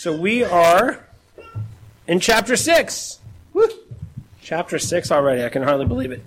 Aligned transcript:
So 0.00 0.16
we 0.16 0.42
are 0.42 1.04
in 2.06 2.20
chapter 2.20 2.56
6. 2.56 3.18
Woo! 3.52 3.68
Chapter 4.40 4.78
6 4.78 5.12
already. 5.12 5.44
I 5.44 5.50
can 5.50 5.62
hardly 5.62 5.84
believe 5.84 6.10
it. 6.10 6.22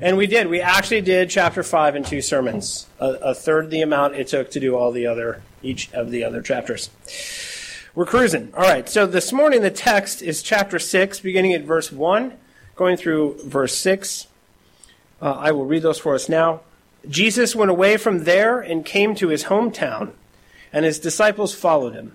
And 0.00 0.16
we 0.16 0.26
did. 0.26 0.46
We 0.46 0.62
actually 0.62 1.02
did 1.02 1.28
chapter 1.28 1.62
5 1.62 1.96
in 1.96 2.04
two 2.04 2.22
sermons, 2.22 2.86
a, 2.98 3.10
a 3.20 3.34
third 3.34 3.68
the 3.68 3.82
amount 3.82 4.14
it 4.14 4.28
took 4.28 4.50
to 4.52 4.58
do 4.58 4.74
all 4.74 4.90
the 4.90 5.04
other, 5.04 5.42
each 5.62 5.92
of 5.92 6.10
the 6.10 6.24
other 6.24 6.40
chapters. 6.40 6.88
We're 7.94 8.06
cruising. 8.06 8.54
All 8.56 8.62
right. 8.62 8.88
So 8.88 9.06
this 9.06 9.34
morning 9.34 9.60
the 9.60 9.70
text 9.70 10.22
is 10.22 10.42
chapter 10.42 10.78
6, 10.78 11.20
beginning 11.20 11.52
at 11.52 11.64
verse 11.64 11.92
1, 11.92 12.38
going 12.74 12.96
through 12.96 13.38
verse 13.44 13.76
6. 13.76 14.28
Uh, 15.20 15.32
I 15.32 15.52
will 15.52 15.66
read 15.66 15.82
those 15.82 15.98
for 15.98 16.14
us 16.14 16.26
now. 16.30 16.62
Jesus 17.06 17.54
went 17.54 17.70
away 17.70 17.98
from 17.98 18.24
there 18.24 18.60
and 18.60 18.82
came 18.82 19.14
to 19.16 19.28
his 19.28 19.44
hometown, 19.44 20.12
and 20.72 20.86
his 20.86 20.98
disciples 20.98 21.54
followed 21.54 21.92
him. 21.92 22.14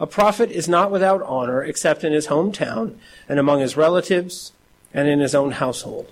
A 0.00 0.06
prophet 0.06 0.50
is 0.50 0.68
not 0.68 0.90
without 0.90 1.22
honor 1.22 1.62
except 1.62 2.04
in 2.04 2.12
his 2.12 2.28
hometown 2.28 2.94
and 3.28 3.38
among 3.38 3.60
his 3.60 3.76
relatives 3.76 4.52
and 4.94 5.08
in 5.08 5.20
his 5.20 5.34
own 5.34 5.52
household. 5.52 6.10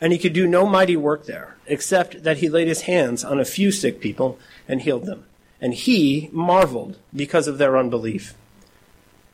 And 0.00 0.12
he 0.12 0.18
could 0.18 0.32
do 0.32 0.46
no 0.46 0.66
mighty 0.66 0.96
work 0.96 1.26
there, 1.26 1.56
except 1.66 2.24
that 2.24 2.38
he 2.38 2.48
laid 2.48 2.66
his 2.66 2.82
hands 2.82 3.24
on 3.24 3.38
a 3.38 3.44
few 3.44 3.70
sick 3.70 4.00
people 4.00 4.38
and 4.68 4.82
healed 4.82 5.06
them. 5.06 5.24
And 5.60 5.72
he 5.72 6.28
marveled 6.32 6.98
because 7.14 7.46
of 7.46 7.58
their 7.58 7.78
unbelief. 7.78 8.34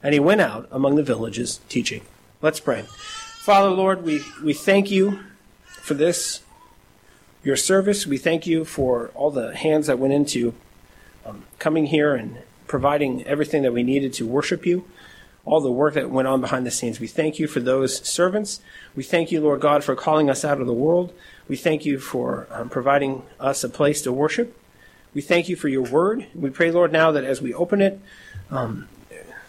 And 0.03 0.13
he 0.13 0.21
went 0.21 0.43
out 0.43 0.69
among 0.71 0.97
the 0.97 1.03
villages 1.03 1.61
teaching. 1.69 2.03
Let's 2.43 2.61
pray. 2.61 2.83
Father, 2.83 3.71
Lord, 3.71 4.05
we, 4.05 4.23
we 4.43 4.53
thank 4.53 4.91
you 4.91 5.21
for 5.65 5.95
this, 5.95 6.43
your 7.43 7.57
service. 7.57 8.07
We 8.07 8.19
thank 8.19 8.47
you 8.47 8.65
for 8.65 9.11
all 9.15 9.31
the 9.31 9.57
hands 9.57 9.87
that 9.89 9.99
went 9.99 10.13
into 10.13 10.55
um, 11.25 11.45
coming 11.59 11.87
here 11.87 12.15
and 12.15 12.39
providing 12.71 13.27
everything 13.27 13.63
that 13.63 13.73
we 13.73 13.83
needed 13.83 14.13
to 14.13 14.25
worship 14.25 14.65
you, 14.65 14.85
all 15.45 15.61
the 15.61 15.73
work 15.73 15.95
that 15.95 16.09
went 16.09 16.29
on 16.29 16.41
behind 16.41 16.65
the 16.65 16.71
scenes. 16.71 17.01
We 17.01 17.09
thank 17.09 17.41
you 17.41 17.49
for 17.49 17.59
those 17.59 17.99
servants. 18.07 18.61
We 18.95 19.03
thank 19.03 19.33
you, 19.33 19.41
Lord 19.41 19.61
God, 19.61 19.83
for 19.83 19.97
calling 19.97 20.31
us 20.31 20.45
out 20.45 20.61
of 20.61 20.69
the 20.69 20.73
world. 20.73 21.13
We 21.49 21.57
thank 21.57 21.85
you 21.85 21.99
for 21.99 22.47
um, 22.53 22.69
providing 22.69 23.25
us 23.41 23.65
a 23.65 23.69
place 23.69 24.03
to 24.03 24.13
worship. 24.13 24.57
We 25.15 25.21
thank 25.21 25.49
you 25.49 25.57
for 25.57 25.67
your 25.67 25.83
word. 25.83 26.29
We 26.33 26.51
pray, 26.51 26.71
Lord, 26.71 26.93
now 26.93 27.11
that 27.11 27.25
as 27.25 27.43
we 27.43 27.53
open 27.53 27.81
it, 27.81 28.01
um, 28.53 28.89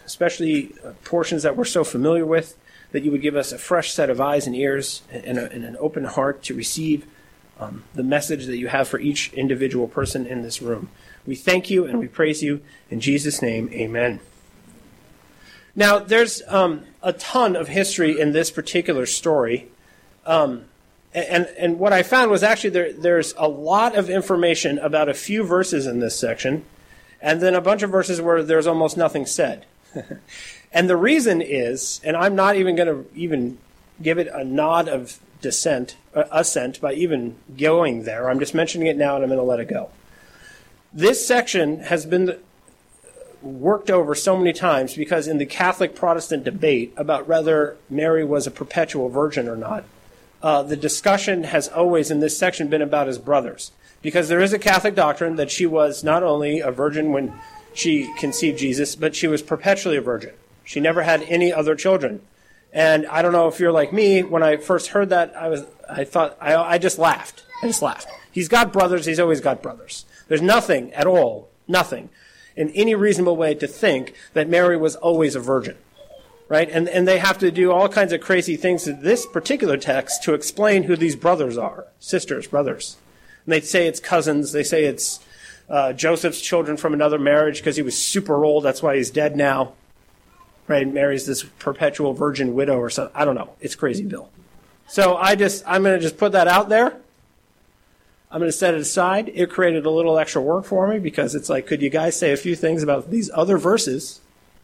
especially 0.04 0.74
uh, 0.84 0.90
portions 1.04 1.44
that 1.44 1.56
we're 1.56 1.64
so 1.64 1.84
familiar 1.84 2.26
with, 2.26 2.58
that 2.90 3.04
you 3.04 3.12
would 3.12 3.22
give 3.22 3.36
us 3.36 3.52
a 3.52 3.58
fresh 3.58 3.92
set 3.92 4.10
of 4.10 4.20
eyes 4.20 4.48
and 4.48 4.56
ears 4.56 5.02
and, 5.12 5.38
a, 5.38 5.48
and 5.52 5.64
an 5.64 5.76
open 5.78 6.06
heart 6.06 6.42
to 6.42 6.54
receive 6.54 7.06
um, 7.60 7.84
the 7.94 8.02
message 8.02 8.46
that 8.46 8.56
you 8.56 8.66
have 8.66 8.88
for 8.88 8.98
each 8.98 9.32
individual 9.32 9.86
person 9.86 10.26
in 10.26 10.42
this 10.42 10.60
room. 10.60 10.88
We 11.26 11.34
thank 11.36 11.70
you 11.70 11.84
and 11.84 11.98
we 11.98 12.08
praise 12.08 12.42
you. 12.42 12.60
In 12.90 13.00
Jesus' 13.00 13.40
name, 13.40 13.68
amen. 13.72 14.20
Now, 15.74 15.98
there's 15.98 16.42
um, 16.48 16.84
a 17.02 17.12
ton 17.12 17.56
of 17.56 17.68
history 17.68 18.20
in 18.20 18.32
this 18.32 18.50
particular 18.50 19.06
story. 19.06 19.68
Um, 20.26 20.66
and, 21.14 21.46
and 21.58 21.78
what 21.78 21.92
I 21.92 22.02
found 22.02 22.30
was 22.30 22.42
actually 22.42 22.70
there, 22.70 22.92
there's 22.92 23.34
a 23.36 23.48
lot 23.48 23.96
of 23.96 24.10
information 24.10 24.78
about 24.78 25.08
a 25.08 25.14
few 25.14 25.44
verses 25.44 25.86
in 25.86 26.00
this 26.00 26.18
section, 26.18 26.64
and 27.20 27.40
then 27.40 27.54
a 27.54 27.60
bunch 27.60 27.82
of 27.82 27.90
verses 27.90 28.20
where 28.20 28.42
there's 28.42 28.66
almost 28.66 28.96
nothing 28.96 29.26
said. 29.26 29.66
and 30.72 30.88
the 30.88 30.96
reason 30.96 31.40
is, 31.40 32.00
and 32.04 32.16
I'm 32.16 32.34
not 32.34 32.56
even 32.56 32.76
going 32.76 32.88
to 32.88 33.06
even 33.14 33.58
give 34.00 34.18
it 34.18 34.28
a 34.28 34.44
nod 34.44 34.88
of 34.88 35.18
dissent, 35.40 35.96
uh, 36.14 36.24
assent 36.30 36.80
by 36.80 36.94
even 36.94 37.36
going 37.58 38.04
there. 38.04 38.30
I'm 38.30 38.38
just 38.38 38.54
mentioning 38.54 38.88
it 38.88 38.96
now 38.96 39.14
and 39.16 39.24
I'm 39.24 39.28
going 39.28 39.38
to 39.38 39.44
let 39.44 39.60
it 39.60 39.68
go. 39.68 39.90
This 40.94 41.26
section 41.26 41.80
has 41.80 42.04
been 42.04 42.38
worked 43.40 43.90
over 43.90 44.14
so 44.14 44.36
many 44.36 44.52
times 44.52 44.94
because 44.94 45.26
in 45.26 45.38
the 45.38 45.46
Catholic 45.46 45.94
Protestant 45.94 46.44
debate 46.44 46.92
about 46.96 47.26
whether 47.26 47.76
Mary 47.88 48.24
was 48.24 48.46
a 48.46 48.50
perpetual 48.50 49.08
virgin 49.08 49.48
or 49.48 49.56
not, 49.56 49.84
uh, 50.42 50.62
the 50.62 50.76
discussion 50.76 51.44
has 51.44 51.68
always 51.68 52.10
in 52.10 52.20
this 52.20 52.36
section 52.36 52.68
been 52.68 52.82
about 52.82 53.06
his 53.06 53.18
brothers. 53.18 53.72
Because 54.02 54.28
there 54.28 54.40
is 54.40 54.52
a 54.52 54.58
Catholic 54.58 54.94
doctrine 54.94 55.36
that 55.36 55.50
she 55.50 55.64
was 55.64 56.02
not 56.02 56.22
only 56.22 56.60
a 56.60 56.70
virgin 56.70 57.12
when 57.12 57.32
she 57.72 58.12
conceived 58.18 58.58
Jesus, 58.58 58.96
but 58.96 59.14
she 59.14 59.28
was 59.28 59.40
perpetually 59.40 59.96
a 59.96 60.02
virgin. 60.02 60.34
She 60.64 60.80
never 60.80 61.02
had 61.02 61.22
any 61.22 61.52
other 61.52 61.74
children. 61.74 62.20
And 62.72 63.06
I 63.06 63.22
don't 63.22 63.32
know 63.32 63.48
if 63.48 63.60
you're 63.60 63.72
like 63.72 63.92
me. 63.92 64.22
When 64.22 64.42
I 64.42 64.56
first 64.56 64.88
heard 64.88 65.10
that, 65.10 65.34
I 65.36 65.48
was, 65.48 65.64
I 65.88 66.04
thought, 66.04 66.36
I, 66.40 66.54
I 66.56 66.78
just 66.78 66.98
laughed. 66.98 67.44
I 67.62 67.66
just 67.66 67.82
laughed. 67.82 68.08
He's 68.30 68.48
got 68.48 68.72
brothers. 68.72 69.06
He's 69.06 69.20
always 69.20 69.40
got 69.40 69.62
brothers. 69.62 70.04
There's 70.32 70.40
nothing 70.40 70.94
at 70.94 71.06
all, 71.06 71.50
nothing, 71.68 72.08
in 72.56 72.70
any 72.70 72.94
reasonable 72.94 73.36
way 73.36 73.52
to 73.52 73.66
think 73.66 74.14
that 74.32 74.48
Mary 74.48 74.78
was 74.78 74.96
always 74.96 75.34
a 75.34 75.40
virgin. 75.40 75.76
Right? 76.48 76.70
And, 76.70 76.88
and 76.88 77.06
they 77.06 77.18
have 77.18 77.36
to 77.40 77.50
do 77.50 77.70
all 77.70 77.86
kinds 77.86 78.14
of 78.14 78.22
crazy 78.22 78.56
things 78.56 78.84
to 78.84 78.94
this 78.94 79.26
particular 79.26 79.76
text 79.76 80.22
to 80.22 80.32
explain 80.32 80.84
who 80.84 80.96
these 80.96 81.16
brothers 81.16 81.58
are 81.58 81.84
sisters, 82.00 82.46
brothers. 82.46 82.96
And 83.44 83.52
they 83.52 83.60
say 83.60 83.86
it's 83.86 84.00
cousins. 84.00 84.52
They 84.52 84.62
say 84.64 84.84
it's 84.84 85.20
uh, 85.68 85.92
Joseph's 85.92 86.40
children 86.40 86.78
from 86.78 86.94
another 86.94 87.18
marriage 87.18 87.58
because 87.58 87.76
he 87.76 87.82
was 87.82 87.98
super 87.98 88.42
old. 88.42 88.64
That's 88.64 88.82
why 88.82 88.96
he's 88.96 89.10
dead 89.10 89.36
now. 89.36 89.74
Right? 90.66 90.90
Mary's 90.90 91.26
this 91.26 91.42
perpetual 91.42 92.14
virgin 92.14 92.54
widow 92.54 92.78
or 92.78 92.88
something. 92.88 93.14
I 93.14 93.26
don't 93.26 93.34
know. 93.34 93.50
It's 93.60 93.74
crazy, 93.74 94.06
Bill. 94.06 94.30
So 94.86 95.14
I 95.14 95.34
just, 95.34 95.62
I'm 95.66 95.82
going 95.82 95.94
to 95.94 96.00
just 96.00 96.16
put 96.16 96.32
that 96.32 96.48
out 96.48 96.70
there. 96.70 97.01
I'm 98.32 98.38
going 98.38 98.50
to 98.50 98.56
set 98.56 98.72
it 98.72 98.80
aside. 98.80 99.30
It 99.34 99.50
created 99.50 99.84
a 99.84 99.90
little 99.90 100.18
extra 100.18 100.40
work 100.40 100.64
for 100.64 100.88
me 100.88 100.98
because 100.98 101.34
it's 101.34 101.50
like, 101.50 101.66
could 101.66 101.82
you 101.82 101.90
guys 101.90 102.18
say 102.18 102.32
a 102.32 102.36
few 102.38 102.56
things 102.56 102.82
about 102.82 103.10
these 103.10 103.30
other 103.34 103.58
verses, 103.58 104.22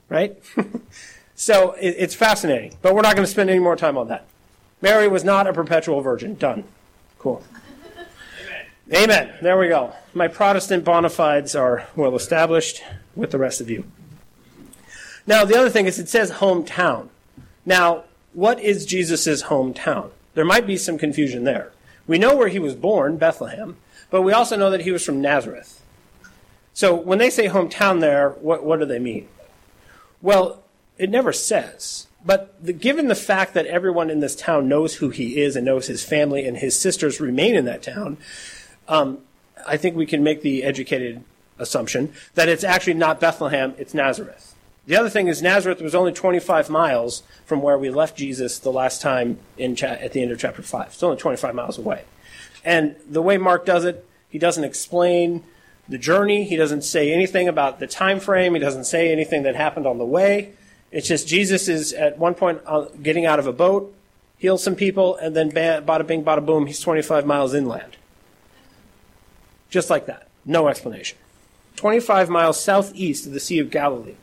right? 0.08 0.42
so 1.34 1.72
it, 1.72 1.94
it's 1.98 2.14
fascinating, 2.14 2.78
but 2.80 2.94
we're 2.94 3.02
not 3.02 3.14
going 3.14 3.26
to 3.26 3.30
spend 3.30 3.50
any 3.50 3.58
more 3.58 3.76
time 3.76 3.98
on 3.98 4.08
that. 4.08 4.24
Mary 4.80 5.06
was 5.06 5.22
not 5.22 5.46
a 5.46 5.52
perpetual 5.52 6.00
virgin. 6.00 6.34
Done. 6.36 6.64
Cool. 7.18 7.44
Amen. 8.90 9.02
Amen. 9.02 9.34
There 9.42 9.58
we 9.58 9.68
go. 9.68 9.92
My 10.14 10.28
Protestant 10.28 10.82
bona 10.82 11.10
fides 11.10 11.54
are 11.54 11.86
well 11.94 12.16
established 12.16 12.82
with 13.14 13.32
the 13.32 13.38
rest 13.38 13.60
of 13.60 13.68
you. 13.68 13.84
Now, 15.26 15.44
the 15.44 15.58
other 15.58 15.68
thing 15.68 15.84
is 15.84 15.98
it 15.98 16.08
says 16.08 16.30
hometown. 16.30 17.08
Now, 17.66 18.04
what 18.32 18.60
is 18.60 18.86
Jesus' 18.86 19.42
hometown? 19.42 20.10
There 20.32 20.46
might 20.46 20.66
be 20.66 20.78
some 20.78 20.96
confusion 20.96 21.44
there. 21.44 21.70
We 22.08 22.18
know 22.18 22.36
where 22.36 22.48
he 22.48 22.58
was 22.58 22.74
born, 22.74 23.18
Bethlehem, 23.18 23.76
but 24.10 24.22
we 24.22 24.32
also 24.32 24.56
know 24.56 24.70
that 24.70 24.80
he 24.80 24.90
was 24.90 25.04
from 25.04 25.20
Nazareth. 25.20 25.80
So 26.74 26.94
when 26.94 27.18
they 27.18 27.30
say 27.30 27.46
hometown 27.46 28.00
there, 28.00 28.30
what, 28.30 28.64
what 28.64 28.80
do 28.80 28.86
they 28.86 28.98
mean? 28.98 29.28
Well, 30.20 30.64
it 30.96 31.10
never 31.10 31.32
says. 31.32 32.06
But 32.24 32.54
the, 32.64 32.72
given 32.72 33.08
the 33.08 33.14
fact 33.14 33.54
that 33.54 33.66
everyone 33.66 34.10
in 34.10 34.20
this 34.20 34.34
town 34.34 34.68
knows 34.68 34.96
who 34.96 35.10
he 35.10 35.40
is 35.40 35.54
and 35.54 35.64
knows 35.64 35.86
his 35.86 36.04
family 36.04 36.46
and 36.46 36.56
his 36.56 36.78
sisters 36.78 37.20
remain 37.20 37.54
in 37.54 37.64
that 37.66 37.82
town, 37.82 38.16
um, 38.88 39.18
I 39.66 39.76
think 39.76 39.96
we 39.96 40.06
can 40.06 40.22
make 40.22 40.42
the 40.42 40.64
educated 40.64 41.22
assumption 41.58 42.12
that 42.34 42.48
it's 42.48 42.64
actually 42.64 42.94
not 42.94 43.20
Bethlehem, 43.20 43.74
it's 43.78 43.94
Nazareth. 43.94 44.47
The 44.88 44.96
other 44.96 45.10
thing 45.10 45.28
is 45.28 45.42
Nazareth 45.42 45.82
was 45.82 45.94
only 45.94 46.12
25 46.12 46.70
miles 46.70 47.22
from 47.44 47.60
where 47.60 47.76
we 47.76 47.90
left 47.90 48.16
Jesus 48.16 48.58
the 48.58 48.72
last 48.72 49.02
time 49.02 49.38
in 49.58 49.76
cha- 49.76 49.86
at 49.88 50.14
the 50.14 50.22
end 50.22 50.32
of 50.32 50.40
chapter 50.40 50.62
5. 50.62 50.86
It's 50.86 51.02
only 51.02 51.18
25 51.18 51.54
miles 51.54 51.76
away. 51.76 52.04
And 52.64 52.96
the 53.06 53.20
way 53.20 53.36
Mark 53.36 53.66
does 53.66 53.84
it, 53.84 54.08
he 54.30 54.38
doesn't 54.38 54.64
explain 54.64 55.44
the 55.90 55.98
journey. 55.98 56.44
He 56.44 56.56
doesn't 56.56 56.84
say 56.84 57.12
anything 57.12 57.48
about 57.48 57.80
the 57.80 57.86
time 57.86 58.18
frame. 58.18 58.54
He 58.54 58.60
doesn't 58.60 58.84
say 58.84 59.12
anything 59.12 59.42
that 59.42 59.54
happened 59.54 59.86
on 59.86 59.98
the 59.98 60.06
way. 60.06 60.54
It's 60.90 61.06
just 61.06 61.28
Jesus 61.28 61.68
is 61.68 61.92
at 61.92 62.16
one 62.16 62.34
point 62.34 62.62
uh, 62.64 62.86
getting 63.02 63.26
out 63.26 63.38
of 63.38 63.46
a 63.46 63.52
boat, 63.52 63.94
heals 64.38 64.62
some 64.62 64.74
people, 64.74 65.16
and 65.16 65.36
then 65.36 65.52
bada 65.52 66.06
bing, 66.06 66.24
bada 66.24 66.44
boom, 66.44 66.64
he's 66.64 66.80
25 66.80 67.26
miles 67.26 67.52
inland. 67.52 67.98
Just 69.68 69.90
like 69.90 70.06
that. 70.06 70.28
No 70.46 70.66
explanation. 70.66 71.18
25 71.76 72.30
miles 72.30 72.58
southeast 72.58 73.26
of 73.26 73.34
the 73.34 73.40
Sea 73.40 73.58
of 73.58 73.70
Galilee. 73.70 74.14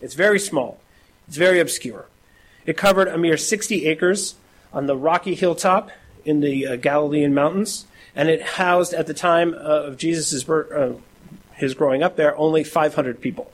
It's 0.00 0.14
very 0.14 0.38
small. 0.38 0.80
It's 1.28 1.36
very 1.36 1.60
obscure. 1.60 2.06
It 2.66 2.76
covered 2.76 3.08
a 3.08 3.18
mere 3.18 3.36
60 3.36 3.86
acres 3.86 4.34
on 4.72 4.86
the 4.86 4.96
rocky 4.96 5.34
hilltop 5.34 5.90
in 6.24 6.40
the 6.40 6.66
uh, 6.66 6.76
Galilean 6.76 7.34
mountains, 7.34 7.86
and 8.14 8.28
it 8.28 8.42
housed 8.42 8.92
at 8.92 9.06
the 9.06 9.14
time 9.14 9.54
of 9.54 9.96
Jesus' 9.96 10.42
birth, 10.44 10.72
uh, 10.72 10.98
his 11.54 11.74
growing 11.74 12.02
up 12.02 12.16
there 12.16 12.36
only 12.36 12.64
500 12.64 13.20
people. 13.20 13.52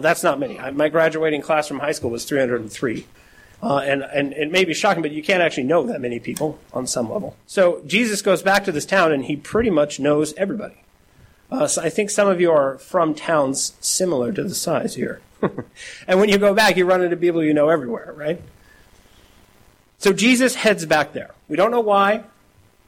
That's 0.00 0.22
not 0.22 0.38
many. 0.38 0.58
I, 0.58 0.70
my 0.70 0.88
graduating 0.88 1.42
class 1.42 1.68
from 1.68 1.78
high 1.78 1.92
school 1.92 2.10
was 2.10 2.24
303. 2.24 3.06
Uh, 3.62 3.78
and, 3.78 4.02
and 4.02 4.32
it 4.32 4.50
may 4.50 4.64
be 4.64 4.74
shocking, 4.74 5.02
but 5.02 5.10
you 5.10 5.22
can't 5.22 5.42
actually 5.42 5.64
know 5.64 5.86
that 5.86 6.00
many 6.00 6.18
people 6.18 6.58
on 6.72 6.86
some 6.86 7.10
level. 7.10 7.36
So 7.46 7.80
Jesus 7.86 8.20
goes 8.20 8.42
back 8.42 8.64
to 8.64 8.72
this 8.72 8.84
town 8.84 9.12
and 9.12 9.24
he 9.24 9.36
pretty 9.36 9.70
much 9.70 10.00
knows 10.00 10.34
everybody. 10.34 10.82
Uh, 11.50 11.66
so 11.66 11.80
I 11.82 11.88
think 11.88 12.10
some 12.10 12.28
of 12.28 12.40
you 12.40 12.50
are 12.50 12.78
from 12.78 13.14
towns 13.14 13.74
similar 13.80 14.32
to 14.32 14.42
the 14.42 14.54
size 14.54 14.96
here. 14.96 15.20
and 16.08 16.20
when 16.20 16.28
you 16.28 16.38
go 16.38 16.54
back, 16.54 16.76
you 16.76 16.84
run 16.84 17.02
into 17.02 17.16
people 17.16 17.42
you 17.42 17.54
know 17.54 17.68
everywhere, 17.68 18.12
right? 18.16 18.40
So 19.98 20.12
Jesus 20.12 20.56
heads 20.56 20.84
back 20.86 21.12
there. 21.12 21.34
We 21.48 21.56
don't 21.56 21.70
know 21.70 21.80
why. 21.80 22.24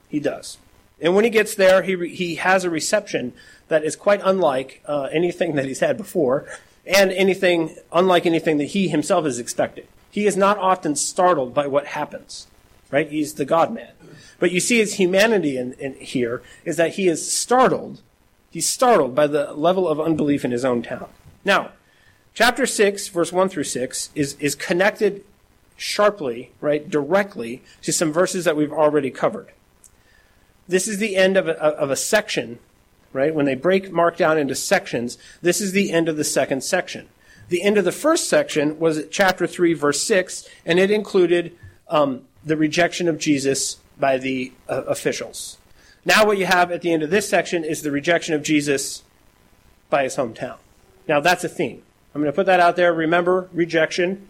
He 0.09 0.21
does. 0.21 0.59
And 1.01 1.15
when 1.15 1.25
he 1.25 1.31
gets 1.31 1.55
there, 1.55 1.83
he, 1.83 1.95
re- 1.95 2.15
he 2.15 2.37
has 2.37 2.65
a 2.65 2.71
reception 2.71 3.33
that 3.69 3.85
is 3.85 3.97
quite 3.97 4.21
unlike 4.25 4.83
uh, 4.87 5.09
anything 5.13 5.55
that 5.57 5.65
he's 5.65 5.81
had 5.81 5.97
before 5.97 6.47
and 6.87 7.11
anything 7.13 7.77
unlike 7.93 8.27
anything 8.27 8.59
that 8.59 8.67
he 8.67 8.89
himself 8.89 9.25
has 9.25 9.39
expected. 9.39 9.89
He 10.11 10.27
is 10.27 10.37
not 10.37 10.59
often 10.59 10.97
startled 10.97 11.53
by 11.53 11.67
what 11.67 11.89
happens, 11.89 12.47
right? 12.91 13.11
He's 13.11 13.35
the 13.35 13.45
God 13.45 13.75
man. 13.75 13.91
But 14.39 14.53
you 14.53 14.61
see 14.61 14.79
his 14.79 14.95
humanity 14.95 15.57
in, 15.57 15.73
in 15.75 15.95
here 15.95 16.43
is 16.65 16.77
that 16.77 16.95
he 16.95 17.09
is 17.09 17.31
startled. 17.31 18.01
He's 18.51 18.69
startled 18.69 19.15
by 19.15 19.27
the 19.27 19.53
level 19.53 19.89
of 19.89 20.01
unbelief 20.01 20.45
in 20.45 20.51
his 20.51 20.65
own 20.65 20.83
town. 20.83 21.09
Now, 21.45 21.73
chapter 22.37 22.67
6, 22.67 23.09
verse 23.09 23.33
1 23.33 23.49
through 23.49 23.65
6, 23.65 24.11
is, 24.15 24.37
is 24.39 24.55
connected 24.55 25.25
sharply, 25.77 26.53
right, 26.61 26.89
directly 26.89 27.63
to 27.83 27.93
some 27.93 28.13
verses 28.13 28.45
that 28.45 28.57
we've 28.57 28.73
already 28.73 29.11
covered. 29.11 29.51
This 30.69 30.87
is 30.87 30.99
the 30.99 31.17
end 31.17 31.37
of 31.37 31.49
a, 31.49 31.59
of 31.59 31.91
a 31.91 31.97
section, 31.97 32.59
right? 33.13 33.35
When 33.35 33.47
they 33.47 33.55
break 33.55 33.91
Mark 33.91 34.17
down 34.19 34.39
into 34.39 34.55
sections, 34.55 35.17
this 35.41 35.61
is 35.61 35.73
the 35.73 35.91
end 35.91 36.09
of 36.09 36.17
the 36.17 36.25
second 36.25 36.63
section. 36.63 37.09
The 37.49 37.63
end 37.63 37.79
of 37.79 37.85
the 37.85 37.93
first 37.93 38.29
section 38.29 38.79
was 38.79 39.07
chapter 39.11 39.47
3, 39.47 39.73
verse 39.73 40.03
6, 40.03 40.47
and 40.67 40.79
it 40.79 40.91
included 40.91 41.57
um, 41.89 42.25
the 42.45 42.57
rejection 42.57 43.09
of 43.09 43.19
Jesus 43.19 43.79
by 43.99 44.19
the 44.19 44.53
uh, 44.69 44.83
officials. 44.83 45.57
Now, 46.05 46.27
what 46.27 46.39
you 46.39 46.47
have 46.47 46.71
at 46.71 46.83
the 46.83 46.93
end 46.93 47.03
of 47.03 47.11
this 47.11 47.29
section 47.29 47.65
is 47.65 47.83
the 47.83 47.91
rejection 47.91 48.35
of 48.35 48.43
Jesus 48.43 49.05
by 49.89 50.03
his 50.03 50.17
hometown. 50.17 50.59
Now, 51.09 51.21
that's 51.21 51.45
a 51.45 51.49
theme. 51.49 51.83
I'm 52.17 52.23
going 52.23 52.33
to 52.33 52.37
put 52.37 52.47
that 52.47 52.61
out 52.61 52.77
there. 52.77 52.95
Remember, 52.95 53.51
rejection. 53.53 54.27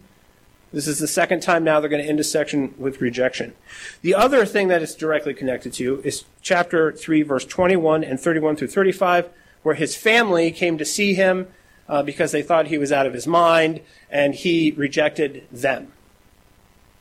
This 0.73 0.89
is 0.89 0.99
the 0.99 1.07
second 1.07 1.39
time 1.39 1.63
now 1.63 1.79
they're 1.79 1.89
going 1.89 2.03
to 2.03 2.09
end 2.09 2.19
a 2.19 2.23
section 2.23 2.73
with 2.77 2.99
rejection. 2.99 3.53
The 4.01 4.13
other 4.13 4.45
thing 4.45 4.67
that 4.67 4.81
it's 4.81 4.93
directly 4.93 5.33
connected 5.33 5.71
to 5.75 6.01
is 6.03 6.25
chapter 6.41 6.91
3, 6.91 7.21
verse 7.21 7.45
21 7.45 8.03
and 8.03 8.19
31 8.19 8.57
through 8.57 8.67
35, 8.67 9.29
where 9.63 9.75
his 9.75 9.95
family 9.95 10.51
came 10.51 10.77
to 10.77 10.83
see 10.83 11.13
him 11.13 11.47
uh, 11.87 12.03
because 12.03 12.33
they 12.33 12.41
thought 12.41 12.67
he 12.67 12.77
was 12.77 12.91
out 12.91 13.05
of 13.05 13.13
his 13.13 13.25
mind, 13.25 13.79
and 14.11 14.35
he 14.35 14.71
rejected 14.71 15.47
them. 15.49 15.93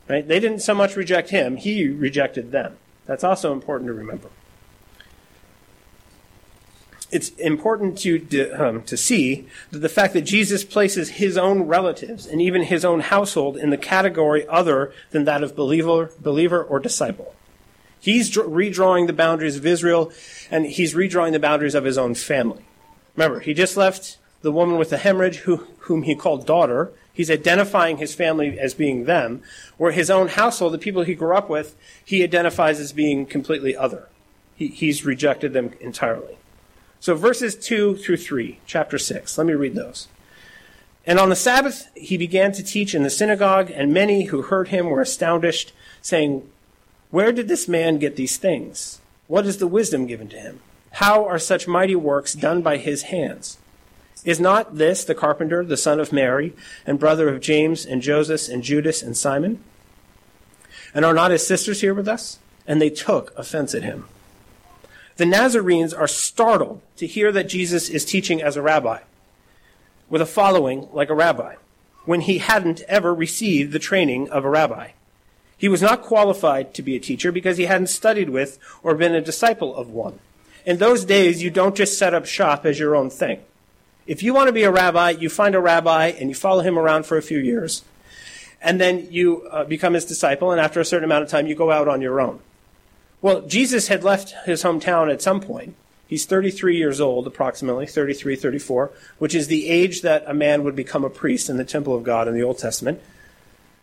Right? 0.08 0.26
They 0.26 0.38
didn't 0.38 0.60
so 0.60 0.72
much 0.72 0.94
reject 0.94 1.30
him, 1.30 1.56
he 1.56 1.88
rejected 1.88 2.52
them. 2.52 2.76
That's 3.06 3.24
also 3.24 3.52
important 3.52 3.88
to 3.88 3.92
remember 3.92 4.28
it's 7.16 7.30
important 7.30 7.96
to, 8.00 8.50
um, 8.52 8.82
to 8.82 8.94
see 8.94 9.48
that 9.70 9.78
the 9.78 9.88
fact 9.88 10.12
that 10.12 10.20
Jesus 10.20 10.64
places 10.64 11.08
his 11.12 11.38
own 11.38 11.62
relatives 11.62 12.26
and 12.26 12.42
even 12.42 12.64
his 12.64 12.84
own 12.84 13.00
household 13.00 13.56
in 13.56 13.70
the 13.70 13.78
category 13.78 14.46
other 14.48 14.92
than 15.12 15.24
that 15.24 15.42
of 15.42 15.56
believer, 15.56 16.10
believer 16.20 16.62
or 16.62 16.78
disciple. 16.78 17.34
He's 17.98 18.30
redrawing 18.30 19.06
the 19.06 19.14
boundaries 19.14 19.56
of 19.56 19.64
Israel 19.64 20.12
and 20.50 20.66
he's 20.66 20.92
redrawing 20.92 21.32
the 21.32 21.40
boundaries 21.40 21.74
of 21.74 21.84
his 21.84 21.96
own 21.96 22.14
family. 22.14 22.66
Remember, 23.16 23.40
he 23.40 23.54
just 23.54 23.78
left 23.78 24.19
the 24.42 24.52
woman 24.52 24.76
with 24.76 24.90
the 24.90 24.98
hemorrhage 24.98 25.38
who, 25.38 25.66
whom 25.78 26.02
he 26.02 26.14
called 26.14 26.46
daughter. 26.46 26.92
He's 27.14 27.30
identifying 27.30 27.96
his 27.96 28.14
family 28.14 28.58
as 28.58 28.74
being 28.74 29.06
them, 29.06 29.40
where 29.78 29.92
his 29.92 30.10
own 30.10 30.28
household, 30.28 30.74
the 30.74 30.78
people 30.78 31.02
he 31.02 31.14
grew 31.14 31.34
up 31.34 31.48
with, 31.48 31.76
he 32.04 32.22
identifies 32.22 32.78
as 32.78 32.92
being 32.92 33.24
completely 33.24 33.74
other. 33.74 34.10
He, 34.54 34.69
he's 34.69 35.06
rejected 35.06 35.54
them 35.54 35.72
entirely. 35.80 36.36
So 37.00 37.14
verses 37.14 37.54
2 37.56 37.96
through 37.96 38.16
3, 38.16 38.58
chapter 38.66 38.98
6. 38.98 39.38
Let 39.38 39.46
me 39.46 39.52
read 39.52 39.75
those. 39.75 40.08
And 41.06 41.20
on 41.20 41.28
the 41.28 41.37
Sabbath 41.37 41.88
he 41.94 42.16
began 42.16 42.52
to 42.52 42.62
teach 42.62 42.94
in 42.94 43.02
the 43.02 43.10
synagogue, 43.10 43.70
and 43.70 43.94
many 43.94 44.25
who 44.25 44.43
heard 44.43 44.69
him 44.69 44.87
were 44.87 45.00
astonished, 45.00 45.72
saying, 46.02 46.48
Where 47.10 47.32
did 47.32 47.48
this 47.48 47.69
man 47.69 47.98
get 47.98 48.16
these 48.16 48.37
things? 48.37 49.00
What 49.28 49.46
is 49.46 49.58
the 49.58 49.69
wisdom 49.69 50.06
given 50.06 50.28
to 50.28 50.37
him? 50.37 50.60
How 50.93 51.25
are 51.26 51.38
such 51.38 51.69
mighty 51.69 51.94
works 51.94 52.34
done 52.34 52.62
by 52.62 52.78
his 52.78 53.02
hands? 53.04 53.58
Is 54.25 54.40
not 54.40 54.76
this 54.78 55.04
the 55.04 55.14
carpenter, 55.14 55.64
the 55.64 55.76
son 55.76 56.00
of 56.00 56.12
Mary, 56.12 56.52
and 56.84 56.98
brother 56.98 57.28
of 57.28 57.40
James 57.40 57.87
and 57.87 58.02
Joseph 58.02 58.48
and 58.52 58.62
Judas 58.62 59.02
and 59.02 59.16
Simon? 59.16 59.62
And 60.93 61.04
are 61.04 61.14
not 61.14 61.31
his 61.31 61.46
sisters 61.46 61.81
here 61.81 61.94
with 61.94 62.08
us? 62.08 62.38
And 62.66 62.81
they 62.81 62.90
took 62.90 63.37
offense 63.38 63.75
at 63.75 63.84
him. 63.84 64.06
The 65.16 65.24
Nazarenes 65.24 65.94
are 65.94 66.08
startled 66.08 66.82
to 66.96 67.06
hear 67.06 67.32
that 67.32 67.48
Jesus 67.48 67.88
is 67.88 68.04
teaching 68.04 68.42
as 68.42 68.56
a 68.56 68.62
rabbi, 68.62 69.00
with 70.10 70.20
a 70.20 70.26
following 70.26 70.88
like 70.92 71.08
a 71.08 71.14
rabbi, 71.14 71.54
when 72.04 72.20
he 72.20 72.38
hadn't 72.38 72.82
ever 72.82 73.14
received 73.14 73.72
the 73.72 73.78
training 73.78 74.28
of 74.28 74.44
a 74.44 74.50
rabbi. 74.50 74.90
He 75.56 75.68
was 75.68 75.80
not 75.80 76.02
qualified 76.02 76.74
to 76.74 76.82
be 76.82 76.96
a 76.96 77.00
teacher 77.00 77.32
because 77.32 77.56
he 77.56 77.64
hadn't 77.64 77.86
studied 77.86 78.28
with 78.28 78.58
or 78.82 78.94
been 78.94 79.14
a 79.14 79.22
disciple 79.22 79.74
of 79.74 79.88
one. 79.88 80.18
In 80.66 80.76
those 80.76 81.04
days, 81.04 81.42
you 81.42 81.48
don't 81.48 81.76
just 81.76 81.96
set 81.96 82.12
up 82.12 82.26
shop 82.26 82.66
as 82.66 82.78
your 82.78 82.94
own 82.94 83.08
thing. 83.08 83.40
If 84.06 84.22
you 84.22 84.34
want 84.34 84.48
to 84.48 84.52
be 84.52 84.64
a 84.64 84.70
rabbi, 84.70 85.10
you 85.10 85.30
find 85.30 85.54
a 85.54 85.60
rabbi 85.60 86.08
and 86.08 86.28
you 86.28 86.34
follow 86.34 86.60
him 86.60 86.78
around 86.78 87.06
for 87.06 87.16
a 87.16 87.22
few 87.22 87.38
years, 87.38 87.84
and 88.60 88.78
then 88.78 89.08
you 89.10 89.48
uh, 89.50 89.64
become 89.64 89.94
his 89.94 90.04
disciple, 90.04 90.52
and 90.52 90.60
after 90.60 90.78
a 90.78 90.84
certain 90.84 91.04
amount 91.04 91.24
of 91.24 91.30
time, 91.30 91.46
you 91.46 91.54
go 91.54 91.70
out 91.70 91.88
on 91.88 92.02
your 92.02 92.20
own. 92.20 92.40
Well, 93.22 93.42
Jesus 93.42 93.88
had 93.88 94.04
left 94.04 94.34
his 94.44 94.62
hometown 94.62 95.12
at 95.12 95.22
some 95.22 95.40
point. 95.40 95.74
He's 96.06 96.24
33 96.24 96.76
years 96.76 97.00
old, 97.00 97.26
approximately, 97.26 97.86
33, 97.86 98.36
34, 98.36 98.92
which 99.18 99.34
is 99.34 99.48
the 99.48 99.68
age 99.68 100.02
that 100.02 100.24
a 100.26 100.34
man 100.34 100.62
would 100.62 100.76
become 100.76 101.04
a 101.04 101.10
priest 101.10 101.48
in 101.48 101.56
the 101.56 101.64
temple 101.64 101.94
of 101.94 102.04
God 102.04 102.28
in 102.28 102.34
the 102.34 102.42
Old 102.42 102.58
Testament. 102.58 103.00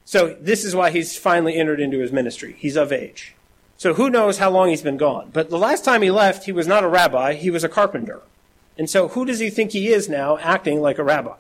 So 0.05 0.37
this 0.39 0.63
is 0.63 0.75
why 0.75 0.91
he's 0.91 1.17
finally 1.17 1.55
entered 1.55 1.79
into 1.79 1.99
his 1.99 2.11
ministry. 2.11 2.55
He's 2.57 2.77
of 2.77 2.91
age. 2.91 3.35
So 3.77 3.95
who 3.95 4.09
knows 4.09 4.37
how 4.37 4.49
long 4.49 4.69
he's 4.69 4.81
been 4.81 4.97
gone. 4.97 5.31
But 5.33 5.49
the 5.49 5.57
last 5.57 5.83
time 5.83 6.01
he 6.01 6.11
left, 6.11 6.45
he 6.45 6.51
was 6.53 6.67
not 6.67 6.83
a 6.83 6.87
rabbi, 6.87 7.33
he 7.33 7.49
was 7.49 7.63
a 7.63 7.69
carpenter. 7.69 8.21
And 8.77 8.89
so 8.89 9.09
who 9.09 9.25
does 9.25 9.39
he 9.39 9.49
think 9.49 9.71
he 9.71 9.89
is 9.89 10.07
now 10.07 10.37
acting 10.37 10.81
like 10.81 10.97
a 10.97 11.03
rabbi? 11.03 11.35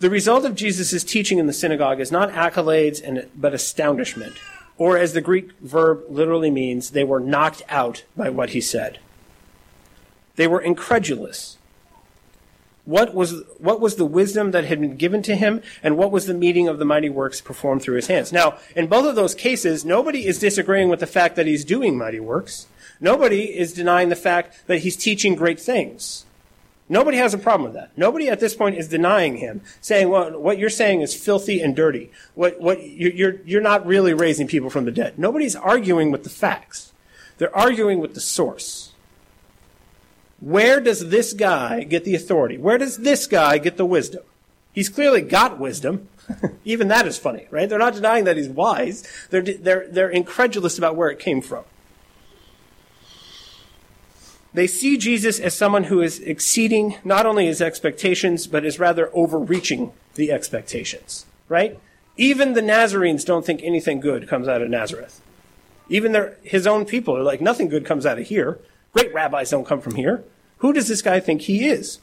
The 0.00 0.10
result 0.10 0.44
of 0.44 0.56
Jesus' 0.56 1.04
teaching 1.04 1.38
in 1.38 1.46
the 1.46 1.52
synagogue 1.52 2.00
is 2.00 2.12
not 2.12 2.32
accolades 2.32 3.00
and, 3.02 3.30
but 3.34 3.54
astoundishment 3.54 4.36
or 4.78 4.98
as 4.98 5.12
the 5.12 5.20
Greek 5.20 5.52
verb 5.60 6.04
literally 6.08 6.50
means, 6.50 6.90
they 6.90 7.04
were 7.04 7.20
knocked 7.20 7.62
out 7.68 8.04
by 8.16 8.28
what 8.28 8.50
he 8.50 8.60
said. 8.60 8.98
They 10.36 10.46
were 10.46 10.60
incredulous. 10.60 11.56
What 12.84 13.14
was, 13.14 13.42
what 13.58 13.80
was 13.80 13.96
the 13.96 14.04
wisdom 14.04 14.52
that 14.52 14.66
had 14.66 14.80
been 14.80 14.96
given 14.96 15.22
to 15.22 15.34
him, 15.34 15.62
and 15.82 15.96
what 15.96 16.12
was 16.12 16.26
the 16.26 16.34
meaning 16.34 16.68
of 16.68 16.78
the 16.78 16.84
mighty 16.84 17.08
works 17.08 17.40
performed 17.40 17.82
through 17.82 17.96
his 17.96 18.06
hands? 18.06 18.32
Now, 18.32 18.58
in 18.76 18.86
both 18.86 19.06
of 19.06 19.16
those 19.16 19.34
cases, 19.34 19.84
nobody 19.84 20.26
is 20.26 20.38
disagreeing 20.38 20.88
with 20.88 21.00
the 21.00 21.06
fact 21.06 21.34
that 21.36 21.46
he's 21.46 21.64
doing 21.64 21.98
mighty 21.98 22.20
works. 22.20 22.68
Nobody 23.00 23.58
is 23.58 23.72
denying 23.72 24.08
the 24.08 24.14
fact 24.14 24.66
that 24.68 24.80
he's 24.80 24.96
teaching 24.96 25.34
great 25.34 25.58
things. 25.58 26.25
Nobody 26.88 27.16
has 27.16 27.34
a 27.34 27.38
problem 27.38 27.64
with 27.64 27.74
that. 27.74 27.90
Nobody 27.96 28.28
at 28.28 28.38
this 28.38 28.54
point 28.54 28.76
is 28.76 28.88
denying 28.88 29.38
him, 29.38 29.60
saying, 29.80 30.08
well, 30.08 30.38
what 30.38 30.58
you're 30.58 30.70
saying 30.70 31.00
is 31.00 31.14
filthy 31.14 31.60
and 31.60 31.74
dirty. 31.74 32.12
What, 32.34 32.60
what, 32.60 32.88
you're, 32.88 33.40
you're 33.44 33.60
not 33.60 33.86
really 33.86 34.14
raising 34.14 34.46
people 34.46 34.70
from 34.70 34.84
the 34.84 34.92
dead. 34.92 35.18
Nobody's 35.18 35.56
arguing 35.56 36.12
with 36.12 36.22
the 36.22 36.30
facts. 36.30 36.92
They're 37.38 37.56
arguing 37.56 37.98
with 37.98 38.14
the 38.14 38.20
source. 38.20 38.92
Where 40.40 40.80
does 40.80 41.08
this 41.08 41.32
guy 41.32 41.82
get 41.82 42.04
the 42.04 42.14
authority? 42.14 42.56
Where 42.56 42.78
does 42.78 42.98
this 42.98 43.26
guy 43.26 43.58
get 43.58 43.76
the 43.76 43.86
wisdom? 43.86 44.22
He's 44.72 44.88
clearly 44.88 45.22
got 45.22 45.58
wisdom. 45.58 46.08
Even 46.64 46.88
that 46.88 47.06
is 47.06 47.18
funny, 47.18 47.46
right? 47.50 47.68
They're 47.68 47.78
not 47.78 47.94
denying 47.94 48.24
that 48.24 48.36
he's 48.36 48.48
wise. 48.48 49.02
They're, 49.30 49.42
they're, 49.42 49.88
they're 49.88 50.10
incredulous 50.10 50.78
about 50.78 50.94
where 50.94 51.08
it 51.08 51.18
came 51.18 51.40
from. 51.40 51.64
They 54.56 54.66
see 54.66 54.96
Jesus 54.96 55.38
as 55.38 55.54
someone 55.54 55.84
who 55.84 56.00
is 56.00 56.18
exceeding 56.20 56.96
not 57.04 57.26
only 57.26 57.44
his 57.44 57.60
expectations, 57.60 58.46
but 58.46 58.64
is 58.64 58.78
rather 58.78 59.10
overreaching 59.12 59.92
the 60.14 60.32
expectations, 60.32 61.26
right? 61.50 61.78
Even 62.16 62.54
the 62.54 62.62
Nazarenes 62.62 63.22
don't 63.22 63.44
think 63.44 63.60
anything 63.62 64.00
good 64.00 64.26
comes 64.26 64.48
out 64.48 64.62
of 64.62 64.70
Nazareth. 64.70 65.20
Even 65.90 66.12
their, 66.12 66.38
his 66.42 66.66
own 66.66 66.86
people 66.86 67.14
are 67.14 67.22
like, 67.22 67.42
nothing 67.42 67.68
good 67.68 67.84
comes 67.84 68.06
out 68.06 68.18
of 68.18 68.28
here. 68.28 68.58
Great 68.92 69.12
rabbis 69.12 69.50
don't 69.50 69.66
come 69.66 69.82
from 69.82 69.94
here. 69.94 70.24
Who 70.60 70.72
does 70.72 70.88
this 70.88 71.02
guy 71.02 71.20
think 71.20 71.42
he 71.42 71.68
is? 71.68 71.98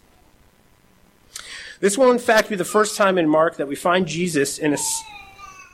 This 1.79 1.97
will, 1.97 2.11
in 2.11 2.19
fact, 2.19 2.49
be 2.49 2.55
the 2.55 2.63
first 2.63 2.95
time 2.95 3.17
in 3.17 3.27
Mark 3.27 3.57
that 3.57 3.67
we 3.67 3.75
find 3.75 4.05
Jesus 4.05 4.59
in 4.59 4.75
a. 4.75 4.77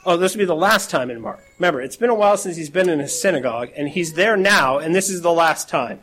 Oh, 0.05 0.15
this 0.15 0.33
will 0.33 0.39
be 0.39 0.45
the 0.45 0.55
last 0.55 0.89
time 0.89 1.11
in 1.11 1.19
Mark. 1.19 1.43
Remember, 1.57 1.81
it's 1.81 1.97
been 1.97 2.09
a 2.09 2.15
while 2.15 2.37
since 2.37 2.55
he's 2.55 2.69
been 2.69 2.87
in 2.87 3.01
a 3.01 3.09
synagogue, 3.09 3.67
and 3.75 3.89
he's 3.89 4.13
there 4.13 4.37
now, 4.37 4.77
and 4.77 4.95
this 4.95 5.09
is 5.09 5.23
the 5.23 5.33
last 5.33 5.67
time. 5.67 5.99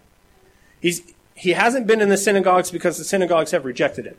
He's, 0.80 1.02
he 1.34 1.50
hasn't 1.50 1.86
been 1.86 2.00
in 2.00 2.08
the 2.08 2.16
synagogues 2.16 2.70
because 2.70 2.98
the 2.98 3.04
synagogues 3.04 3.50
have 3.50 3.64
rejected 3.64 4.06
him. 4.06 4.16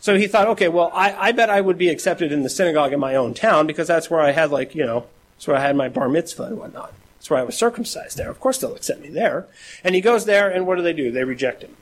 So 0.00 0.16
he 0.16 0.26
thought, 0.26 0.48
okay, 0.48 0.68
well, 0.68 0.90
I, 0.94 1.28
I 1.28 1.32
bet 1.32 1.50
I 1.50 1.60
would 1.60 1.78
be 1.78 1.88
accepted 1.88 2.30
in 2.30 2.42
the 2.42 2.50
synagogue 2.50 2.92
in 2.92 3.00
my 3.00 3.14
own 3.14 3.34
town 3.34 3.66
because 3.66 3.88
that's 3.88 4.10
where 4.10 4.20
I 4.20 4.32
had, 4.32 4.50
like, 4.50 4.74
you 4.74 4.84
know, 4.84 5.06
that's 5.36 5.48
where 5.48 5.56
I 5.56 5.60
had 5.60 5.76
my 5.76 5.88
bar 5.88 6.08
mitzvah 6.08 6.44
and 6.44 6.58
whatnot. 6.58 6.92
That's 7.18 7.30
where 7.30 7.40
I 7.40 7.44
was 7.44 7.56
circumcised 7.56 8.16
there. 8.16 8.30
Of 8.30 8.38
course 8.38 8.58
they'll 8.58 8.76
accept 8.76 9.00
me 9.00 9.08
there. 9.08 9.46
And 9.82 9.94
he 9.94 10.00
goes 10.00 10.24
there, 10.24 10.48
and 10.48 10.66
what 10.66 10.76
do 10.76 10.82
they 10.82 10.92
do? 10.92 11.10
They 11.10 11.24
reject 11.24 11.62
him. 11.62 11.76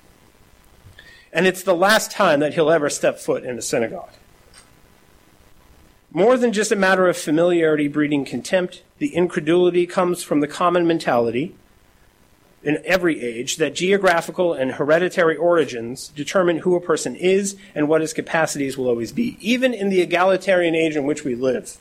And 1.33 1.47
it's 1.47 1.63
the 1.63 1.75
last 1.75 2.11
time 2.11 2.41
that 2.41 2.55
he'll 2.55 2.71
ever 2.71 2.89
step 2.89 3.19
foot 3.19 3.45
in 3.45 3.59
a 3.59 3.63
synagogue. 3.63 4.13
More 6.11 6.37
than 6.37 6.53
just 6.53 6.71
a 6.71 6.77
matter 6.77 7.09
of 7.09 7.17
familiarity 7.17 7.89
breeding 7.89 8.25
contempt, 8.25 8.85
the 8.99 9.15
incredulity 9.15 9.85
comes 9.85 10.23
from 10.23 10.41
the 10.41 10.47
common 10.47 10.87
mentality 10.87 11.57
in 12.65 12.83
every 12.85 13.23
age 13.23 13.59
that 13.59 13.75
geographical 13.75 14.53
and 14.53 14.73
hereditary 14.73 15.37
origins 15.37 16.09
determine 16.09 16.59
who 16.59 16.75
a 16.75 16.81
person 16.81 17.15
is 17.15 17.57
and 17.75 17.89
what 17.89 18.01
his 18.01 18.13
capacities 18.13 18.77
will 18.77 18.89
always 18.89 19.13
be, 19.13 19.37
even 19.41 19.75
in 19.75 19.91
the 19.91 20.01
egalitarian 20.01 20.75
age 20.75 20.97
in 20.97 21.05
which 21.05 21.25
we 21.25 21.35
live. 21.35 21.77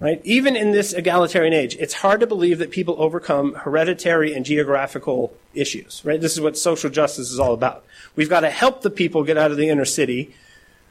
Right? 0.00 0.20
Even 0.24 0.54
in 0.54 0.72
this 0.72 0.92
egalitarian 0.92 1.52
age, 1.52 1.76
it's 1.76 1.94
hard 1.94 2.20
to 2.20 2.26
believe 2.26 2.58
that 2.58 2.70
people 2.70 2.96
overcome 2.98 3.54
hereditary 3.54 4.34
and 4.34 4.44
geographical 4.44 5.32
issues. 5.54 6.02
Right? 6.04 6.20
This 6.20 6.32
is 6.32 6.40
what 6.40 6.58
social 6.58 6.90
justice 6.90 7.30
is 7.30 7.38
all 7.38 7.54
about. 7.54 7.84
We've 8.14 8.28
got 8.28 8.40
to 8.40 8.50
help 8.50 8.82
the 8.82 8.90
people 8.90 9.24
get 9.24 9.38
out 9.38 9.50
of 9.50 9.56
the 9.56 9.68
inner 9.68 9.84
city 9.84 10.34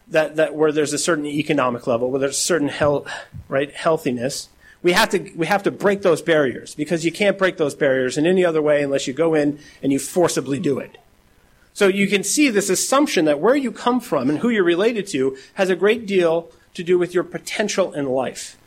that, 0.07 0.35
that 0.38 0.55
where 0.55 0.71
there's 0.71 0.93
a 0.93 0.97
certain 0.97 1.25
economic 1.25 1.88
level, 1.88 2.12
where 2.12 2.19
there's 2.19 2.38
a 2.38 2.41
certain 2.41 2.69
health, 2.69 3.07
right, 3.47 3.71
healthiness. 3.73 4.50
We 4.84 4.92
have 4.92 5.10
to 5.10 5.32
we 5.36 5.48
have 5.48 5.63
to 5.63 5.72
break 5.72 6.02
those 6.02 6.22
barriers 6.22 6.75
because 6.75 7.06
you 7.06 7.12
can't 7.12 7.38
break 7.38 7.58
those 7.58 7.74
barriers 7.74 8.18
in 8.18 8.25
any 8.25 8.44
other 8.44 8.62
way 8.62 8.84
unless 8.84 9.08
you 9.08 9.13
go 9.13 9.34
in 9.34 9.60
and 9.82 9.92
you 9.92 10.00
forcibly 10.00 10.60
do 10.60 10.78
it. 10.78 10.98
So 11.74 11.88
you 11.88 12.08
can 12.08 12.24
see 12.24 12.50
this 12.50 12.70
assumption 12.70 13.25
that 13.25 13.40
where 13.40 13.56
you 13.56 13.72
come 13.72 14.00
from 14.00 14.30
and 14.30 14.40
who 14.40 14.50
you're 14.50 14.63
related 14.63 15.08
to 15.08 15.38
has 15.56 15.70
a 15.70 15.75
great 15.75 16.06
deal 16.06 16.52
to 16.75 16.84
do 16.84 17.00
with 17.00 17.13
your 17.13 17.24
potential 17.24 17.94
in 17.94 18.06
life. 18.08 18.58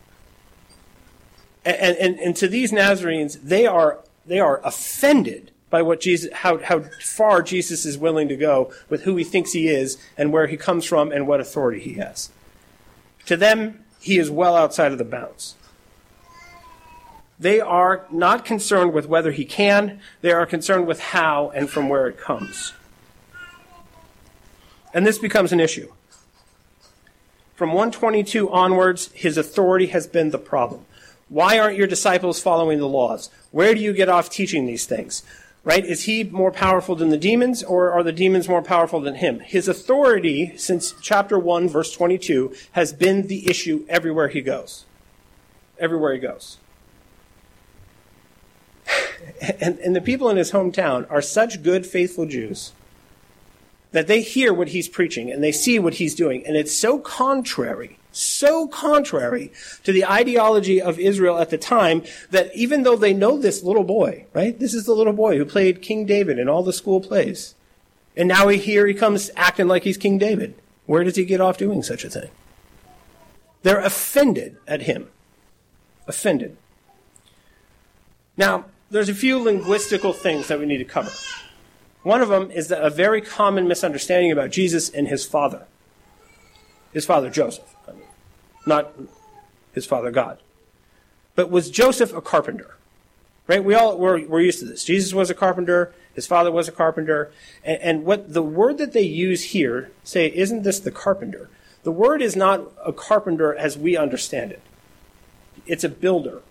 And, 1.65 1.97
and, 1.97 2.19
and 2.21 2.37
to 2.37 2.47
these 2.47 2.73
Nazarenes, 2.73 3.39
they 3.43 3.67
are, 3.67 3.99
they 4.25 4.39
are 4.39 4.61
offended 4.65 5.51
by 5.69 5.83
what 5.83 6.01
Jesus, 6.01 6.33
how, 6.33 6.59
how 6.59 6.85
far 7.03 7.43
Jesus 7.43 7.85
is 7.85 7.99
willing 7.99 8.29
to 8.29 8.37
go 8.37 8.73
with 8.89 9.03
who 9.03 9.17
he 9.17 9.25
thinks 9.25 9.53
he 9.53 9.67
is 9.67 9.99
and 10.17 10.33
where 10.33 10.47
he 10.47 10.57
comes 10.57 10.85
from 10.85 11.11
and 11.11 11.27
what 11.27 11.41
authority 11.41 11.81
he 11.81 11.95
has. 11.95 12.31
To 13.27 13.37
them, 13.37 13.85
he 14.01 14.19
is 14.19 14.31
well 14.31 14.55
outside 14.55 14.93
of 14.93 14.99
the 14.99 15.05
bounds. 15.05 15.56
They 17.39 17.61
are 17.61 18.07
not 18.11 18.45
concerned 18.45 18.93
with 18.93 19.07
whether 19.07 19.33
he 19.33 19.45
can, 19.45 20.01
they 20.23 20.33
are 20.33 20.47
concerned 20.47 20.87
with 20.87 21.01
how 21.01 21.51
and 21.51 21.69
from 21.69 21.89
where 21.89 22.07
it 22.09 22.19
comes. 22.19 22.73
And 24.95 25.07
this 25.07 25.19
becomes 25.19 25.53
an 25.53 25.61
issue. 25.61 25.93
From 27.55 27.71
122 27.71 28.51
onwards, 28.51 29.11
his 29.13 29.37
authority 29.37 29.87
has 29.89 30.07
been 30.07 30.31
the 30.31 30.39
problem. 30.39 30.85
Why 31.29 31.59
aren't 31.59 31.77
your 31.77 31.87
disciples 31.87 32.41
following 32.41 32.79
the 32.79 32.89
laws? 32.89 33.31
Where 33.51 33.75
do 33.75 33.81
you 33.81 33.93
get 33.93 34.09
off 34.09 34.31
teaching 34.31 34.67
these 34.67 34.87
things? 34.87 35.23
right? 35.67 35.85
Is 35.85 36.05
he 36.05 36.23
more 36.23 36.53
powerful 36.53 36.95
than 36.95 37.09
the 37.09 37.19
demons, 37.19 37.65
or 37.65 37.91
are 37.91 38.05
the 38.05 38.13
demons 38.13 38.49
more 38.49 38.63
powerful 38.63 39.01
than 39.01 39.17
him? 39.17 39.41
His 39.41 39.67
authority, 39.67 40.57
since 40.57 40.95
chapter 41.03 41.41
1, 41.41 41.69
verse 41.69 41.93
22, 41.93 42.55
has 42.73 42.93
been 42.93 43.27
the 43.27 43.51
issue 43.51 43.85
everywhere 43.89 44.29
he 44.29 44.43
goes. 44.43 44.85
Everywhere 45.77 46.15
he 46.15 46.21
goes. 46.21 46.59
And, 49.61 49.79
and 49.79 49.97
the 49.97 50.01
people 50.01 50.29
in 50.29 50.37
his 50.37 50.53
hometown 50.53 51.11
are 51.11 51.23
such 51.23 51.63
good, 51.63 51.87
faithful 51.87 52.27
Jews 52.27 52.73
that 53.93 54.07
they 54.07 54.21
hear 54.21 54.53
what 54.53 54.69
he's 54.69 54.89
preaching 54.89 55.31
and 55.31 55.43
they 55.43 55.53
see 55.53 55.79
what 55.79 55.95
he's 55.95 56.15
doing, 56.15 56.47
and 56.47 56.57
it's 56.57 56.77
so 56.77 56.99
contrary 56.99 57.99
so 58.17 58.67
contrary 58.69 59.53
to 59.85 59.93
the 59.93 60.05
ideology 60.05 60.81
of 60.81 60.99
Israel 60.99 61.39
at 61.39 61.51
the 61.51 61.59
time 61.59 62.03
that 62.31 62.55
even 62.55 62.83
though 62.83 62.97
they 62.97 63.13
know 63.13 63.39
this 63.39 63.63
little 63.63 63.85
boy, 63.85 64.25
right? 64.33 64.59
This 64.59 64.75
is 64.75 64.87
the 64.87 64.95
little 64.95 65.13
boy 65.13 65.37
who 65.37 65.45
played 65.45 65.83
King 65.83 66.07
David 66.07 66.39
in 66.39 66.49
all 66.49 66.63
the 66.63 66.73
school 66.73 67.01
plays. 67.01 67.55
And 68.17 68.29
now 68.29 68.49
he, 68.49 68.59
here 68.59 68.87
he 68.87 68.95
comes 68.95 69.31
acting 69.37 69.69
like 69.69 69.85
he's 69.85 69.99
King 69.99 70.19
David. 70.19 70.55
Where 70.87 71.05
does 71.05 71.17
he 71.17 71.25
get 71.25 71.41
off 71.41 71.59
doing 71.59 71.83
such 71.83 72.05
a 72.05 72.11
thing? 72.11 72.31
They're 73.63 73.81
offended 73.81 74.57
at 74.67 74.83
him. 74.83 75.09
Offended. 76.07 76.57
Now, 78.37 78.67
there's 78.97 79.09
a 79.09 79.15
few 79.15 79.39
linguistical 79.39 80.15
things 80.15 80.49
that 80.49 80.59
we 80.59 80.67
need 80.67 80.79
to 80.79 80.85
cover. 80.85 81.13
One 82.03 82.23
of 82.23 82.29
them 82.29 82.51
is 82.51 82.71
a 82.71 82.89
very 82.89 83.21
common 83.21 83.69
misunderstanding 83.69 84.33
about 84.33 84.51
Jesus 84.51 84.89
and 84.89 85.09
his 85.09 85.27
father, 85.27 85.67
his 86.93 87.05
father 87.05 87.29
Joseph 87.29 87.75
I 87.87 87.93
mean, 87.93 88.03
not 88.65 88.93
his 89.73 89.85
father 89.85 90.11
God. 90.11 90.39
But 91.35 91.51
was 91.51 91.71
Joseph 91.71 92.15
a 92.15 92.23
carpenter? 92.23 92.77
Right? 93.47 93.63
We 93.63 93.75
all, 93.75 93.99
we're, 93.99 94.27
we're 94.27 94.41
used 94.41 94.61
to 94.61 94.65
this. 94.65 94.83
Jesus 94.83 95.13
was 95.13 95.31
a 95.31 95.35
carpenter. 95.35 95.93
His 96.15 96.27
father 96.27 96.51
was 96.51 96.67
a 96.67 96.73
carpenter. 96.73 97.31
And, 97.65 97.81
and 97.83 98.05
what 98.05 98.33
the 98.33 98.43
word 98.43 98.79
that 98.79 98.93
they 98.93 99.03
use 99.03 99.45
here, 99.45 99.93
say, 100.03 100.33
isn't 100.35 100.63
this 100.63 100.81
the 100.81 100.91
carpenter? 100.91 101.49
The 101.83 101.93
word 101.93 102.23
is 102.23 102.35
not 102.35 102.73
a 102.85 102.93
carpenter 102.93 103.55
as 103.55 103.77
we 103.77 103.97
understand 103.97 104.53
it. 104.53 104.63
It's 105.67 105.85
a 105.85 105.89
builder. 105.89 106.43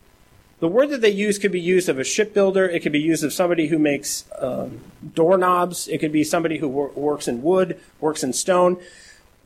The 0.60 0.68
word 0.70 0.90
that 0.92 1.02
they 1.02 1.10
use 1.10 1.38
could 1.38 1.52
be 1.52 1.60
used 1.60 1.90
of 1.90 2.00
a 2.00 2.04
shipbuilder. 2.04 2.68
It 2.70 2.82
could 2.82 2.94
be 2.94 3.00
used 3.00 3.24
of 3.24 3.34
somebody 3.34 3.68
who 3.68 3.78
makes 3.78 4.24
um, 4.40 4.80
doorknobs. 5.14 5.88
It 5.90 6.00
could 6.00 6.14
be 6.14 6.24
somebody 6.24 6.60
who 6.60 6.68
wor- 6.70 6.92
works 6.92 7.28
in 7.28 7.44
wood, 7.44 7.80
works 8.00 8.24
in 8.24 8.32
stone. 8.32 8.78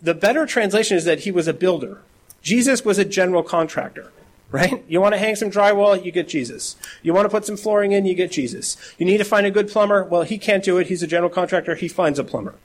The 0.01 0.13
better 0.13 0.45
translation 0.45 0.97
is 0.97 1.05
that 1.05 1.21
he 1.21 1.31
was 1.31 1.47
a 1.47 1.53
builder. 1.53 2.01
Jesus 2.41 2.85
was 2.85 2.97
a 2.97 3.05
general 3.05 3.43
contractor, 3.43 4.11
right? 4.51 4.83
You 4.87 5.01
want 5.01 5.13
to 5.13 5.19
hang 5.19 5.35
some 5.35 5.51
drywall, 5.51 6.03
you 6.03 6.11
get 6.11 6.29
Jesus. 6.29 6.75
You 7.01 7.13
want 7.13 7.25
to 7.25 7.29
put 7.29 7.45
some 7.45 7.57
flooring 7.57 7.91
in, 7.91 8.05
you 8.05 8.15
get 8.15 8.31
Jesus. 8.31 8.77
You 8.97 9.05
need 9.05 9.17
to 9.17 9.25
find 9.25 9.45
a 9.45 9.51
good 9.51 9.69
plumber, 9.69 10.03
well, 10.03 10.21
he 10.21 10.37
can't 10.37 10.63
do 10.63 10.77
it. 10.77 10.87
He's 10.87 11.03
a 11.03 11.07
general 11.07 11.29
contractor, 11.29 11.75
he 11.75 11.87
finds 11.87 12.19
a 12.19 12.23
plumber. 12.23 12.55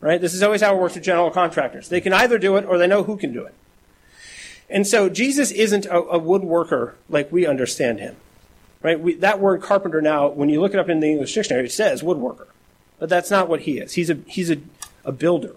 Right? 0.00 0.20
This 0.20 0.32
is 0.32 0.42
always 0.42 0.62
how 0.62 0.74
it 0.74 0.80
works 0.80 0.94
with 0.94 1.04
general 1.04 1.30
contractors. 1.30 1.88
They 1.88 2.00
can 2.00 2.12
either 2.12 2.38
do 2.38 2.56
it 2.56 2.64
or 2.64 2.78
they 2.78 2.86
know 2.86 3.02
who 3.02 3.16
can 3.16 3.32
do 3.32 3.44
it. 3.44 3.54
And 4.70 4.86
so 4.86 5.08
Jesus 5.08 5.50
isn't 5.50 5.86
a, 5.86 5.98
a 5.98 6.20
woodworker 6.20 6.94
like 7.08 7.30
we 7.32 7.46
understand 7.46 8.00
him. 8.00 8.16
Right? 8.82 8.98
We, 8.98 9.14
that 9.16 9.40
word 9.40 9.60
carpenter 9.60 10.00
now, 10.00 10.28
when 10.28 10.48
you 10.48 10.60
look 10.60 10.72
it 10.72 10.80
up 10.80 10.88
in 10.88 11.00
the 11.00 11.10
English 11.10 11.34
dictionary, 11.34 11.66
it 11.66 11.72
says 11.72 12.02
woodworker. 12.02 12.46
But 12.98 13.08
that's 13.08 13.30
not 13.30 13.48
what 13.48 13.62
he 13.62 13.78
is. 13.78 13.94
He's 13.94 14.08
a, 14.08 14.18
he's 14.26 14.50
a, 14.50 14.58
a 15.04 15.12
builder. 15.12 15.56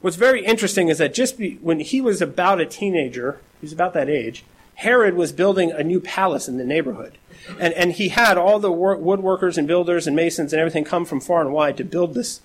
What's 0.00 0.16
very 0.16 0.44
interesting 0.44 0.88
is 0.88 0.98
that 0.98 1.14
just 1.14 1.38
be, 1.38 1.54
when 1.62 1.80
he 1.80 2.00
was 2.00 2.20
about 2.20 2.60
a 2.60 2.66
teenager, 2.66 3.40
he 3.60 3.64
was 3.64 3.72
about 3.72 3.94
that 3.94 4.10
age, 4.10 4.44
Herod 4.76 5.14
was 5.14 5.32
building 5.32 5.70
a 5.70 5.82
new 5.82 6.00
palace 6.00 6.46
in 6.46 6.58
the 6.58 6.64
neighborhood. 6.64 7.16
And, 7.58 7.72
and 7.74 7.92
he 7.92 8.08
had 8.08 8.36
all 8.36 8.58
the 8.58 8.72
work, 8.72 9.00
woodworkers 9.00 9.56
and 9.56 9.66
builders 9.66 10.06
and 10.06 10.14
masons 10.14 10.52
and 10.52 10.60
everything 10.60 10.84
come 10.84 11.04
from 11.04 11.20
far 11.20 11.40
and 11.40 11.52
wide 11.52 11.76
to 11.78 11.84
build 11.84 12.14
this, 12.14 12.40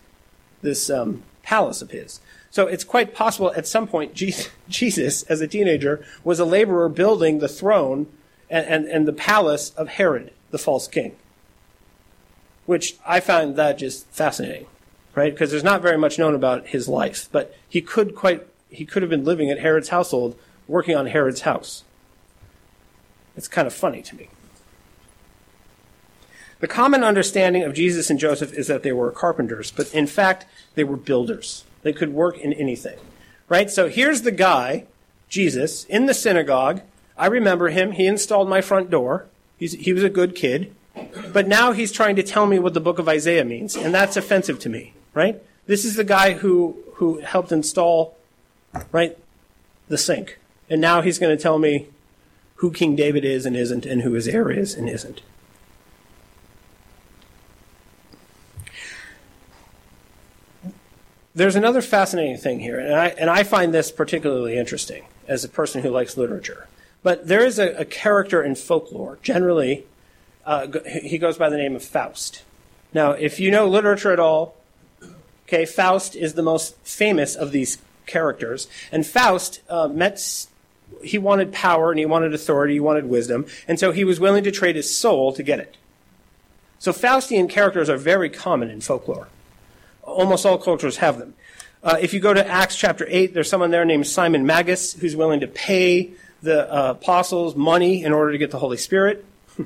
this 0.61 0.89
um, 0.89 1.23
palace 1.43 1.81
of 1.81 1.91
his. 1.91 2.19
So 2.51 2.67
it's 2.67 2.83
quite 2.83 3.13
possible 3.13 3.51
at 3.55 3.67
some 3.67 3.87
point 3.87 4.13
Jesus, 4.69 5.23
as 5.23 5.41
a 5.41 5.47
teenager, 5.47 6.03
was 6.23 6.39
a 6.39 6.45
laborer 6.45 6.89
building 6.89 7.39
the 7.39 7.47
throne 7.47 8.07
and, 8.49 8.65
and, 8.65 8.85
and 8.85 9.07
the 9.07 9.13
palace 9.13 9.71
of 9.71 9.89
Herod, 9.89 10.31
the 10.51 10.57
false 10.57 10.87
king. 10.87 11.15
Which 12.65 12.97
I 13.05 13.19
find 13.19 13.55
that 13.55 13.77
just 13.77 14.07
fascinating 14.07 14.65
right? 15.15 15.33
Because 15.33 15.51
there's 15.51 15.63
not 15.63 15.81
very 15.81 15.97
much 15.97 16.17
known 16.17 16.35
about 16.35 16.67
his 16.67 16.87
life, 16.87 17.27
but 17.31 17.53
he 17.67 17.81
could 17.81 18.15
quite 18.15 18.47
he 18.69 18.85
could 18.85 19.01
have 19.01 19.09
been 19.09 19.25
living 19.25 19.49
at 19.49 19.59
Herod's 19.59 19.89
household, 19.89 20.37
working 20.67 20.95
on 20.95 21.07
Herod's 21.07 21.41
house. 21.41 21.83
It's 23.35 23.47
kind 23.47 23.67
of 23.67 23.73
funny 23.73 24.01
to 24.03 24.15
me. 24.15 24.29
The 26.59 26.67
common 26.67 27.03
understanding 27.03 27.63
of 27.63 27.73
Jesus 27.73 28.09
and 28.09 28.19
Joseph 28.19 28.53
is 28.53 28.67
that 28.67 28.83
they 28.83 28.91
were 28.91 29.11
carpenters, 29.11 29.71
but 29.71 29.93
in 29.93 30.07
fact, 30.07 30.45
they 30.75 30.83
were 30.83 30.97
builders. 30.97 31.63
They 31.81 31.93
could 31.93 32.13
work 32.13 32.37
in 32.37 32.53
anything. 32.53 32.97
Right? 33.47 33.69
So 33.69 33.87
here's 33.87 34.21
the 34.21 34.31
guy, 34.31 34.85
Jesus, 35.27 35.85
in 35.85 36.05
the 36.05 36.13
synagogue. 36.13 36.81
I 37.17 37.27
remember 37.27 37.69
him. 37.69 37.91
He 37.91 38.05
installed 38.07 38.49
my 38.49 38.61
front 38.61 38.89
door. 38.89 39.25
He's, 39.57 39.73
he 39.73 39.93
was 39.93 40.03
a 40.03 40.09
good 40.09 40.35
kid. 40.35 40.73
But 41.33 41.47
now 41.47 41.71
he's 41.71 41.91
trying 41.91 42.15
to 42.17 42.23
tell 42.23 42.45
me 42.45 42.59
what 42.59 42.73
the 42.73 42.79
book 42.79 42.99
of 42.99 43.07
Isaiah 43.07 43.45
means, 43.45 43.75
and 43.75 43.93
that's 43.93 44.17
offensive 44.17 44.59
to 44.59 44.69
me 44.69 44.93
right? 45.13 45.41
This 45.65 45.85
is 45.85 45.95
the 45.95 46.03
guy 46.03 46.33
who, 46.33 46.77
who 46.95 47.19
helped 47.19 47.51
install, 47.51 48.17
right, 48.91 49.17
the 49.87 49.97
sink. 49.97 50.39
And 50.69 50.79
now 50.79 51.01
he's 51.01 51.19
going 51.19 51.35
to 51.35 51.41
tell 51.41 51.59
me 51.59 51.87
who 52.55 52.71
King 52.71 52.95
David 52.95 53.25
is 53.25 53.45
and 53.45 53.55
isn't, 53.55 53.85
and 53.85 54.01
who 54.01 54.13
his 54.13 54.27
heir 54.27 54.51
is 54.51 54.75
and 54.75 54.89
isn't. 54.89 55.21
There's 61.39 61.55
another 61.55 61.81
fascinating 61.81 62.35
thing 62.35 62.59
here, 62.59 62.77
and 62.77 62.93
I, 62.93 63.07
and 63.07 63.29
I 63.29 63.43
find 63.43 63.73
this 63.73 63.93
particularly 63.93 64.57
interesting 64.57 65.05
as 65.25 65.45
a 65.45 65.49
person 65.49 65.81
who 65.81 65.89
likes 65.89 66.17
literature. 66.17 66.67
But 67.01 67.29
there 67.29 67.45
is 67.45 67.57
a, 67.57 67.69
a 67.75 67.85
character 67.85 68.43
in 68.43 68.55
folklore. 68.55 69.19
Generally, 69.21 69.85
uh, 70.45 70.67
he 71.01 71.17
goes 71.17 71.37
by 71.37 71.49
the 71.49 71.55
name 71.55 71.77
of 71.77 71.81
Faust. 71.81 72.43
Now, 72.93 73.11
if 73.11 73.39
you 73.39 73.51
know 73.51 73.69
literature 73.69 74.11
at 74.11 74.19
all, 74.19 74.57
Okay, 75.47 75.65
Faust 75.65 76.13
is 76.13 76.33
the 76.33 76.43
most 76.43 76.75
famous 76.83 77.35
of 77.35 77.51
these 77.53 77.77
characters. 78.05 78.67
And 78.91 79.07
Faust 79.07 79.61
uh, 79.69 79.87
met, 79.87 80.45
he 81.01 81.17
wanted 81.17 81.53
power 81.53 81.89
and 81.89 81.97
he 81.97 82.05
wanted 82.05 82.33
authority, 82.33 82.73
he 82.73 82.79
wanted 82.81 83.05
wisdom, 83.05 83.45
and 83.65 83.79
so 83.79 83.93
he 83.93 84.03
was 84.03 84.19
willing 84.19 84.43
to 84.43 84.51
trade 84.51 84.75
his 84.75 84.93
soul 84.93 85.31
to 85.31 85.41
get 85.41 85.59
it. 85.59 85.77
So 86.77 86.91
Faustian 86.91 87.49
characters 87.49 87.89
are 87.89 87.97
very 87.97 88.29
common 88.29 88.69
in 88.69 88.81
folklore. 88.81 89.29
Almost 90.09 90.45
all 90.45 90.57
cultures 90.57 90.97
have 90.97 91.17
them. 91.19 91.33
Uh, 91.81 91.97
if 92.01 92.13
you 92.13 92.19
go 92.19 92.33
to 92.33 92.45
Acts 92.45 92.75
chapter 92.75 93.05
8, 93.07 93.33
there's 93.33 93.49
someone 93.49 93.71
there 93.71 93.85
named 93.85 94.05
Simon 94.05 94.45
Magus 94.45 94.93
who's 94.93 95.15
willing 95.15 95.39
to 95.39 95.47
pay 95.47 96.11
the 96.41 96.71
uh, 96.73 96.91
apostles 96.91 97.55
money 97.55 98.03
in 98.03 98.11
order 98.11 98.31
to 98.31 98.37
get 98.37 98.51
the 98.51 98.59
Holy 98.59 98.77
Spirit. 98.77 99.25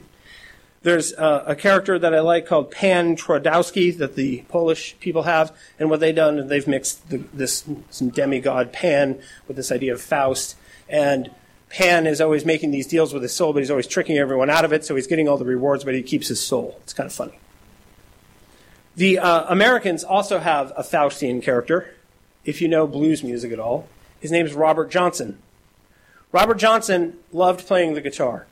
There's 0.81 1.13
uh, 1.13 1.43
a 1.47 1.55
character 1.55 1.97
that 1.97 2.13
I 2.13 2.19
like 2.19 2.45
called 2.45 2.71
Pan 2.71 3.15
Twardowski 3.15 3.97
that 3.97 4.15
the 4.15 4.43
Polish 4.49 4.95
people 4.99 5.23
have, 5.23 5.55
and 5.79 5.89
what 5.89 5.99
they've 5.99 6.15
done 6.15 6.39
is 6.39 6.49
they've 6.49 6.67
mixed 6.67 7.09
the, 7.09 7.17
this 7.33 7.63
some 7.89 8.09
demigod 8.09 8.73
Pan 8.73 9.21
with 9.47 9.55
this 9.55 9.71
idea 9.71 9.93
of 9.93 10.01
Faust, 10.01 10.55
and 10.89 11.31
Pan 11.69 12.05
is 12.05 12.21
always 12.21 12.45
making 12.45 12.71
these 12.71 12.87
deals 12.87 13.13
with 13.13 13.23
his 13.23 13.33
soul, 13.33 13.53
but 13.53 13.59
he's 13.59 13.71
always 13.71 13.87
tricking 13.87 14.17
everyone 14.17 14.49
out 14.49 14.65
of 14.65 14.73
it, 14.73 14.83
so 14.83 14.95
he's 14.95 15.07
getting 15.07 15.27
all 15.27 15.37
the 15.37 15.45
rewards, 15.45 15.83
but 15.83 15.93
he 15.93 16.03
keeps 16.03 16.27
his 16.27 16.39
soul. 16.39 16.79
It's 16.83 16.93
kind 16.93 17.07
of 17.07 17.13
funny. 17.13 17.39
The 18.95 19.17
uh, 19.17 19.45
Americans 19.49 20.03
also 20.03 20.39
have 20.39 20.71
a 20.77 20.83
Faustian 20.83 21.41
character, 21.41 21.95
if 22.45 22.61
you 22.61 22.67
know 22.67 22.85
blues 22.85 23.23
music 23.23 23.51
at 23.51 23.59
all. 23.59 23.87
His 24.19 24.31
name 24.31 24.45
is 24.45 24.53
Robert 24.53 24.91
Johnson. 24.91 25.39
Robert 26.31 26.57
Johnson 26.57 27.17
loved 27.31 27.65
playing 27.65 27.95
the 27.95 28.01
guitar. 28.01 28.45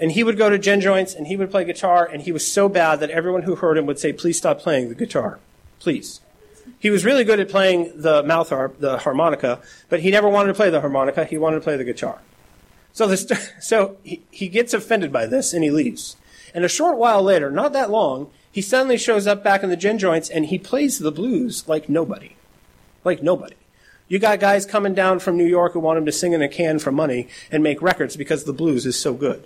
And 0.00 0.10
he 0.12 0.24
would 0.24 0.36
go 0.36 0.50
to 0.50 0.58
gin 0.58 0.80
joints 0.80 1.14
and 1.14 1.28
he 1.28 1.36
would 1.36 1.52
play 1.52 1.64
guitar, 1.64 2.04
and 2.04 2.22
he 2.22 2.32
was 2.32 2.46
so 2.46 2.68
bad 2.68 2.98
that 3.00 3.10
everyone 3.10 3.42
who 3.42 3.54
heard 3.54 3.78
him 3.78 3.86
would 3.86 4.00
say, 4.00 4.12
Please 4.12 4.36
stop 4.36 4.58
playing 4.58 4.88
the 4.88 4.94
guitar. 4.96 5.38
Please. 5.78 6.20
He 6.80 6.90
was 6.90 7.04
really 7.04 7.24
good 7.24 7.38
at 7.38 7.48
playing 7.48 7.92
the 7.94 8.22
mouth 8.22 8.48
harp, 8.48 8.80
the 8.80 8.98
harmonica, 8.98 9.60
but 9.88 10.00
he 10.00 10.10
never 10.10 10.28
wanted 10.28 10.48
to 10.48 10.54
play 10.54 10.70
the 10.70 10.80
harmonica. 10.80 11.24
He 11.24 11.38
wanted 11.38 11.56
to 11.56 11.62
play 11.62 11.76
the 11.76 11.84
guitar. 11.84 12.18
So, 12.92 13.06
this, 13.06 13.26
so 13.60 13.96
he, 14.02 14.22
he 14.30 14.48
gets 14.48 14.74
offended 14.74 15.12
by 15.12 15.26
this 15.26 15.52
and 15.52 15.62
he 15.62 15.70
leaves. 15.70 16.16
And 16.52 16.64
a 16.64 16.68
short 16.68 16.98
while 16.98 17.22
later, 17.22 17.50
not 17.50 17.72
that 17.72 17.90
long, 17.90 18.30
he 18.54 18.62
suddenly 18.62 18.96
shows 18.96 19.26
up 19.26 19.42
back 19.42 19.64
in 19.64 19.68
the 19.68 19.76
gin 19.76 19.98
joints 19.98 20.30
and 20.30 20.46
he 20.46 20.60
plays 20.60 21.00
the 21.00 21.10
blues 21.10 21.66
like 21.66 21.88
nobody. 21.88 22.36
Like 23.02 23.20
nobody. 23.20 23.56
You 24.06 24.20
got 24.20 24.38
guys 24.38 24.64
coming 24.64 24.94
down 24.94 25.18
from 25.18 25.36
New 25.36 25.44
York 25.44 25.72
who 25.72 25.80
want 25.80 25.98
him 25.98 26.06
to 26.06 26.12
sing 26.12 26.34
in 26.34 26.40
a 26.40 26.48
can 26.48 26.78
for 26.78 26.92
money 26.92 27.26
and 27.50 27.64
make 27.64 27.82
records 27.82 28.16
because 28.16 28.44
the 28.44 28.52
blues 28.52 28.86
is 28.86 28.96
so 28.96 29.12
good. 29.12 29.44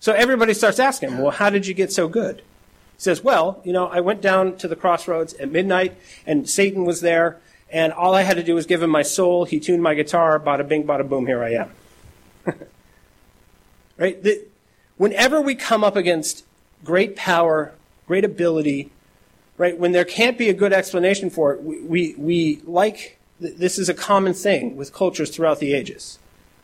So 0.00 0.12
everybody 0.12 0.52
starts 0.52 0.78
asking 0.78 1.12
him, 1.12 1.18
well, 1.20 1.30
how 1.30 1.48
did 1.48 1.66
you 1.66 1.72
get 1.72 1.90
so 1.90 2.08
good? 2.08 2.40
He 2.40 2.98
says, 2.98 3.24
well, 3.24 3.62
you 3.64 3.72
know, 3.72 3.86
I 3.86 4.00
went 4.00 4.20
down 4.20 4.58
to 4.58 4.68
the 4.68 4.76
crossroads 4.76 5.32
at 5.34 5.50
midnight 5.50 5.96
and 6.26 6.46
Satan 6.46 6.84
was 6.84 7.00
there 7.00 7.38
and 7.70 7.90
all 7.90 8.14
I 8.14 8.20
had 8.20 8.36
to 8.36 8.42
do 8.42 8.54
was 8.54 8.66
give 8.66 8.82
him 8.82 8.90
my 8.90 9.02
soul. 9.02 9.46
He 9.46 9.58
tuned 9.60 9.82
my 9.82 9.94
guitar, 9.94 10.38
bada 10.38 10.68
bing, 10.68 10.84
bada 10.84 11.08
boom, 11.08 11.26
here 11.26 11.42
I 11.42 11.54
am. 11.54 11.70
right? 13.96 14.22
The, 14.22 14.44
whenever 14.98 15.40
we 15.40 15.54
come 15.54 15.82
up 15.82 15.96
against 15.96 16.44
great 16.84 17.16
power, 17.16 17.72
great 18.06 18.24
ability, 18.24 18.90
right, 19.58 19.78
when 19.78 19.92
there 19.92 20.04
can't 20.04 20.38
be 20.38 20.48
a 20.48 20.54
good 20.54 20.72
explanation 20.72 21.30
for 21.30 21.52
it, 21.52 21.62
we, 21.62 21.80
we, 21.82 22.14
we 22.16 22.62
like, 22.64 23.18
this 23.40 23.78
is 23.78 23.88
a 23.88 23.94
common 23.94 24.34
thing 24.34 24.76
with 24.76 24.92
cultures 24.92 25.30
throughout 25.30 25.58
the 25.58 25.74
ages. 25.74 26.18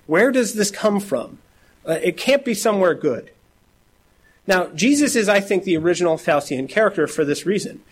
Where 0.06 0.32
does 0.32 0.54
this 0.54 0.70
come 0.70 1.00
from? 1.00 1.38
Uh, 1.86 1.98
it 2.02 2.16
can't 2.16 2.44
be 2.44 2.54
somewhere 2.54 2.94
good. 2.94 3.30
Now, 4.46 4.66
Jesus 4.68 5.14
is, 5.14 5.28
I 5.28 5.40
think, 5.40 5.64
the 5.64 5.76
original 5.76 6.16
Faustian 6.16 6.68
character 6.68 7.06
for 7.06 7.24
this 7.24 7.46
reason. 7.46 7.82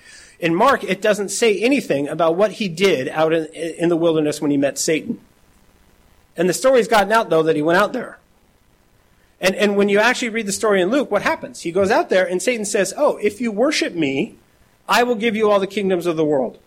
In 0.41 0.55
Mark, 0.55 0.83
it 0.85 1.03
doesn't 1.03 1.29
say 1.29 1.61
anything 1.61 2.09
about 2.09 2.35
what 2.35 2.53
he 2.53 2.69
did 2.69 3.09
out 3.09 3.33
in, 3.33 3.47
in 3.47 3.89
the 3.89 3.97
wilderness 3.97 4.41
when 4.41 4.51
he 4.51 4.57
met 4.57 4.79
Satan. 4.79 5.21
And 6.37 6.49
the 6.49 6.55
story's 6.55 6.89
gotten 6.89 7.13
out, 7.13 7.31
though, 7.31 7.43
that 7.43 7.57
he 7.57 7.63
went 7.63 7.79
out 7.79 7.93
there. 7.93 8.19
And, 9.41 9.55
and 9.55 9.77
when 9.77 9.89
you 9.89 9.99
actually 9.99 10.29
read 10.29 10.47
the 10.47 10.53
story 10.53 10.83
in 10.83 10.91
Luke, 10.91 11.11
what 11.11 11.23
happens? 11.23 11.63
He 11.63 11.73
goes 11.73 11.91
out 11.91 12.11
there 12.11 12.27
and 12.27 12.43
Satan 12.43 12.65
says, 12.65 12.93
Oh, 12.97 13.17
if 13.17 13.41
you 13.41 13.51
worship 13.51 13.95
me, 13.95 14.37
I 14.89 15.03
will 15.03 15.15
give 15.15 15.35
you 15.35 15.51
all 15.51 15.61
the 15.61 15.67
kingdoms 15.67 16.07
of 16.07 16.17
the 16.17 16.25
world. 16.25 16.59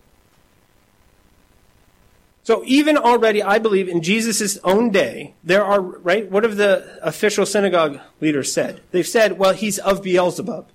So 2.42 2.62
even 2.66 2.98
already, 2.98 3.42
I 3.42 3.58
believe 3.58 3.88
in 3.88 4.02
Jesus' 4.02 4.58
own 4.64 4.90
day, 4.90 5.32
there 5.42 5.64
are, 5.64 5.80
right? 5.80 6.30
What 6.30 6.42
have 6.42 6.56
the 6.56 6.98
official 7.02 7.46
synagogue 7.46 8.00
leaders 8.20 8.52
said? 8.52 8.82
They've 8.90 9.06
said, 9.06 9.38
well, 9.38 9.54
he's 9.54 9.78
of 9.78 10.02
Beelzebub. 10.02 10.68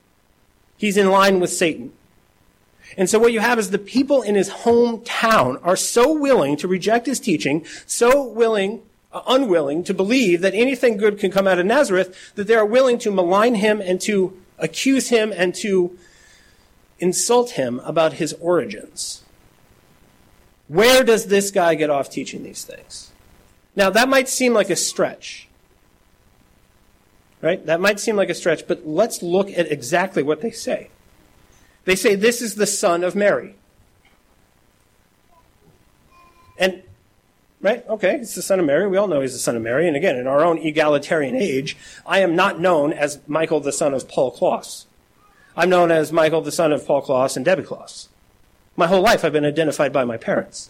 He's 0.78 0.98
in 0.98 1.12
line 1.12 1.40
with 1.40 1.52
Satan. 1.52 1.94
And 2.98 3.08
so 3.08 3.20
what 3.20 3.34
you 3.34 3.40
have 3.40 3.60
is 3.60 3.70
the 3.70 3.78
people 3.78 4.24
in 4.24 4.34
his 4.34 4.50
hometown 4.50 5.60
are 5.64 5.76
so 5.76 6.12
willing 6.12 6.58
to 6.58 6.68
reject 6.68 7.06
his 7.06 7.20
teaching, 7.20 7.66
so 7.86 8.24
willing, 8.24 8.82
Uh, 9.12 9.24
unwilling 9.28 9.84
to 9.84 9.92
believe 9.92 10.42
that 10.42 10.54
anything 10.54 10.96
good 10.96 11.18
can 11.18 11.32
come 11.32 11.48
out 11.48 11.58
of 11.58 11.66
Nazareth, 11.66 12.32
that 12.36 12.46
they 12.46 12.54
are 12.54 12.66
willing 12.66 13.00
to 13.00 13.10
malign 13.10 13.56
him 13.56 13.82
and 13.82 14.00
to 14.02 14.40
accuse 14.60 15.10
him 15.10 15.34
and 15.36 15.56
to 15.56 15.98
insult 17.00 17.52
him 17.52 17.80
about 17.80 18.14
his 18.14 18.34
origins. 18.34 19.24
Where 20.68 21.04
does 21.04 21.26
this 21.26 21.50
guy 21.50 21.74
get 21.74 21.90
off 21.90 22.12
teaching 22.12 22.44
these 22.44 22.64
things? 22.64 23.12
Now, 23.76 23.90
that 23.90 24.08
might 24.10 24.30
seem 24.30 24.54
like 24.54 24.70
a 24.70 24.76
stretch. 24.76 25.48
Right? 27.42 27.66
That 27.66 27.82
might 27.82 28.00
seem 28.00 28.16
like 28.16 28.30
a 28.30 28.36
stretch, 28.36 28.68
but 28.68 28.86
let's 28.86 29.24
look 29.24 29.50
at 29.50 29.72
exactly 29.72 30.22
what 30.22 30.42
they 30.42 30.52
say. 30.52 30.90
They 31.86 31.96
say 31.96 32.14
this 32.14 32.44
is 32.44 32.56
the 32.56 32.68
son 32.68 33.04
of 33.04 33.16
Mary. 33.16 33.56
And, 36.60 36.84
right? 37.62 37.86
Okay, 37.88 38.16
it's 38.16 38.36
the 38.36 38.42
son 38.42 38.60
of 38.60 38.66
Mary. 38.66 38.88
We 38.88 38.98
all 38.98 39.08
know 39.08 39.22
he's 39.22 39.34
the 39.34 39.40
son 39.40 39.56
of 39.56 39.62
Mary. 39.62 39.88
And 39.88 39.96
again, 39.96 40.16
in 40.16 40.28
our 40.28 40.44
own 40.44 40.58
egalitarian 40.58 41.36
age, 41.36 41.78
I 42.06 42.20
am 42.20 42.36
not 42.36 42.60
known 42.60 42.94
as 42.94 43.20
Michael 43.28 43.60
the 43.60 43.72
son 43.72 43.94
of 43.94 44.08
Paul 44.08 44.36
Kloss. 44.36 44.86
I'm 45.56 45.70
known 45.70 45.92
as 45.92 46.14
Michael 46.14 46.42
the 46.42 46.52
son 46.52 46.72
of 46.72 46.86
Paul 46.86 47.02
Kloss 47.02 47.36
and 47.36 47.44
Debbie 47.44 47.64
Kloss. 47.64 48.08
My 48.76 48.88
whole 48.88 49.02
life 49.02 49.26
I've 49.26 49.34
been 49.34 49.46
identified 49.46 49.92
by 49.92 50.06
my 50.06 50.18
parents. 50.18 50.70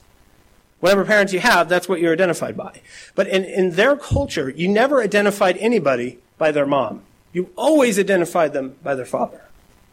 Whatever 0.80 1.04
parents 1.06 1.34
you 1.34 1.42
have, 1.42 1.68
that's 1.68 1.90
what 1.90 2.00
you're 2.00 2.14
identified 2.14 2.56
by. 2.56 2.82
But 3.14 3.28
in, 3.28 3.44
in 3.44 3.72
their 3.72 3.96
culture, 3.98 4.50
you 4.50 4.68
never 4.68 5.02
identified 5.02 5.58
anybody 5.58 6.20
by 6.38 6.52
their 6.52 6.66
mom. 6.66 7.04
You 7.34 7.52
always 7.56 8.00
identified 8.00 8.54
them 8.54 8.78
by 8.82 8.96
their 8.96 9.06
father. 9.06 9.46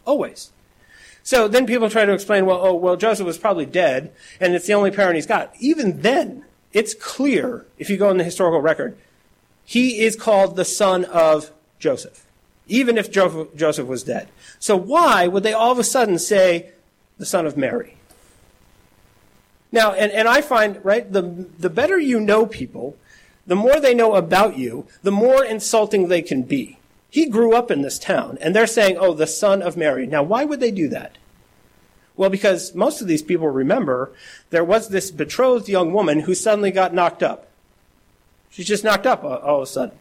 Always. 0.05 0.53
So 1.23 1.49
then 1.49 1.67
people 1.67 1.91
try 1.91 2.05
to 2.05 2.13
explain, 2.13 2.47
well, 2.47 2.61
oh, 2.63 2.75
well, 2.75 2.97
Joseph 2.97 3.27
was 3.27 3.37
probably 3.37 3.67
dead, 3.67 4.13
and 4.41 4.55
it's 4.55 4.69
the 4.69 4.75
only 4.75 4.93
parent 4.93 5.17
he's 5.17 5.27
got. 5.27 5.53
Even 5.59 6.01
then, 6.03 6.45
it's 6.77 6.93
clear, 6.93 7.65
if 7.79 7.89
you 7.89 7.97
go 7.97 8.11
in 8.11 8.19
the 8.19 8.25
historical 8.25 8.61
record, 8.61 8.99
he 9.65 10.05
is 10.05 10.15
called 10.15 10.57
the 10.57 10.65
son 10.67 11.07
of 11.07 11.51
Joseph, 11.79 12.27
even 12.69 12.99
if 12.99 13.11
Joseph 13.11 13.87
was 13.87 14.03
dead. 14.03 14.29
So 14.59 14.77
why 14.77 15.27
would 15.27 15.43
they 15.43 15.55
all 15.55 15.73
of 15.73 15.79
a 15.79 15.85
sudden 15.85 16.19
say 16.19 16.73
the 17.17 17.25
son 17.25 17.47
of 17.47 17.57
Mary? 17.57 17.97
Now, 19.73 19.93
and, 19.93 20.13
and 20.13 20.29
I 20.29 20.43
find, 20.43 20.85
right, 20.85 21.11
the, 21.11 21.23
the 21.59 21.71
better 21.71 21.99
you 21.99 22.21
know 22.21 22.45
people, 22.45 22.99
the 23.47 23.57
more 23.57 23.81
they 23.81 23.95
know 23.95 24.15
about 24.15 24.59
you, 24.59 24.87
the 25.03 25.11
more 25.11 25.43
insulting 25.43 26.09
they 26.09 26.21
can 26.21 26.43
be. 26.43 26.79
He 27.09 27.25
grew 27.27 27.57
up 27.57 27.71
in 27.71 27.81
this 27.81 27.99
town, 27.99 28.37
and 28.43 28.55
they're 28.55 28.67
saying, 28.67 28.99
oh, 28.99 29.15
the 29.15 29.27
son 29.27 29.63
of 29.63 29.79
Mary. 29.79 30.07
Now, 30.07 30.23
why 30.23 30.45
would 30.45 30.61
they 30.61 30.73
do 30.73 30.89
that? 30.89 31.17
Well, 32.17 32.31
because 32.31 32.75
most 32.75 33.01
of 33.01 33.09
these 33.09 33.23
people 33.23 33.49
remember 33.49 34.13
there 34.51 34.65
was 34.65 34.89
this 34.89 35.11
betrothed 35.11 35.69
young 35.69 35.93
woman 35.93 36.21
who 36.21 36.35
suddenly 36.35 36.71
got 36.71 36.95
knocked 36.95 37.23
up. 37.23 37.49
She's 38.51 38.67
just 38.67 38.85
knocked 38.85 39.07
up 39.07 39.23
all 39.23 39.57
of 39.57 39.63
a 39.63 39.67
sudden. 39.67 39.97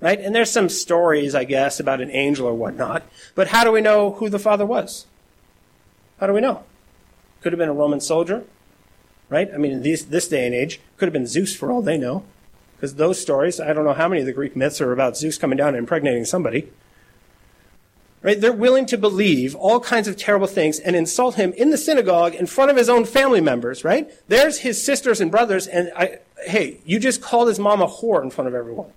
Right? 0.00 0.20
And 0.20 0.34
there's 0.34 0.50
some 0.50 0.68
stories, 0.68 1.34
I 1.34 1.44
guess, 1.44 1.78
about 1.78 2.00
an 2.00 2.10
angel 2.10 2.46
or 2.46 2.54
whatnot. 2.54 3.02
But 3.34 3.48
how 3.48 3.64
do 3.64 3.72
we 3.72 3.80
know 3.80 4.12
who 4.12 4.28
the 4.28 4.38
father 4.38 4.64
was? 4.64 5.06
How 6.18 6.26
do 6.26 6.32
we 6.32 6.40
know? 6.40 6.64
Could 7.42 7.52
have 7.52 7.58
been 7.58 7.68
a 7.68 7.74
Roman 7.74 8.00
soldier 8.00 8.44
right? 9.30 9.48
I 9.54 9.56
mean, 9.56 9.72
in 9.72 9.82
these, 9.82 10.06
this 10.06 10.28
day 10.28 10.44
and 10.44 10.54
age, 10.54 10.80
could 10.98 11.06
have 11.06 11.14
been 11.14 11.26
Zeus 11.26 11.56
for 11.56 11.72
all 11.72 11.80
they 11.80 11.96
know. 11.96 12.24
Because 12.76 12.96
those 12.96 13.20
stories, 13.20 13.60
I 13.60 13.72
don't 13.72 13.84
know 13.84 13.94
how 13.94 14.08
many 14.08 14.20
of 14.20 14.26
the 14.26 14.32
Greek 14.32 14.56
myths 14.56 14.80
are 14.80 14.92
about 14.92 15.16
Zeus 15.16 15.38
coming 15.38 15.56
down 15.56 15.68
and 15.68 15.78
impregnating 15.78 16.24
somebody. 16.24 16.70
Right? 18.22 18.38
They're 18.38 18.52
willing 18.52 18.84
to 18.86 18.98
believe 18.98 19.54
all 19.54 19.80
kinds 19.80 20.06
of 20.06 20.16
terrible 20.16 20.46
things 20.46 20.78
and 20.78 20.94
insult 20.94 21.36
him 21.36 21.54
in 21.54 21.70
the 21.70 21.78
synagogue 21.78 22.34
in 22.34 22.44
front 22.46 22.70
of 22.70 22.76
his 22.76 22.90
own 22.90 23.06
family 23.06 23.40
members, 23.40 23.82
right? 23.82 24.10
There's 24.28 24.58
his 24.58 24.84
sisters 24.84 25.22
and 25.22 25.30
brothers, 25.30 25.66
and 25.66 25.90
I, 25.96 26.18
hey, 26.44 26.80
you 26.84 26.98
just 26.98 27.22
called 27.22 27.48
his 27.48 27.58
mom 27.58 27.80
a 27.80 27.86
whore 27.86 28.22
in 28.22 28.30
front 28.30 28.48
of 28.48 28.54
everyone. 28.54 28.92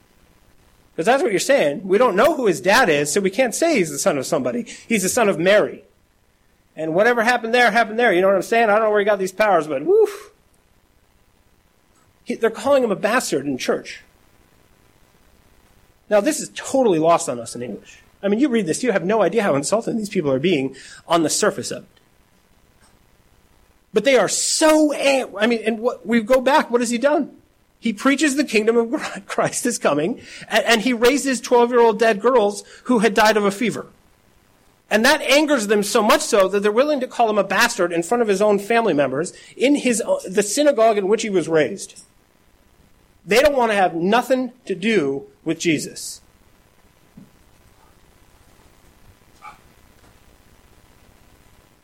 Because 0.93 1.05
that's 1.05 1.23
what 1.23 1.31
you're 1.31 1.39
saying. 1.39 1.87
We 1.87 1.97
don't 1.97 2.17
know 2.17 2.35
who 2.35 2.47
his 2.47 2.59
dad 2.59 2.89
is, 2.89 3.13
so 3.13 3.21
we 3.21 3.29
can't 3.29 3.55
say 3.55 3.77
he's 3.77 3.89
the 3.89 3.97
son 3.97 4.17
of 4.17 4.25
somebody. 4.25 4.63
He's 4.87 5.03
the 5.03 5.09
son 5.09 5.29
of 5.29 5.39
Mary. 5.39 5.85
And 6.75 6.93
whatever 6.93 7.23
happened 7.23 7.53
there, 7.53 7.71
happened 7.71 7.97
there. 7.97 8.11
You 8.11 8.19
know 8.19 8.27
what 8.27 8.35
I'm 8.35 8.41
saying? 8.41 8.69
I 8.69 8.73
don't 8.73 8.83
know 8.83 8.89
where 8.89 8.99
he 8.99 9.05
got 9.05 9.19
these 9.19 9.31
powers, 9.31 9.67
but 9.67 9.85
woof. 9.85 10.31
He, 12.25 12.35
they're 12.35 12.49
calling 12.49 12.83
him 12.83 12.91
a 12.91 12.95
bastard 12.95 13.45
in 13.45 13.57
church. 13.57 14.01
Now, 16.09 16.19
this 16.19 16.41
is 16.41 16.51
totally 16.53 16.99
lost 16.99 17.29
on 17.29 17.39
us 17.39 17.55
in 17.55 17.63
English. 17.63 18.02
I 18.23 18.29
mean, 18.29 18.39
you 18.39 18.49
read 18.49 18.65
this, 18.65 18.83
you 18.83 18.91
have 18.91 19.03
no 19.03 19.21
idea 19.21 19.43
how 19.43 19.55
insulting 19.55 19.97
these 19.97 20.09
people 20.09 20.31
are 20.31 20.39
being 20.39 20.75
on 21.07 21.23
the 21.23 21.29
surface 21.29 21.71
of 21.71 21.83
it. 21.83 21.89
But 23.93 24.05
they 24.05 24.17
are 24.17 24.29
so, 24.29 24.93
I 24.93 25.45
mean, 25.45 25.61
and 25.65 25.79
what, 25.79 26.05
we 26.05 26.21
go 26.21 26.41
back, 26.41 26.71
what 26.71 26.81
has 26.81 26.89
he 26.89 26.97
done? 26.97 27.35
He 27.79 27.93
preaches 27.93 28.35
the 28.35 28.43
kingdom 28.43 28.77
of 28.77 29.25
Christ 29.27 29.65
is 29.65 29.77
coming, 29.77 30.21
and, 30.47 30.65
and 30.65 30.81
he 30.81 30.93
raises 30.93 31.41
12 31.41 31.69
year 31.69 31.81
old 31.81 31.99
dead 31.99 32.21
girls 32.21 32.63
who 32.85 32.99
had 32.99 33.13
died 33.13 33.37
of 33.37 33.45
a 33.45 33.51
fever. 33.51 33.87
And 34.89 35.03
that 35.05 35.21
angers 35.21 35.67
them 35.67 35.83
so 35.83 36.01
much 36.01 36.21
so 36.21 36.47
that 36.47 36.61
they're 36.61 36.71
willing 36.71 36.99
to 36.99 37.07
call 37.07 37.29
him 37.29 37.37
a 37.37 37.43
bastard 37.43 37.91
in 37.91 38.03
front 38.03 38.21
of 38.21 38.27
his 38.27 38.41
own 38.41 38.59
family 38.59 38.93
members 38.93 39.33
in 39.57 39.75
his, 39.75 40.01
uh, 40.01 40.19
the 40.27 40.43
synagogue 40.43 40.97
in 40.97 41.07
which 41.07 41.23
he 41.23 41.29
was 41.29 41.47
raised. 41.47 42.03
They 43.25 43.39
don't 43.41 43.55
want 43.55 43.71
to 43.71 43.75
have 43.75 43.95
nothing 43.95 44.51
to 44.65 44.75
do 44.75 45.25
with 45.43 45.59
Jesus. 45.59 46.21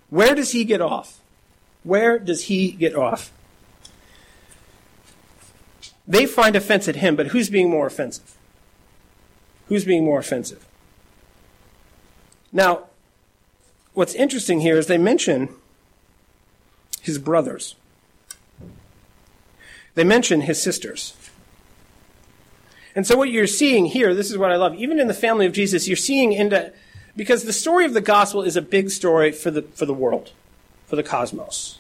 Where 0.10 0.36
does 0.36 0.52
he 0.52 0.63
get 0.63 0.82
off? 0.82 1.19
Where 1.84 2.19
does 2.19 2.45
he 2.45 2.72
get 2.72 2.95
off? 2.95 3.32
They 6.08 6.26
find 6.26 6.56
offense 6.56 6.88
at 6.88 6.98
him, 6.98 7.15
but 7.15 7.28
who's 7.28 7.50
being 7.50 7.69
more 7.69 7.86
offensive? 7.86 8.36
Who's 9.67 9.86
being 9.86 10.04
more 10.04 10.19
offensive? 10.19 10.65
Now, 12.52 12.86
what's 13.93 14.15
interesting 14.15 14.62
here 14.62 14.78
is 14.78 14.88
they 14.88 14.98
mention 14.98 15.50
his 17.02 17.19
brothers. 17.19 17.76
They 19.93 20.04
mention 20.04 20.41
his 20.41 20.62
sisters. 20.62 21.15
And 22.95 23.06
so 23.06 23.15
what 23.15 23.30
you're 23.30 23.48
seeing 23.48 23.86
here, 23.86 24.15
this 24.15 24.32
is 24.32 24.38
what 24.38 24.52
I 24.52 24.56
love, 24.56 24.74
even 24.76 25.00
in 25.00 25.08
the 25.08 25.13
family 25.13 25.45
of 25.45 25.54
Jesus, 25.54 25.88
you're 25.88 25.95
seeing 25.95 26.34
into 26.34 26.74
because 27.19 27.43
the 27.43 27.51
story 27.51 27.84
of 27.84 27.93
the 27.93 27.99
gospel 27.99 28.41
is 28.41 28.55
a 28.55 28.62
big 28.62 28.89
story 28.89 29.34
for 29.34 29.51
the 29.51 29.63
for 29.73 29.86
the 29.86 29.93
world, 29.93 30.32
for 30.88 30.95
the 30.95 31.03
cosmos. 31.03 31.77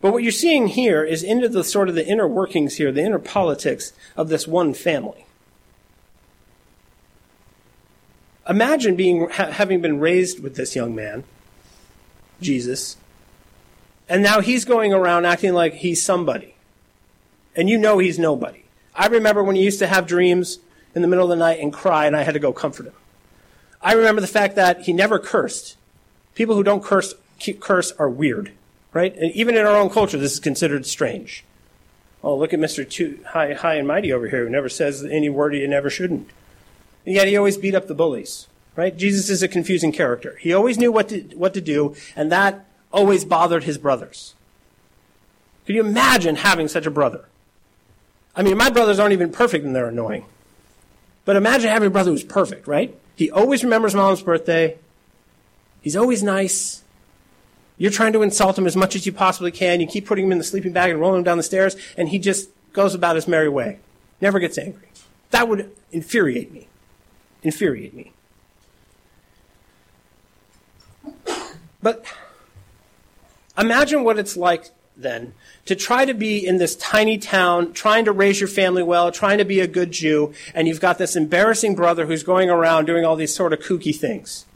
But 0.00 0.12
what 0.12 0.24
you're 0.24 0.32
seeing 0.32 0.66
here 0.66 1.04
is 1.04 1.22
into 1.22 1.48
the 1.48 1.62
sort 1.62 1.88
of 1.88 1.94
the 1.94 2.04
inner 2.04 2.26
workings 2.26 2.74
here, 2.74 2.90
the 2.90 3.04
inner 3.04 3.20
politics 3.20 3.92
of 4.16 4.28
this 4.28 4.48
one 4.48 4.74
family. 4.74 5.24
Imagine 8.48 8.96
being 8.96 9.30
ha- 9.30 9.52
having 9.52 9.80
been 9.80 10.00
raised 10.00 10.42
with 10.42 10.56
this 10.56 10.74
young 10.74 10.96
man, 10.96 11.22
Jesus, 12.40 12.96
and 14.08 14.20
now 14.20 14.40
he's 14.40 14.64
going 14.64 14.92
around 14.92 15.26
acting 15.26 15.54
like 15.54 15.74
he's 15.74 16.02
somebody. 16.02 16.56
And 17.54 17.70
you 17.70 17.78
know 17.78 17.98
he's 17.98 18.18
nobody. 18.18 18.64
I 18.96 19.06
remember 19.06 19.44
when 19.44 19.54
he 19.54 19.62
used 19.62 19.78
to 19.78 19.86
have 19.86 20.08
dreams 20.08 20.58
in 20.92 21.02
the 21.02 21.08
middle 21.08 21.30
of 21.30 21.30
the 21.30 21.36
night 21.36 21.60
and 21.60 21.72
cry, 21.72 22.06
and 22.06 22.16
I 22.16 22.22
had 22.22 22.34
to 22.34 22.40
go 22.40 22.52
comfort 22.52 22.86
him. 22.86 22.94
I 23.86 23.92
remember 23.92 24.20
the 24.20 24.26
fact 24.26 24.56
that 24.56 24.82
he 24.82 24.92
never 24.92 25.18
cursed. 25.18 25.76
People 26.34 26.56
who 26.56 26.62
don't 26.62 26.82
curse, 26.82 27.14
curse 27.60 27.92
are 27.92 28.10
weird 28.10 28.52
right? 28.96 29.14
And 29.14 29.30
even 29.32 29.56
in 29.56 29.66
our 29.66 29.76
own 29.76 29.90
culture, 29.90 30.16
this 30.16 30.32
is 30.32 30.40
considered 30.40 30.86
strange. 30.86 31.44
Oh, 32.24 32.34
look 32.34 32.54
at 32.54 32.58
Mr. 32.58 32.88
Too 32.88 33.20
high, 33.28 33.52
high 33.52 33.74
and 33.74 33.86
mighty 33.86 34.10
over 34.10 34.26
here 34.26 34.44
who 34.44 34.50
never 34.50 34.70
says 34.70 35.04
any 35.04 35.28
word 35.28 35.52
he 35.52 35.66
never 35.66 35.90
shouldn't. 35.90 36.30
And 37.04 37.14
yet 37.14 37.28
he 37.28 37.36
always 37.36 37.58
beat 37.58 37.74
up 37.74 37.88
the 37.88 37.94
bullies, 37.94 38.48
right? 38.74 38.96
Jesus 38.96 39.28
is 39.28 39.42
a 39.42 39.48
confusing 39.48 39.92
character. 39.92 40.38
He 40.40 40.54
always 40.54 40.78
knew 40.78 40.90
what 40.90 41.10
to, 41.10 41.20
what 41.36 41.52
to 41.52 41.60
do, 41.60 41.94
and 42.16 42.32
that 42.32 42.64
always 42.90 43.26
bothered 43.26 43.64
his 43.64 43.76
brothers. 43.76 44.34
Can 45.66 45.74
you 45.74 45.82
imagine 45.82 46.36
having 46.36 46.66
such 46.66 46.86
a 46.86 46.90
brother? 46.90 47.26
I 48.34 48.42
mean, 48.42 48.56
my 48.56 48.70
brothers 48.70 48.98
aren't 48.98 49.12
even 49.12 49.30
perfect 49.30 49.66
and 49.66 49.76
they're 49.76 49.88
annoying. 49.88 50.24
But 51.26 51.36
imagine 51.36 51.68
having 51.68 51.88
a 51.88 51.90
brother 51.90 52.12
who's 52.12 52.24
perfect, 52.24 52.66
right? 52.66 52.96
He 53.16 53.30
always 53.30 53.64
remembers 53.64 53.94
mom's 53.94 54.22
birthday. 54.22 54.76
He's 55.80 55.96
always 55.96 56.22
nice. 56.22 56.84
You're 57.78 57.90
trying 57.90 58.12
to 58.12 58.22
insult 58.22 58.58
him 58.58 58.66
as 58.66 58.76
much 58.76 58.94
as 58.94 59.06
you 59.06 59.12
possibly 59.12 59.50
can. 59.50 59.80
You 59.80 59.86
keep 59.86 60.06
putting 60.06 60.26
him 60.26 60.32
in 60.32 60.38
the 60.38 60.44
sleeping 60.44 60.72
bag 60.72 60.90
and 60.90 61.00
rolling 61.00 61.18
him 61.18 61.24
down 61.24 61.36
the 61.36 61.42
stairs, 61.42 61.76
and 61.96 62.10
he 62.10 62.18
just 62.18 62.50
goes 62.72 62.94
about 62.94 63.16
his 63.16 63.26
merry 63.26 63.48
way. 63.48 63.78
Never 64.20 64.38
gets 64.38 64.58
angry. 64.58 64.88
That 65.30 65.48
would 65.48 65.70
infuriate 65.90 66.52
me. 66.52 66.68
Infuriate 67.42 67.94
me. 67.94 68.12
But 71.82 72.04
imagine 73.56 74.04
what 74.04 74.18
it's 74.18 74.36
like 74.36 74.70
then 74.96 75.34
to 75.66 75.74
try 75.74 76.04
to 76.04 76.14
be 76.14 76.46
in 76.46 76.58
this 76.58 76.74
tiny 76.76 77.18
town, 77.18 77.72
trying 77.72 78.04
to 78.04 78.12
raise 78.12 78.40
your 78.40 78.48
family 78.48 78.82
well, 78.82 79.12
trying 79.12 79.38
to 79.38 79.44
be 79.44 79.60
a 79.60 79.66
good 79.66 79.92
Jew, 79.92 80.32
and 80.54 80.66
you've 80.66 80.80
got 80.80 80.98
this 80.98 81.16
embarrassing 81.16 81.74
brother 81.74 82.06
who's 82.06 82.22
going 82.22 82.48
around 82.48 82.86
doing 82.86 83.04
all 83.04 83.16
these 83.16 83.34
sort 83.34 83.52
of 83.52 83.60
kooky 83.60 83.94
things. 83.94 84.46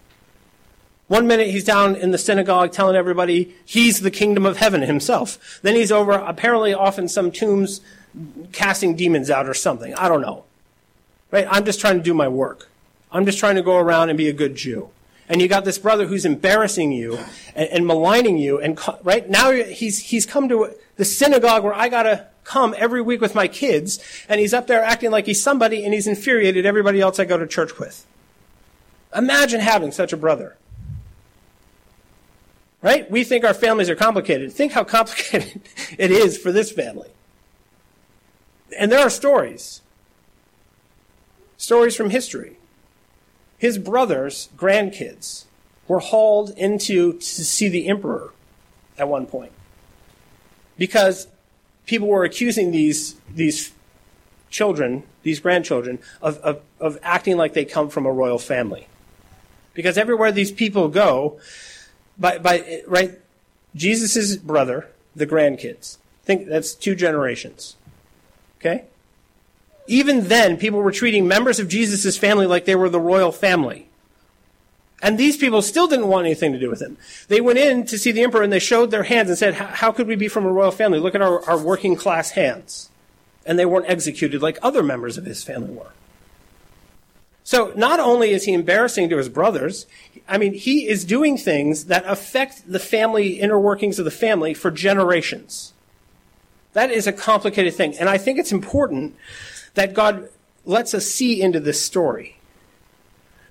One 1.08 1.26
minute 1.26 1.48
he's 1.48 1.64
down 1.64 1.96
in 1.96 2.12
the 2.12 2.18
synagogue 2.18 2.70
telling 2.70 2.94
everybody 2.94 3.54
he's 3.64 4.00
the 4.00 4.12
kingdom 4.12 4.46
of 4.46 4.58
heaven 4.58 4.82
himself. 4.82 5.58
Then 5.62 5.74
he's 5.74 5.90
over, 5.90 6.12
apparently 6.12 6.72
off 6.72 7.00
in 7.00 7.08
some 7.08 7.32
tombs, 7.32 7.80
casting 8.52 8.94
demons 8.94 9.28
out 9.28 9.48
or 9.48 9.54
something. 9.54 9.92
I 9.94 10.08
don't 10.08 10.20
know. 10.20 10.44
Right? 11.32 11.46
I'm 11.50 11.64
just 11.64 11.80
trying 11.80 11.96
to 11.96 12.02
do 12.02 12.14
my 12.14 12.28
work. 12.28 12.68
I'm 13.10 13.26
just 13.26 13.38
trying 13.38 13.56
to 13.56 13.62
go 13.62 13.76
around 13.76 14.08
and 14.08 14.16
be 14.16 14.28
a 14.28 14.32
good 14.32 14.54
Jew. 14.54 14.90
And 15.30 15.40
you 15.40 15.46
got 15.46 15.64
this 15.64 15.78
brother 15.78 16.06
who's 16.06 16.24
embarrassing 16.24 16.90
you 16.90 17.16
and, 17.54 17.68
and 17.70 17.86
maligning 17.86 18.36
you. 18.36 18.60
And 18.60 18.76
right 19.04 19.30
now 19.30 19.52
he's, 19.52 20.00
he's 20.00 20.26
come 20.26 20.48
to 20.48 20.74
the 20.96 21.04
synagogue 21.04 21.62
where 21.62 21.72
I 21.72 21.88
gotta 21.88 22.26
come 22.42 22.74
every 22.76 23.00
week 23.00 23.20
with 23.20 23.32
my 23.32 23.46
kids. 23.46 24.00
And 24.28 24.40
he's 24.40 24.52
up 24.52 24.66
there 24.66 24.82
acting 24.82 25.12
like 25.12 25.26
he's 25.26 25.40
somebody 25.40 25.84
and 25.84 25.94
he's 25.94 26.08
infuriated 26.08 26.66
everybody 26.66 27.00
else 27.00 27.20
I 27.20 27.26
go 27.26 27.38
to 27.38 27.46
church 27.46 27.78
with. 27.78 28.04
Imagine 29.14 29.60
having 29.60 29.92
such 29.92 30.12
a 30.12 30.16
brother. 30.16 30.56
Right? 32.82 33.08
We 33.08 33.22
think 33.22 33.44
our 33.44 33.54
families 33.54 33.88
are 33.88 33.94
complicated. 33.94 34.52
Think 34.52 34.72
how 34.72 34.82
complicated 34.98 35.62
it 35.96 36.10
is 36.10 36.36
for 36.36 36.50
this 36.50 36.72
family. 36.72 37.10
And 38.76 38.90
there 38.90 39.00
are 39.00 39.10
stories. 39.10 39.80
Stories 41.56 41.94
from 41.94 42.10
history. 42.10 42.56
His 43.60 43.76
brother's 43.76 44.48
grandkids 44.56 45.44
were 45.86 45.98
hauled 45.98 46.48
into 46.56 47.12
to 47.12 47.44
see 47.44 47.68
the 47.68 47.88
emperor 47.88 48.32
at 48.96 49.06
one 49.06 49.26
point. 49.26 49.52
Because 50.78 51.28
people 51.84 52.08
were 52.08 52.24
accusing 52.24 52.70
these, 52.70 53.16
these 53.28 53.72
children, 54.48 55.02
these 55.24 55.40
grandchildren, 55.40 55.98
of, 56.22 56.38
of, 56.38 56.62
of 56.80 56.98
acting 57.02 57.36
like 57.36 57.52
they 57.52 57.66
come 57.66 57.90
from 57.90 58.06
a 58.06 58.12
royal 58.12 58.38
family. 58.38 58.88
Because 59.74 59.98
everywhere 59.98 60.32
these 60.32 60.50
people 60.50 60.88
go, 60.88 61.38
by, 62.18 62.38
by 62.38 62.82
right, 62.86 63.18
Jesus' 63.76 64.36
brother, 64.38 64.88
the 65.14 65.26
grandkids. 65.26 65.98
Think 66.24 66.48
that's 66.48 66.74
two 66.74 66.94
generations. 66.94 67.76
Okay? 68.58 68.84
Even 69.90 70.28
then, 70.28 70.56
people 70.56 70.78
were 70.78 70.92
treating 70.92 71.26
members 71.26 71.58
of 71.58 71.66
Jesus' 71.66 72.16
family 72.16 72.46
like 72.46 72.64
they 72.64 72.76
were 72.76 72.88
the 72.88 73.00
royal 73.00 73.32
family. 73.32 73.88
And 75.02 75.18
these 75.18 75.36
people 75.36 75.62
still 75.62 75.88
didn't 75.88 76.06
want 76.06 76.26
anything 76.26 76.52
to 76.52 76.60
do 76.60 76.70
with 76.70 76.80
him. 76.80 76.96
They 77.26 77.40
went 77.40 77.58
in 77.58 77.86
to 77.86 77.98
see 77.98 78.12
the 78.12 78.22
emperor 78.22 78.42
and 78.42 78.52
they 78.52 78.60
showed 78.60 78.92
their 78.92 79.02
hands 79.02 79.30
and 79.30 79.36
said, 79.36 79.54
How 79.54 79.90
could 79.90 80.06
we 80.06 80.14
be 80.14 80.28
from 80.28 80.46
a 80.46 80.52
royal 80.52 80.70
family? 80.70 81.00
Look 81.00 81.16
at 81.16 81.22
our, 81.22 81.44
our 81.50 81.58
working 81.58 81.96
class 81.96 82.30
hands. 82.30 82.88
And 83.44 83.58
they 83.58 83.66
weren't 83.66 83.90
executed 83.90 84.40
like 84.40 84.60
other 84.62 84.84
members 84.84 85.18
of 85.18 85.24
his 85.24 85.42
family 85.42 85.72
were. 85.72 85.90
So 87.42 87.72
not 87.74 87.98
only 87.98 88.30
is 88.30 88.44
he 88.44 88.52
embarrassing 88.52 89.08
to 89.08 89.16
his 89.16 89.28
brothers, 89.28 89.86
I 90.28 90.38
mean, 90.38 90.54
he 90.54 90.86
is 90.86 91.04
doing 91.04 91.36
things 91.36 91.86
that 91.86 92.04
affect 92.06 92.70
the 92.70 92.78
family, 92.78 93.40
inner 93.40 93.58
workings 93.58 93.98
of 93.98 94.04
the 94.04 94.12
family 94.12 94.54
for 94.54 94.70
generations. 94.70 95.72
That 96.74 96.92
is 96.92 97.08
a 97.08 97.12
complicated 97.12 97.74
thing. 97.74 97.98
And 97.98 98.08
I 98.08 98.18
think 98.18 98.38
it's 98.38 98.52
important 98.52 99.16
that 99.74 99.94
God 99.94 100.28
lets 100.64 100.94
us 100.94 101.06
see 101.06 101.40
into 101.40 101.60
this 101.60 101.80
story. 101.84 102.36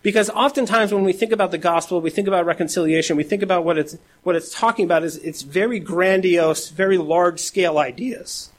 Because 0.02 0.30
oftentimes 0.30 0.94
when 0.94 1.04
we 1.04 1.12
think 1.12 1.32
about 1.32 1.52
the 1.52 1.58
gospel, 1.58 2.00
we 2.00 2.10
think 2.10 2.28
about 2.28 2.46
reconciliation, 2.46 3.18
we 3.18 3.24
think 3.24 3.42
about 3.44 3.66
what 3.66 3.78
it's, 3.78 3.98
what 4.24 4.36
it's 4.36 4.54
talking 4.54 4.86
about 4.86 5.04
is 5.04 5.18
it's 5.18 5.42
very 5.42 5.80
grandiose, 5.80 6.70
very 6.70 6.98
large 6.98 7.42
scale 7.42 7.78
ideas. 7.78 8.50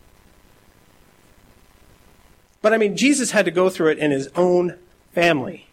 But 2.61 2.75
I 2.75 2.79
mean, 2.79 2.97
Jesus 2.97 3.31
had 3.31 3.47
to 3.47 3.51
go 3.51 3.71
through 3.71 3.93
it 3.93 3.99
in 3.99 4.11
his 4.11 4.29
own 4.37 4.79
family. 5.15 5.69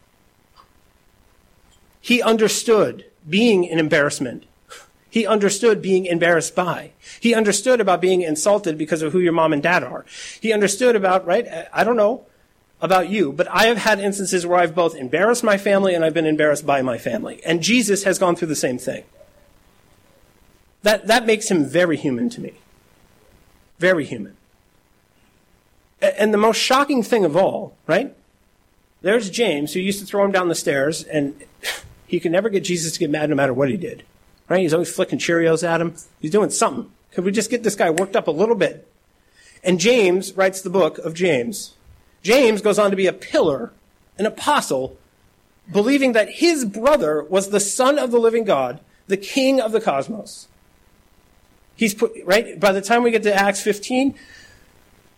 He 1.99 2.21
understood 2.21 3.05
being 3.27 3.69
an 3.69 3.79
embarrassment. 3.79 4.45
He 5.17 5.25
understood 5.25 5.81
being 5.81 6.05
embarrassed 6.05 6.53
by. 6.53 6.91
He 7.19 7.33
understood 7.33 7.81
about 7.81 8.01
being 8.01 8.21
insulted 8.21 8.77
because 8.77 9.01
of 9.01 9.13
who 9.13 9.19
your 9.19 9.33
mom 9.33 9.51
and 9.51 9.63
dad 9.63 9.83
are. 9.83 10.05
He 10.39 10.53
understood 10.53 10.95
about, 10.95 11.25
right? 11.25 11.47
I 11.73 11.83
don't 11.83 11.95
know 11.95 12.27
about 12.81 13.09
you, 13.09 13.31
but 13.31 13.47
I 13.47 13.65
have 13.65 13.79
had 13.79 13.99
instances 13.99 14.45
where 14.45 14.59
I've 14.59 14.75
both 14.75 14.93
embarrassed 14.93 15.43
my 15.43 15.57
family 15.57 15.95
and 15.95 16.05
I've 16.05 16.13
been 16.13 16.27
embarrassed 16.27 16.67
by 16.67 16.83
my 16.83 16.99
family. 16.99 17.41
And 17.43 17.63
Jesus 17.63 18.03
has 18.03 18.19
gone 18.19 18.35
through 18.35 18.49
the 18.49 18.55
same 18.55 18.77
thing. 18.77 19.05
That, 20.83 21.07
that 21.07 21.25
makes 21.25 21.49
him 21.49 21.65
very 21.65 21.97
human 21.97 22.29
to 22.29 22.39
me. 22.39 22.53
Very 23.79 24.05
human. 24.05 24.37
And 25.99 26.31
the 26.31 26.37
most 26.37 26.57
shocking 26.57 27.01
thing 27.01 27.25
of 27.25 27.35
all, 27.35 27.75
right? 27.87 28.15
There's 29.01 29.31
James, 29.31 29.73
who 29.73 29.79
used 29.79 29.99
to 29.99 30.05
throw 30.05 30.23
him 30.23 30.31
down 30.31 30.47
the 30.47 30.53
stairs, 30.53 31.01
and 31.05 31.43
he 32.05 32.19
could 32.19 32.31
never 32.31 32.49
get 32.49 32.63
Jesus 32.63 32.93
to 32.93 32.99
get 32.99 33.09
mad 33.09 33.31
no 33.31 33.35
matter 33.35 33.51
what 33.51 33.71
he 33.71 33.77
did. 33.77 34.03
Right? 34.49 34.61
He's 34.61 34.73
always 34.73 34.93
flicking 34.93 35.19
Cheerios 35.19 35.67
at 35.67 35.81
him. 35.81 35.95
He's 36.19 36.31
doing 36.31 36.49
something. 36.49 36.91
Could 37.11 37.25
we 37.25 37.31
just 37.31 37.49
get 37.49 37.63
this 37.63 37.75
guy 37.75 37.89
worked 37.89 38.15
up 38.15 38.27
a 38.27 38.31
little 38.31 38.55
bit? 38.55 38.87
And 39.63 39.79
James 39.79 40.33
writes 40.33 40.61
the 40.61 40.69
book 40.69 40.97
of 40.99 41.13
James. 41.13 41.73
James 42.23 42.61
goes 42.61 42.79
on 42.79 42.91
to 42.91 42.97
be 42.97 43.07
a 43.07 43.13
pillar, 43.13 43.71
an 44.17 44.25
apostle, 44.25 44.97
believing 45.71 46.13
that 46.13 46.29
his 46.29 46.65
brother 46.65 47.23
was 47.23 47.49
the 47.49 47.59
son 47.59 47.99
of 47.99 48.11
the 48.11 48.19
living 48.19 48.43
God, 48.43 48.79
the 49.07 49.17
king 49.17 49.59
of 49.59 49.71
the 49.71 49.81
cosmos. 49.81 50.47
He's 51.75 51.93
put, 51.93 52.13
right? 52.23 52.59
By 52.59 52.71
the 52.71 52.81
time 52.81 53.03
we 53.03 53.11
get 53.11 53.23
to 53.23 53.33
Acts 53.33 53.61
15, 53.61 54.15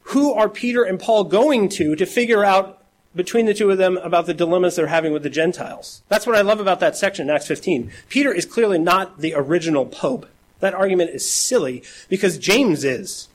who 0.04 0.34
are 0.34 0.50
Peter 0.50 0.84
and 0.84 1.00
Paul 1.00 1.24
going 1.26 1.70
to 1.70 1.96
to 1.96 2.06
figure 2.06 2.44
out 2.44 2.79
between 3.16 3.46
the 3.46 3.54
two 3.54 3.72
of 3.72 3.78
them 3.78 3.98
about 3.98 4.26
the 4.26 4.34
dilemmas 4.34 4.76
they're 4.76 4.88
having 4.88 5.14
with 5.14 5.24
the 5.24 5.30
Gentiles? 5.30 6.02
That's 6.10 6.28
what 6.28 6.36
I 6.36 6.42
love 6.42 6.60
about 6.60 6.80
that 6.80 6.96
section 6.96 7.30
in 7.30 7.36
Acts 7.36 7.48
15. 7.48 7.92
Peter 8.10 8.34
is 8.34 8.46
clearly 8.46 8.78
not 8.78 9.20
the 9.20 9.34
original 9.36 9.86
pope. 9.86 10.28
That 10.60 10.74
argument 10.74 11.12
is 11.12 11.30
silly 11.30 11.84
because 12.10 12.38
James 12.38 12.84
is. 12.84 13.28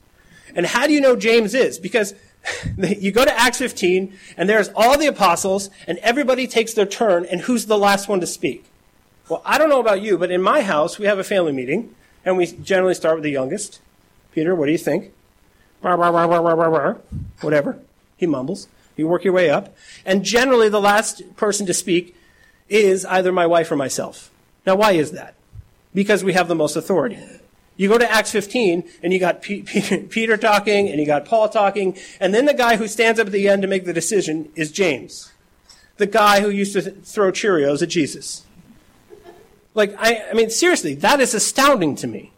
And 0.55 0.67
how 0.67 0.87
do 0.87 0.93
you 0.93 1.01
know 1.01 1.15
James 1.15 1.53
is? 1.53 1.79
Because 1.79 2.13
you 2.77 3.11
go 3.11 3.25
to 3.25 3.39
Acts 3.39 3.57
15 3.57 4.13
and 4.37 4.49
there's 4.49 4.69
all 4.75 4.97
the 4.97 5.07
apostles 5.07 5.69
and 5.87 5.97
everybody 5.99 6.47
takes 6.47 6.73
their 6.73 6.85
turn 6.85 7.25
and 7.25 7.41
who's 7.41 7.65
the 7.65 7.77
last 7.77 8.07
one 8.07 8.19
to 8.21 8.27
speak? 8.27 8.65
Well, 9.27 9.41
I 9.43 9.57
don't 9.57 9.69
know 9.69 9.79
about 9.79 10.01
you, 10.01 10.17
but 10.17 10.31
in 10.31 10.41
my 10.41 10.61
house 10.61 10.99
we 10.99 11.05
have 11.05 11.19
a 11.19 11.23
family 11.23 11.51
meeting 11.51 11.95
and 12.23 12.37
we 12.37 12.45
generally 12.45 12.93
start 12.93 13.15
with 13.15 13.23
the 13.23 13.31
youngest. 13.31 13.81
Peter, 14.31 14.55
what 14.55 14.67
do 14.67 14.71
you 14.71 14.77
think? 14.77 15.11
Whatever. 17.41 17.79
He 18.17 18.25
mumbles. 18.25 18.67
You 18.95 19.07
work 19.07 19.23
your 19.23 19.33
way 19.33 19.49
up. 19.49 19.75
And 20.05 20.23
generally, 20.23 20.69
the 20.69 20.81
last 20.81 21.35
person 21.35 21.65
to 21.65 21.73
speak 21.73 22.15
is 22.69 23.05
either 23.05 23.31
my 23.31 23.45
wife 23.45 23.71
or 23.71 23.75
myself. 23.75 24.31
Now, 24.65 24.75
why 24.75 24.93
is 24.93 25.11
that? 25.11 25.35
Because 25.93 26.23
we 26.23 26.33
have 26.33 26.47
the 26.47 26.55
most 26.55 26.75
authority. 26.75 27.19
You 27.77 27.89
go 27.89 27.97
to 27.97 28.09
Acts 28.09 28.31
15, 28.31 28.83
and 29.03 29.11
you 29.11 29.19
got 29.19 29.41
P- 29.41 29.61
P- 29.65 30.03
Peter 30.03 30.37
talking, 30.37 30.89
and 30.89 30.99
you 30.99 31.05
got 31.05 31.25
Paul 31.25 31.49
talking, 31.49 31.97
and 32.19 32.33
then 32.33 32.45
the 32.45 32.53
guy 32.53 32.77
who 32.77 32.87
stands 32.87 33.19
up 33.19 33.27
at 33.27 33.33
the 33.33 33.47
end 33.47 33.61
to 33.61 33.67
make 33.67 33.85
the 33.85 33.93
decision 33.93 34.49
is 34.55 34.71
James, 34.71 35.31
the 35.97 36.07
guy 36.07 36.41
who 36.41 36.49
used 36.49 36.73
to 36.73 36.81
throw 36.81 37.31
Cheerios 37.31 37.81
at 37.81 37.89
Jesus. 37.89 38.45
Like, 39.73 39.93
I, 39.99 40.29
I 40.29 40.33
mean, 40.33 40.49
seriously, 40.49 40.95
that 40.95 41.19
is 41.19 41.33
astounding 41.33 41.95
to 41.97 42.07
me. 42.07 42.31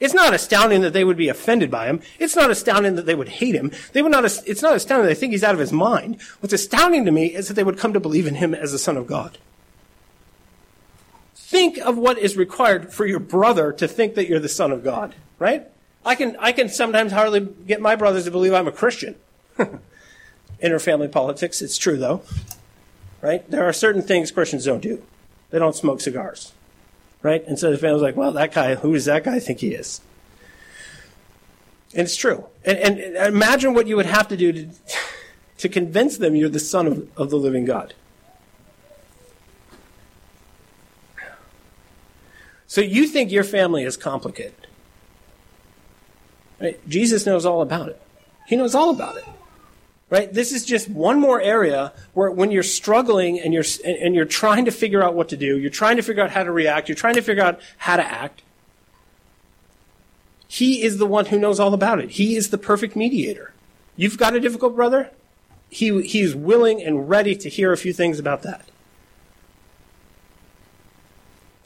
It's 0.00 0.14
not 0.14 0.32
astounding 0.32 0.82
that 0.82 0.92
they 0.92 1.02
would 1.02 1.16
be 1.16 1.28
offended 1.28 1.70
by 1.70 1.86
him. 1.86 2.00
It's 2.18 2.36
not 2.36 2.50
astounding 2.50 2.94
that 2.94 3.06
they 3.06 3.16
would 3.16 3.28
hate 3.28 3.54
him. 3.54 3.72
They 3.92 4.02
would 4.02 4.12
not, 4.12 4.24
it's 4.24 4.62
not 4.62 4.76
astounding 4.76 5.06
that 5.06 5.14
they 5.14 5.18
think 5.18 5.32
he's 5.32 5.42
out 5.42 5.54
of 5.54 5.60
his 5.60 5.72
mind. 5.72 6.20
What's 6.40 6.52
astounding 6.52 7.04
to 7.04 7.10
me 7.10 7.34
is 7.34 7.48
that 7.48 7.54
they 7.54 7.64
would 7.64 7.78
come 7.78 7.92
to 7.92 8.00
believe 8.00 8.26
in 8.26 8.36
him 8.36 8.54
as 8.54 8.70
the 8.70 8.78
Son 8.78 8.96
of 8.96 9.08
God. 9.08 9.38
Think 11.34 11.78
of 11.78 11.98
what 11.98 12.18
is 12.18 12.36
required 12.36 12.92
for 12.92 13.06
your 13.06 13.18
brother 13.18 13.72
to 13.72 13.88
think 13.88 14.14
that 14.14 14.28
you're 14.28 14.38
the 14.38 14.48
Son 14.48 14.70
of 14.70 14.84
God, 14.84 15.14
right? 15.38 15.66
I 16.04 16.14
can, 16.14 16.36
I 16.38 16.52
can 16.52 16.68
sometimes 16.68 17.10
hardly 17.10 17.40
get 17.40 17.80
my 17.80 17.96
brothers 17.96 18.24
to 18.24 18.30
believe 18.30 18.54
I'm 18.54 18.68
a 18.68 18.72
Christian. 18.72 19.16
Interfamily 20.62 21.10
politics, 21.10 21.60
it's 21.60 21.78
true 21.78 21.96
though, 21.96 22.22
right? 23.20 23.48
There 23.50 23.64
are 23.64 23.72
certain 23.72 24.02
things 24.02 24.30
Christians 24.30 24.64
don't 24.64 24.80
do. 24.80 25.02
They 25.50 25.58
don't 25.58 25.74
smoke 25.74 26.00
cigars 26.00 26.52
right? 27.22 27.46
And 27.46 27.58
so 27.58 27.70
the 27.70 27.78
family's 27.78 28.02
like, 28.02 28.16
well, 28.16 28.32
that 28.32 28.52
guy, 28.52 28.74
who 28.74 28.94
does 28.94 29.06
that 29.06 29.24
guy 29.24 29.38
think 29.38 29.60
he 29.60 29.72
is? 29.72 30.00
And 31.92 32.02
it's 32.02 32.16
true. 32.16 32.46
And, 32.64 32.78
and 32.78 33.16
imagine 33.16 33.74
what 33.74 33.86
you 33.86 33.96
would 33.96 34.06
have 34.06 34.28
to 34.28 34.36
do 34.36 34.52
to, 34.52 34.68
to 35.58 35.68
convince 35.68 36.18
them 36.18 36.36
you're 36.36 36.48
the 36.48 36.58
son 36.58 36.86
of, 36.86 37.08
of 37.16 37.30
the 37.30 37.36
living 37.36 37.64
God. 37.64 37.94
So 42.66 42.82
you 42.82 43.06
think 43.06 43.32
your 43.32 43.44
family 43.44 43.82
is 43.84 43.96
complicated. 43.96 44.66
Right? 46.60 46.86
Jesus 46.88 47.24
knows 47.24 47.46
all 47.46 47.62
about 47.62 47.88
it. 47.88 48.00
He 48.46 48.56
knows 48.56 48.74
all 48.74 48.90
about 48.90 49.16
it. 49.16 49.24
Right? 50.10 50.32
This 50.32 50.52
is 50.52 50.64
just 50.64 50.88
one 50.88 51.20
more 51.20 51.40
area 51.40 51.92
where 52.14 52.30
when 52.30 52.50
you're 52.50 52.62
struggling 52.62 53.38
and 53.38 53.52
you're, 53.52 53.64
and 53.84 54.14
you're 54.14 54.24
trying 54.24 54.64
to 54.64 54.70
figure 54.70 55.02
out 55.02 55.14
what 55.14 55.28
to 55.28 55.36
do, 55.36 55.58
you're 55.58 55.70
trying 55.70 55.96
to 55.96 56.02
figure 56.02 56.22
out 56.22 56.30
how 56.30 56.44
to 56.44 56.50
react, 56.50 56.88
you're 56.88 56.96
trying 56.96 57.16
to 57.16 57.22
figure 57.22 57.44
out 57.44 57.60
how 57.76 57.96
to 57.96 58.02
act, 58.02 58.42
he 60.46 60.82
is 60.82 60.96
the 60.96 61.06
one 61.06 61.26
who 61.26 61.38
knows 61.38 61.60
all 61.60 61.74
about 61.74 61.98
it. 61.98 62.12
He 62.12 62.36
is 62.36 62.48
the 62.48 62.56
perfect 62.56 62.96
mediator. 62.96 63.52
You've 63.96 64.16
got 64.16 64.34
a 64.34 64.40
difficult 64.40 64.74
brother? 64.74 65.10
He, 65.68 66.00
he 66.02 66.20
is 66.20 66.34
willing 66.34 66.82
and 66.82 67.10
ready 67.10 67.36
to 67.36 67.50
hear 67.50 67.70
a 67.70 67.76
few 67.76 67.92
things 67.92 68.18
about 68.18 68.42
that. 68.44 68.64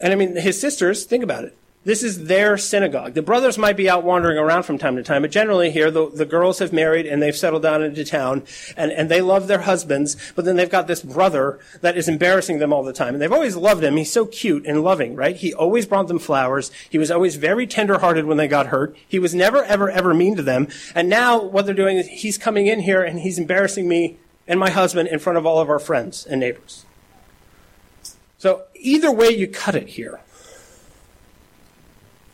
And 0.01 0.13
I 0.13 0.17
mean, 0.17 0.35
his 0.35 0.61
sisters, 0.61 1.05
think 1.05 1.23
about 1.23 1.45
it. 1.45 1.57
This 1.85 2.05
is 2.05 2.27
their 2.27 2.57
synagogue. 2.57 3.15
The 3.15 3.23
brothers 3.23 3.59
might 3.59 3.77
be 3.77 3.91
out 3.91 4.05
wandering 4.05 4.39
around 4.39 4.63
from 4.63 4.79
time 4.79 4.95
to 4.95 5.03
time, 5.03 5.23
but 5.23 5.33
generally 5.33 5.73
here 5.73 5.91
the, 5.91 6.09
the 6.09 6.25
girls 6.25 6.61
have 6.61 6.73
married 6.73 7.07
and 7.07 7.21
they've 7.21 7.37
settled 7.37 7.63
down 7.63 7.83
into 7.83 8.05
town 8.05 8.45
and, 8.77 8.93
and 8.93 9.11
they 9.11 9.21
love 9.21 9.49
their 9.49 9.63
husbands, 9.63 10.17
but 10.37 10.45
then 10.45 10.55
they've 10.55 10.71
got 10.71 10.87
this 10.87 11.03
brother 11.03 11.59
that 11.81 11.97
is 11.97 12.09
embarrassing 12.09 12.61
them 12.61 12.73
all 12.73 12.85
the 12.85 12.93
time. 12.93 13.15
And 13.15 13.21
they've 13.21 13.33
always 13.33 13.57
loved 13.57 13.83
him. 13.83 13.97
He's 13.97 14.13
so 14.13 14.27
cute 14.27 14.65
and 14.65 14.85
loving, 14.85 15.17
right? 15.17 15.35
He 15.35 15.53
always 15.53 15.85
brought 15.85 16.07
them 16.07 16.21
flowers. 16.21 16.71
He 16.89 16.99
was 16.99 17.11
always 17.11 17.35
very 17.35 17.67
tenderhearted 17.67 18.27
when 18.27 18.37
they 18.37 18.47
got 18.47 18.69
hurt. 18.69 18.95
He 19.09 19.19
was 19.19 19.35
never, 19.35 19.65
ever, 19.65 19.91
ever 19.91 20.15
mean 20.15 20.37
to 20.37 20.43
them. 20.43 20.69
And 20.95 21.09
now 21.09 21.43
what 21.43 21.67
they're 21.67 21.75
doing 21.75 21.97
is 21.97 22.07
he's 22.07 22.39
coming 22.39 22.69
in 22.69 22.81
here 22.81 23.03
and 23.03 23.19
he's 23.19 23.41
embarrassing 23.41 23.89
me 23.89 24.19
and 24.47 24.61
my 24.61 24.71
husband 24.71 25.09
in 25.09 25.19
front 25.19 25.37
of 25.37 25.47
all 25.47 25.59
of 25.59 25.69
our 25.69 25.81
friends 25.81 26.27
and 26.27 26.39
neighbors. 26.39 26.85
So 28.39 28.65
either 28.77 29.11
way 29.11 29.31
you 29.31 29.49
cut 29.49 29.75
it 29.75 29.89
here, 29.91 30.21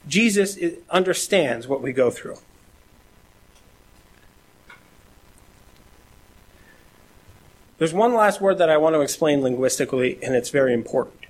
Jesus 0.09 0.59
understands 0.91 1.69
what 1.69 1.83
we 1.83 1.93
go 1.93 2.11
through. 2.11 2.39
There's 7.79 7.95
one 7.95 8.15
last 8.15 8.41
word 8.41 8.59
that 8.59 8.69
I 8.69 8.77
want 8.77 8.95
to 8.95 9.01
explain 9.01 9.41
linguistically, 9.41 10.19
and 10.23 10.35
it's 10.35 10.51
very 10.51 10.75
important. 10.75 11.27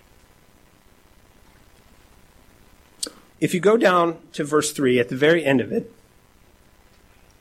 If 3.39 3.53
you 3.53 3.61
go 3.61 3.77
down 3.77 4.19
to 4.33 4.45
verse 4.45 4.73
3 4.73 4.99
at 4.99 5.11
the 5.11 5.17
very 5.17 5.45
end 5.45 5.61
of 5.61 5.71
it, 5.71 5.93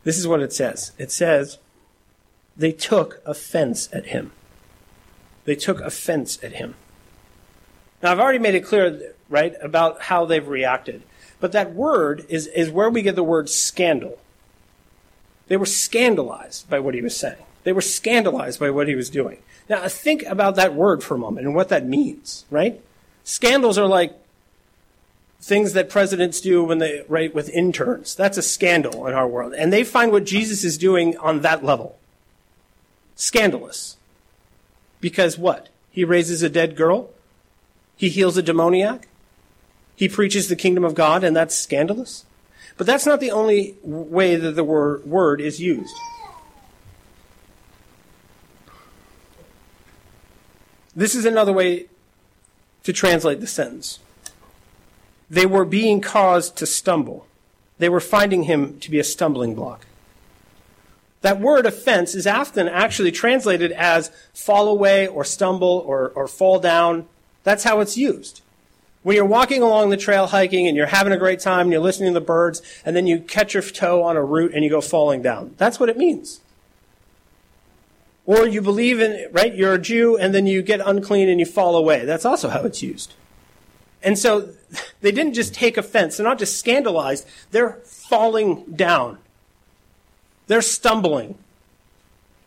this 0.03 0.17
is 0.17 0.27
what 0.27 0.41
it 0.41 0.53
says. 0.53 0.91
It 0.97 1.11
says, 1.11 1.57
They 2.55 2.71
took 2.71 3.21
offense 3.25 3.89
at 3.93 4.07
him. 4.07 4.31
They 5.45 5.55
took 5.55 5.79
offense 5.79 6.41
at 6.43 6.53
him. 6.53 6.75
Now, 8.03 8.11
I've 8.11 8.19
already 8.19 8.39
made 8.39 8.55
it 8.55 8.65
clear, 8.65 9.13
right, 9.29 9.55
about 9.61 10.03
how 10.03 10.25
they've 10.25 10.47
reacted. 10.47 11.01
But 11.39 11.51
that 11.51 11.73
word 11.73 12.25
is, 12.29 12.47
is 12.47 12.69
where 12.69 12.89
we 12.89 13.01
get 13.01 13.15
the 13.15 13.23
word 13.23 13.49
scandal. 13.49 14.17
They 15.47 15.57
were 15.57 15.65
scandalized 15.65 16.69
by 16.69 16.79
what 16.79 16.93
he 16.93 17.01
was 17.01 17.15
saying. 17.15 17.43
They 17.63 17.73
were 17.73 17.81
scandalized 17.81 18.59
by 18.59 18.69
what 18.69 18.87
he 18.87 18.95
was 18.95 19.09
doing. 19.09 19.39
Now, 19.69 19.87
think 19.87 20.23
about 20.23 20.55
that 20.55 20.73
word 20.73 21.03
for 21.03 21.15
a 21.15 21.19
moment 21.19 21.45
and 21.45 21.55
what 21.55 21.69
that 21.69 21.85
means, 21.85 22.45
right? 22.49 22.81
Scandals 23.23 23.77
are 23.77 23.87
like 23.87 24.13
things 25.41 25.73
that 25.73 25.89
presidents 25.89 26.41
do 26.41 26.63
when 26.63 26.79
they 26.79 27.03
write 27.07 27.35
with 27.35 27.49
interns. 27.49 28.15
That's 28.15 28.37
a 28.37 28.41
scandal 28.41 29.05
in 29.07 29.13
our 29.13 29.27
world. 29.27 29.53
And 29.53 29.71
they 29.71 29.83
find 29.83 30.11
what 30.11 30.25
Jesus 30.25 30.63
is 30.63 30.77
doing 30.77 31.17
on 31.17 31.41
that 31.41 31.63
level 31.63 31.97
scandalous. 33.15 33.97
Because 35.01 35.37
what? 35.37 35.69
He 35.91 36.03
raises 36.03 36.43
a 36.43 36.49
dead 36.49 36.75
girl? 36.75 37.09
He 37.95 38.09
heals 38.09 38.37
a 38.37 38.43
demoniac? 38.43 39.06
He 39.97 40.07
preaches 40.07 40.47
the 40.47 40.55
kingdom 40.55 40.83
of 40.83 40.93
God, 40.93 41.23
and 41.23 41.35
that's 41.35 41.55
scandalous. 41.55 42.23
But 42.77 42.85
that's 42.85 43.07
not 43.07 43.19
the 43.19 43.31
only 43.31 43.75
way 43.81 44.35
that 44.35 44.51
the 44.51 44.63
word 44.63 45.41
is 45.41 45.59
used. 45.59 45.95
This 50.95 51.15
is 51.15 51.25
another 51.25 51.51
way 51.51 51.87
to 52.83 52.93
translate 52.93 53.39
the 53.39 53.47
sentence. 53.47 53.97
They 55.31 55.47
were 55.47 55.65
being 55.65 55.99
caused 55.99 56.55
to 56.57 56.67
stumble. 56.67 57.25
They 57.79 57.89
were 57.89 57.99
finding 57.99 58.43
him 58.43 58.79
to 58.81 58.91
be 58.91 58.99
a 58.99 59.03
stumbling 59.03 59.55
block. 59.55 59.87
That 61.21 61.41
word 61.41 61.65
offense 61.65 62.13
is 62.13 62.27
often 62.27 62.67
actually 62.67 63.11
translated 63.11 63.71
as 63.71 64.11
fall 64.31 64.67
away 64.67 65.07
or 65.07 65.23
stumble 65.23 65.83
or, 65.87 66.09
or 66.09 66.27
fall 66.27 66.59
down. 66.59 67.07
That's 67.43 67.63
how 67.63 67.79
it's 67.79 67.97
used. 67.97 68.41
When 69.03 69.15
you're 69.15 69.25
walking 69.25 69.61
along 69.61 69.89
the 69.89 69.97
trail 69.97 70.27
hiking 70.27 70.67
and 70.67 70.75
you're 70.75 70.87
having 70.87 71.13
a 71.13 71.17
great 71.17 71.39
time 71.39 71.61
and 71.61 71.71
you're 71.71 71.81
listening 71.81 72.13
to 72.13 72.19
the 72.19 72.25
birds 72.25 72.61
and 72.83 72.95
then 72.95 73.07
you 73.07 73.19
catch 73.19 73.53
your 73.53 73.63
toe 73.63 74.03
on 74.03 74.17
a 74.17 74.23
root 74.23 74.53
and 74.53 74.63
you 74.63 74.69
go 74.69 74.81
falling 74.81 75.21
down. 75.21 75.53
That's 75.57 75.79
what 75.79 75.89
it 75.89 75.97
means. 75.97 76.41
Or 78.25 78.45
you 78.45 78.61
believe 78.61 78.99
in, 78.99 79.29
right, 79.31 79.55
you're 79.55 79.75
a 79.75 79.79
Jew 79.79 80.17
and 80.17 80.33
then 80.35 80.45
you 80.45 80.61
get 80.61 80.81
unclean 80.85 81.29
and 81.29 81.39
you 81.39 81.45
fall 81.45 81.77
away. 81.77 82.03
That's 82.03 82.25
also 82.25 82.49
how 82.49 82.63
it's 82.63 82.83
used. 82.83 83.13
And 84.03 84.19
so 84.19 84.49
they 85.01 85.11
didn't 85.11 85.33
just 85.33 85.53
take 85.53 85.77
offense. 85.77 86.17
They're 86.17 86.25
not 86.25 86.39
just 86.39 86.59
scandalized. 86.59 87.25
They're 87.51 87.79
falling 87.85 88.65
down. 88.75 89.19
They're 90.47 90.61
stumbling. 90.61 91.37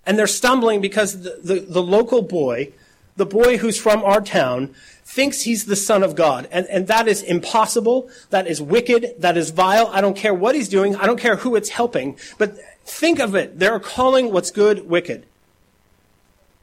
And 0.05 0.19
they're 0.19 0.27
stumbling 0.27 0.81
because 0.81 1.23
the, 1.23 1.39
the, 1.43 1.61
the 1.61 1.83
local 1.83 2.23
boy 2.23 2.73
the 3.21 3.27
boy 3.27 3.59
who's 3.59 3.79
from 3.79 4.03
our 4.03 4.23
town, 4.23 4.75
thinks 5.05 5.43
he's 5.43 5.67
the 5.67 5.77
son 5.77 6.03
of 6.03 6.17
God. 6.17 6.49
And, 6.51 6.67
and 6.69 6.87
that 6.87 7.07
is 7.07 7.23
impossible. 7.23 8.09
That 8.31 8.47
is 8.47 8.63
wicked. 8.63 9.15
That 9.19 9.37
is 9.37 9.51
vile. 9.51 9.89
I 9.89 10.01
don't 10.01 10.17
care 10.17 10.33
what 10.33 10.55
he's 10.55 10.71
doing. 10.71 10.97
I 10.97 11.05
don't 11.05 11.21
care 11.21 11.37
who 11.37 11.55
it's 11.55 11.69
helping. 11.69 12.19
But 12.39 12.57
think 12.87 13.21
of 13.21 13.35
it. 13.35 13.59
They're 13.59 13.79
calling 13.79 14.33
what's 14.33 14.51
good 14.51 14.89
wicked. 14.89 15.27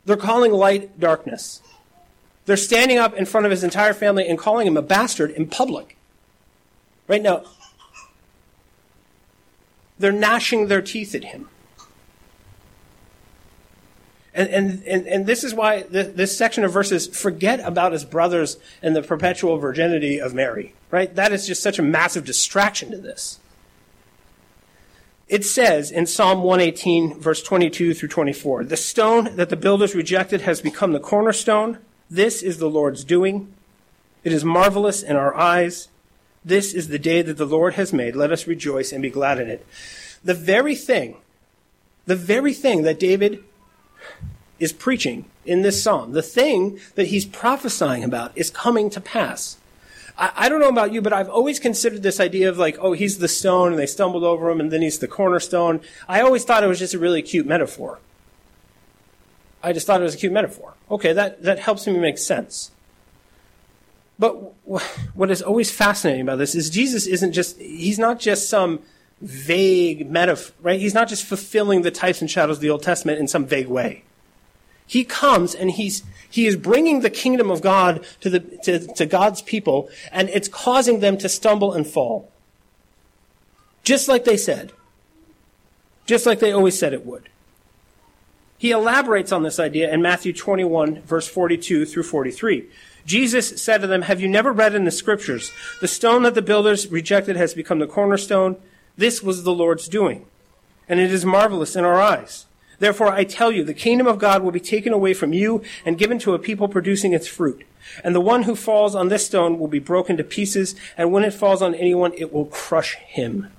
They're 0.05 0.17
calling 0.17 0.51
light 0.51 0.99
darkness. 0.99 1.61
They're 2.47 2.57
standing 2.57 2.97
up 2.97 3.13
in 3.13 3.27
front 3.27 3.45
of 3.45 3.51
his 3.51 3.63
entire 3.63 3.93
family 3.93 4.27
and 4.27 4.39
calling 4.39 4.65
him 4.65 4.77
a 4.77 4.81
bastard 4.81 5.29
in 5.29 5.45
public. 5.47 5.95
Right 7.07 7.21
now, 7.21 7.43
they're 9.99 10.11
gnashing 10.11 10.69
their 10.69 10.81
teeth 10.81 11.13
at 11.13 11.25
him. 11.25 11.49
And, 14.37 14.49
and, 14.49 14.83
and, 14.83 15.07
and 15.07 15.25
this 15.25 15.43
is 15.43 15.55
why 15.55 15.81
this, 15.81 16.15
this 16.15 16.37
section 16.37 16.63
of 16.63 16.71
verses 16.71 17.07
forget 17.07 17.59
about 17.61 17.91
his 17.91 18.05
brothers 18.05 18.57
and 18.83 18.95
the 18.95 19.01
perpetual 19.01 19.57
virginity 19.57 20.19
of 20.21 20.35
Mary, 20.35 20.75
right? 20.91 21.13
That 21.15 21.33
is 21.33 21.47
just 21.47 21.63
such 21.63 21.79
a 21.79 21.81
massive 21.81 22.23
distraction 22.23 22.91
to 22.91 22.97
this. 22.99 23.39
It 25.27 25.43
says 25.43 25.91
in 25.91 26.05
Psalm 26.05 26.43
118, 26.43 27.19
verse 27.19 27.41
22 27.41 27.95
through 27.95 28.09
24, 28.09 28.65
the 28.65 28.77
stone 28.77 29.35
that 29.37 29.49
the 29.49 29.55
builders 29.55 29.95
rejected 29.95 30.41
has 30.41 30.61
become 30.61 30.91
the 30.91 30.99
cornerstone. 30.99 31.79
This 32.07 32.43
is 32.43 32.59
the 32.59 32.69
Lord's 32.69 33.03
doing. 33.03 33.51
It 34.23 34.31
is 34.31 34.45
marvelous 34.45 35.01
in 35.01 35.15
our 35.15 35.33
eyes. 35.35 35.89
This 36.45 36.75
is 36.75 36.89
the 36.89 36.99
day 36.99 37.23
that 37.23 37.37
the 37.37 37.45
Lord 37.47 37.73
has 37.73 37.91
made. 37.91 38.15
Let 38.15 38.31
us 38.31 38.45
rejoice 38.45 38.91
and 38.91 39.01
be 39.01 39.09
glad 39.09 39.39
in 39.39 39.49
it. 39.49 39.65
The 40.23 40.35
very 40.35 40.75
thing, 40.75 41.17
the 42.05 42.15
very 42.15 42.53
thing 42.53 42.83
that 42.83 42.99
David 42.99 43.43
is 44.59 44.73
preaching 44.73 45.25
in 45.45 45.61
this 45.61 45.81
psalm, 45.81 46.11
the 46.11 46.21
thing 46.21 46.79
that 46.95 47.07
he's 47.07 47.25
prophesying 47.25 48.03
about 48.03 48.37
is 48.37 48.49
coming 48.49 48.89
to 48.89 49.01
pass. 49.01 49.57
I, 50.17 50.31
I, 50.35 50.49
don't 50.49 50.59
know 50.59 50.69
about 50.69 50.91
you, 50.91 51.01
but 51.01 51.13
I've 51.13 51.29
always 51.29 51.59
considered 51.59 52.03
this 52.03 52.19
idea 52.19 52.49
of 52.49 52.57
like, 52.57 52.77
oh, 52.79 52.93
he's 52.93 53.19
the 53.19 53.27
stone 53.27 53.71
and 53.71 53.79
they 53.79 53.85
stumbled 53.85 54.23
over 54.23 54.49
him 54.49 54.59
and 54.59 54.71
then 54.71 54.81
he's 54.81 54.99
the 54.99 55.07
cornerstone. 55.07 55.81
I 56.07 56.21
always 56.21 56.43
thought 56.43 56.63
it 56.63 56.67
was 56.67 56.79
just 56.79 56.93
a 56.93 56.99
really 56.99 57.21
cute 57.21 57.45
metaphor. 57.45 57.99
I 59.63 59.73
just 59.73 59.87
thought 59.87 60.01
it 60.01 60.03
was 60.03 60.15
a 60.15 60.17
cute 60.17 60.33
metaphor. 60.33 60.73
Okay, 60.89 61.13
that, 61.13 61.43
that 61.43 61.59
helps 61.59 61.87
me 61.87 61.97
make 61.97 62.17
sense. 62.17 62.71
But 64.19 64.31
what 64.63 65.29
is 65.29 65.41
always 65.41 65.71
fascinating 65.71 66.21
about 66.21 66.39
this 66.39 66.55
is 66.55 66.69
Jesus 66.69 67.05
isn't 67.05 67.33
just, 67.33 67.59
he's 67.59 67.99
not 67.99 68.19
just 68.19 68.49
some 68.49 68.79
vague 69.21 70.09
metaphor, 70.09 70.55
right? 70.61 70.79
He's 70.79 70.93
not 70.93 71.07
just 71.07 71.23
fulfilling 71.23 71.83
the 71.83 71.91
types 71.91 72.21
and 72.21 72.29
shadows 72.29 72.57
of 72.57 72.61
the 72.61 72.69
Old 72.69 72.83
Testament 72.83 73.19
in 73.19 73.27
some 73.27 73.45
vague 73.45 73.67
way. 73.67 74.03
He 74.87 75.03
comes 75.03 75.53
and 75.53 75.69
he's, 75.69 76.03
he 76.29 76.47
is 76.47 76.55
bringing 76.55 77.01
the 77.01 77.09
kingdom 77.09 77.51
of 77.51 77.61
God 77.61 78.05
to, 78.21 78.29
the, 78.29 78.39
to, 78.39 78.79
to 78.95 79.05
God's 79.05 79.41
people, 79.41 79.89
and 80.11 80.29
it's 80.29 80.47
causing 80.47 81.01
them 81.01 81.17
to 81.19 81.29
stumble 81.29 81.73
and 81.73 81.85
fall. 81.85 82.31
Just 83.83 84.07
like 84.07 84.23
they 84.23 84.37
said. 84.37 84.71
Just 86.05 86.25
like 86.25 86.39
they 86.39 86.53
always 86.53 86.79
said 86.79 86.93
it 86.93 87.05
would. 87.05 87.29
He 88.57 88.71
elaborates 88.71 89.31
on 89.31 89.43
this 89.43 89.59
idea 89.59 89.93
in 89.93 90.01
Matthew 90.01 90.33
21, 90.33 91.01
verse 91.01 91.27
42 91.27 91.85
through 91.85 92.03
43. 92.03 92.67
Jesus 93.05 93.61
said 93.61 93.81
to 93.81 93.87
them, 93.87 94.03
Have 94.03 94.19
you 94.19 94.27
never 94.27 94.51
read 94.51 94.73
in 94.73 94.83
the 94.83 94.91
scriptures, 94.91 95.51
the 95.79 95.87
stone 95.87 96.23
that 96.23 96.33
the 96.33 96.41
builders 96.41 96.87
rejected 96.87 97.35
has 97.35 97.53
become 97.53 97.79
the 97.79 97.87
cornerstone? 97.87 98.57
This 98.97 99.21
was 99.21 99.43
the 99.43 99.53
Lord's 99.53 99.87
doing, 99.87 100.25
and 100.89 100.99
it 100.99 101.11
is 101.11 101.23
marvelous 101.23 101.75
in 101.75 101.85
our 101.85 102.01
eyes. 102.01 102.45
Therefore, 102.79 103.11
I 103.11 103.23
tell 103.23 103.51
you, 103.51 103.63
the 103.63 103.73
kingdom 103.73 104.07
of 104.07 104.19
God 104.19 104.43
will 104.43 104.51
be 104.51 104.59
taken 104.59 104.93
away 104.93 105.13
from 105.13 105.33
you 105.33 105.63
and 105.85 105.97
given 105.97 106.19
to 106.19 106.33
a 106.33 106.39
people 106.39 106.67
producing 106.67 107.13
its 107.13 107.27
fruit. 107.27 107.65
And 108.03 108.13
the 108.13 108.21
one 108.21 108.43
who 108.43 108.55
falls 108.55 108.95
on 108.95 109.07
this 109.07 109.25
stone 109.25 109.57
will 109.57 109.67
be 109.67 109.79
broken 109.79 110.17
to 110.17 110.23
pieces, 110.23 110.75
and 110.97 111.11
when 111.11 111.23
it 111.23 111.33
falls 111.33 111.61
on 111.61 111.73
anyone, 111.73 112.13
it 112.13 112.33
will 112.33 112.45
crush 112.45 112.95
him. 112.95 113.51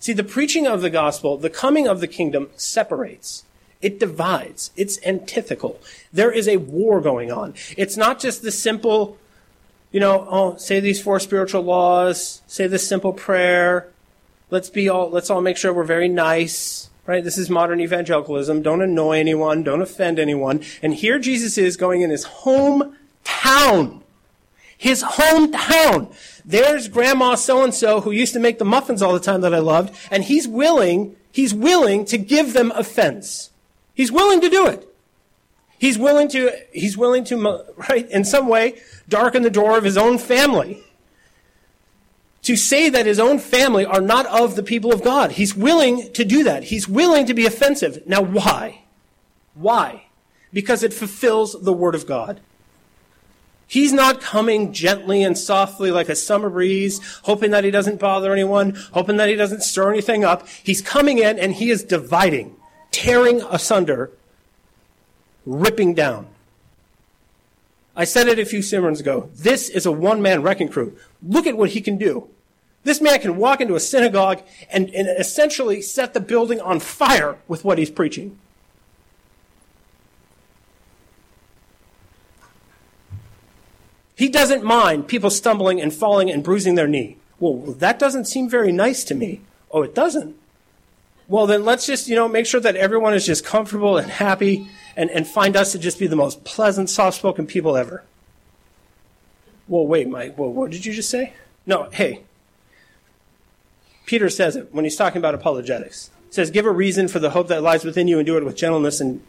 See, 0.00 0.12
the 0.12 0.24
preaching 0.24 0.66
of 0.66 0.80
the 0.80 0.90
gospel, 0.90 1.36
the 1.36 1.50
coming 1.50 1.86
of 1.86 2.00
the 2.00 2.08
kingdom 2.08 2.48
separates. 2.56 3.44
It 3.82 4.00
divides. 4.00 4.70
It's 4.76 4.98
antithetical. 5.06 5.80
There 6.12 6.30
is 6.30 6.48
a 6.48 6.56
war 6.56 7.00
going 7.00 7.30
on. 7.30 7.54
It's 7.76 7.96
not 7.96 8.18
just 8.18 8.42
the 8.42 8.50
simple, 8.50 9.18
you 9.92 10.00
know, 10.00 10.26
oh, 10.28 10.56
say 10.56 10.80
these 10.80 11.02
four 11.02 11.20
spiritual 11.20 11.62
laws, 11.62 12.42
say 12.46 12.66
this 12.66 12.86
simple 12.86 13.12
prayer, 13.12 13.89
let's 14.50 14.70
be 14.70 14.88
all 14.88 15.10
let's 15.10 15.30
all 15.30 15.40
make 15.40 15.56
sure 15.56 15.72
we're 15.72 15.84
very 15.84 16.08
nice 16.08 16.90
right? 17.06 17.24
This 17.24 17.38
is 17.38 17.50
modern 17.50 17.80
evangelicalism. 17.80 18.62
Don't 18.62 18.82
annoy 18.82 19.18
anyone. 19.18 19.64
Don't 19.64 19.82
offend 19.82 20.18
anyone. 20.18 20.62
And 20.82 20.94
here 20.94 21.18
jesus 21.18 21.58
is 21.58 21.76
going 21.76 22.02
in 22.02 22.10
his 22.10 22.24
hometown. 22.24 24.02
His 24.76 25.02
hometown. 25.02 26.14
There's 26.44 26.88
grandma 26.88 27.34
so 27.34 27.64
and 27.64 27.74
so 27.74 28.00
who 28.02 28.10
used 28.10 28.32
to 28.34 28.40
make 28.40 28.58
the 28.58 28.64
muffins 28.64 29.02
all 29.02 29.12
the 29.12 29.20
time 29.20 29.40
that 29.42 29.54
i 29.54 29.58
loved 29.58 29.94
and 30.10 30.24
he's 30.24 30.46
willing 30.46 31.16
he's 31.32 31.52
willing 31.52 32.04
to 32.06 32.18
give 32.18 32.52
them 32.52 32.70
offense. 32.72 33.50
He's 33.94 34.12
willing 34.12 34.40
to 34.40 34.48
do 34.48 34.66
it. 34.66 34.86
He's 35.78 35.98
willing 35.98 36.28
to 36.28 36.52
he's 36.72 36.96
willing 36.96 37.24
to 37.24 37.64
right 37.90 38.08
in 38.10 38.24
some 38.24 38.46
way 38.46 38.80
darken 39.08 39.42
the 39.42 39.50
door 39.50 39.76
of 39.76 39.84
his 39.84 39.96
own 39.96 40.18
family 40.18 40.84
to 42.42 42.56
say 42.56 42.88
that 42.88 43.06
his 43.06 43.18
own 43.18 43.38
family 43.38 43.84
are 43.84 44.00
not 44.00 44.26
of 44.26 44.56
the 44.56 44.62
people 44.62 44.92
of 44.92 45.02
God. 45.02 45.32
He's 45.32 45.54
willing 45.54 46.12
to 46.12 46.24
do 46.24 46.42
that. 46.44 46.64
He's 46.64 46.88
willing 46.88 47.26
to 47.26 47.34
be 47.34 47.46
offensive. 47.46 48.02
Now, 48.06 48.22
why? 48.22 48.82
Why? 49.54 50.06
Because 50.52 50.82
it 50.82 50.94
fulfills 50.94 51.60
the 51.60 51.72
Word 51.72 51.94
of 51.94 52.06
God. 52.06 52.40
He's 53.66 53.92
not 53.92 54.20
coming 54.20 54.72
gently 54.72 55.22
and 55.22 55.38
softly 55.38 55.92
like 55.92 56.08
a 56.08 56.16
summer 56.16 56.50
breeze, 56.50 57.00
hoping 57.22 57.52
that 57.52 57.62
he 57.62 57.70
doesn't 57.70 58.00
bother 58.00 58.32
anyone, 58.32 58.76
hoping 58.92 59.16
that 59.18 59.28
he 59.28 59.36
doesn't 59.36 59.62
stir 59.62 59.92
anything 59.92 60.24
up. 60.24 60.48
He's 60.48 60.82
coming 60.82 61.18
in 61.18 61.38
and 61.38 61.52
he 61.52 61.70
is 61.70 61.84
dividing, 61.84 62.56
tearing 62.90 63.42
asunder, 63.42 64.10
ripping 65.46 65.94
down. 65.94 66.26
I 68.00 68.04
said 68.04 68.28
it 68.28 68.38
a 68.38 68.46
few 68.46 68.62
sermons 68.62 68.98
ago. 68.98 69.28
This 69.34 69.68
is 69.68 69.84
a 69.84 69.92
one 69.92 70.22
man 70.22 70.40
wrecking 70.40 70.70
crew. 70.70 70.96
Look 71.22 71.46
at 71.46 71.58
what 71.58 71.68
he 71.68 71.82
can 71.82 71.98
do. 71.98 72.30
This 72.82 72.98
man 72.98 73.20
can 73.20 73.36
walk 73.36 73.60
into 73.60 73.74
a 73.74 73.80
synagogue 73.80 74.40
and, 74.70 74.88
and 74.94 75.06
essentially 75.06 75.82
set 75.82 76.14
the 76.14 76.20
building 76.20 76.62
on 76.62 76.80
fire 76.80 77.36
with 77.46 77.62
what 77.62 77.76
he's 77.76 77.90
preaching. 77.90 78.38
He 84.16 84.30
doesn't 84.30 84.64
mind 84.64 85.06
people 85.06 85.28
stumbling 85.28 85.78
and 85.78 85.92
falling 85.92 86.30
and 86.30 86.42
bruising 86.42 86.76
their 86.76 86.88
knee. 86.88 87.18
Well, 87.38 87.74
that 87.74 87.98
doesn't 87.98 88.24
seem 88.24 88.48
very 88.48 88.72
nice 88.72 89.04
to 89.04 89.14
me. 89.14 89.42
Oh, 89.70 89.82
it 89.82 89.94
doesn't? 89.94 90.36
Well, 91.28 91.46
then 91.46 91.66
let's 91.66 91.84
just, 91.84 92.08
you 92.08 92.16
know, 92.16 92.28
make 92.28 92.46
sure 92.46 92.62
that 92.62 92.76
everyone 92.76 93.12
is 93.12 93.26
just 93.26 93.44
comfortable 93.44 93.98
and 93.98 94.10
happy 94.10 94.70
and, 94.96 95.10
and 95.10 95.26
find 95.26 95.56
us 95.56 95.72
to 95.72 95.78
just 95.78 95.98
be 95.98 96.06
the 96.06 96.16
most 96.16 96.44
pleasant, 96.44 96.90
soft 96.90 97.16
spoken 97.18 97.46
people 97.46 97.76
ever. 97.76 98.04
Well, 99.68 99.86
wait, 99.86 100.08
Mike, 100.08 100.36
well, 100.36 100.52
what 100.52 100.70
did 100.70 100.84
you 100.84 100.92
just 100.92 101.10
say? 101.10 101.32
No, 101.64 101.88
hey. 101.90 102.22
Peter 104.04 104.28
says 104.28 104.56
it 104.56 104.74
when 104.74 104.84
he's 104.84 104.96
talking 104.96 105.18
about 105.18 105.34
apologetics. 105.34 106.10
He 106.26 106.34
says, 106.34 106.50
Give 106.50 106.66
a 106.66 106.72
reason 106.72 107.06
for 107.06 107.20
the 107.20 107.30
hope 107.30 107.48
that 107.48 107.62
lies 107.62 107.84
within 107.84 108.08
you 108.08 108.18
and 108.18 108.26
do 108.26 108.36
it 108.36 108.44
with 108.44 108.56
gentleness 108.56 109.00
and, 109.00 109.22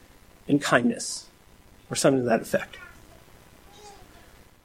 and 0.47 0.60
kindness, 0.60 1.28
or 1.89 1.95
something 1.95 2.24
to 2.24 2.30
that 2.30 2.41
effect. 2.41 2.78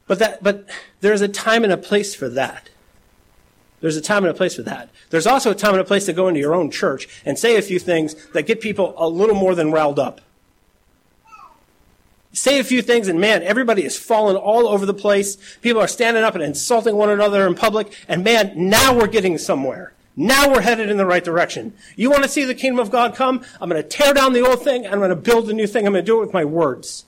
But, 0.07 0.19
that, 0.19 0.41
but 0.41 0.65
there's 1.01 1.21
a 1.21 1.27
time 1.27 1.63
and 1.63 1.71
a 1.71 1.77
place 1.77 2.15
for 2.15 2.29
that. 2.29 2.69
There's 3.81 3.97
a 3.97 4.01
time 4.01 4.23
and 4.23 4.31
a 4.31 4.33
place 4.33 4.55
for 4.55 4.63
that. 4.63 4.89
There's 5.11 5.27
also 5.27 5.51
a 5.51 5.55
time 5.55 5.73
and 5.73 5.81
a 5.81 5.85
place 5.85 6.05
to 6.05 6.13
go 6.13 6.27
into 6.27 6.39
your 6.39 6.55
own 6.55 6.71
church 6.71 7.07
and 7.23 7.37
say 7.37 7.55
a 7.55 7.61
few 7.61 7.77
things 7.77 8.15
that 8.29 8.47
get 8.47 8.61
people 8.61 8.95
a 8.97 9.07
little 9.07 9.35
more 9.35 9.53
than 9.53 9.71
riled 9.71 9.99
up 9.99 10.21
say 12.37 12.59
a 12.59 12.63
few 12.63 12.81
things, 12.81 13.07
and 13.07 13.19
man, 13.19 13.41
everybody 13.43 13.83
is 13.83 13.97
falling 13.97 14.35
all 14.35 14.67
over 14.67 14.85
the 14.85 14.93
place. 14.93 15.37
People 15.61 15.81
are 15.81 15.87
standing 15.87 16.23
up 16.23 16.35
and 16.35 16.43
insulting 16.43 16.95
one 16.95 17.09
another 17.09 17.47
in 17.47 17.55
public, 17.55 17.93
and 18.07 18.23
man, 18.23 18.53
now 18.55 18.95
we're 18.95 19.07
getting 19.07 19.37
somewhere. 19.37 19.93
Now 20.15 20.51
we're 20.51 20.61
headed 20.61 20.89
in 20.89 20.97
the 20.97 21.05
right 21.05 21.23
direction. 21.23 21.73
You 21.95 22.09
want 22.09 22.23
to 22.23 22.29
see 22.29 22.43
the 22.43 22.55
kingdom 22.55 22.79
of 22.79 22.91
God 22.91 23.15
come? 23.15 23.43
I'm 23.59 23.69
going 23.69 23.81
to 23.81 23.87
tear 23.87 24.13
down 24.13 24.33
the 24.33 24.45
old 24.45 24.63
thing, 24.63 24.85
I'm 24.85 24.99
going 24.99 25.09
to 25.09 25.15
build 25.15 25.49
a 25.49 25.53
new 25.53 25.67
thing. 25.67 25.85
I'm 25.85 25.93
going 25.93 26.03
to 26.03 26.05
do 26.05 26.17
it 26.17 26.25
with 26.25 26.33
my 26.33 26.45
words. 26.45 27.05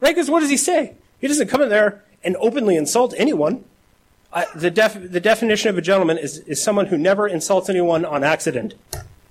Right? 0.00 0.14
Because 0.14 0.30
what 0.30 0.40
does 0.40 0.50
he 0.50 0.56
say? 0.56 0.94
He 1.20 1.26
doesn't 1.26 1.48
come 1.48 1.62
in 1.62 1.68
there 1.68 2.04
and 2.22 2.36
openly 2.40 2.76
insult 2.76 3.14
anyone. 3.16 3.64
The, 4.54 4.70
def- 4.70 5.10
the 5.10 5.20
definition 5.20 5.70
of 5.70 5.78
a 5.78 5.82
gentleman 5.82 6.18
is, 6.18 6.38
is 6.40 6.62
someone 6.62 6.86
who 6.86 6.98
never 6.98 7.26
insults 7.26 7.68
anyone 7.68 8.04
on 8.04 8.22
accident. 8.22 8.74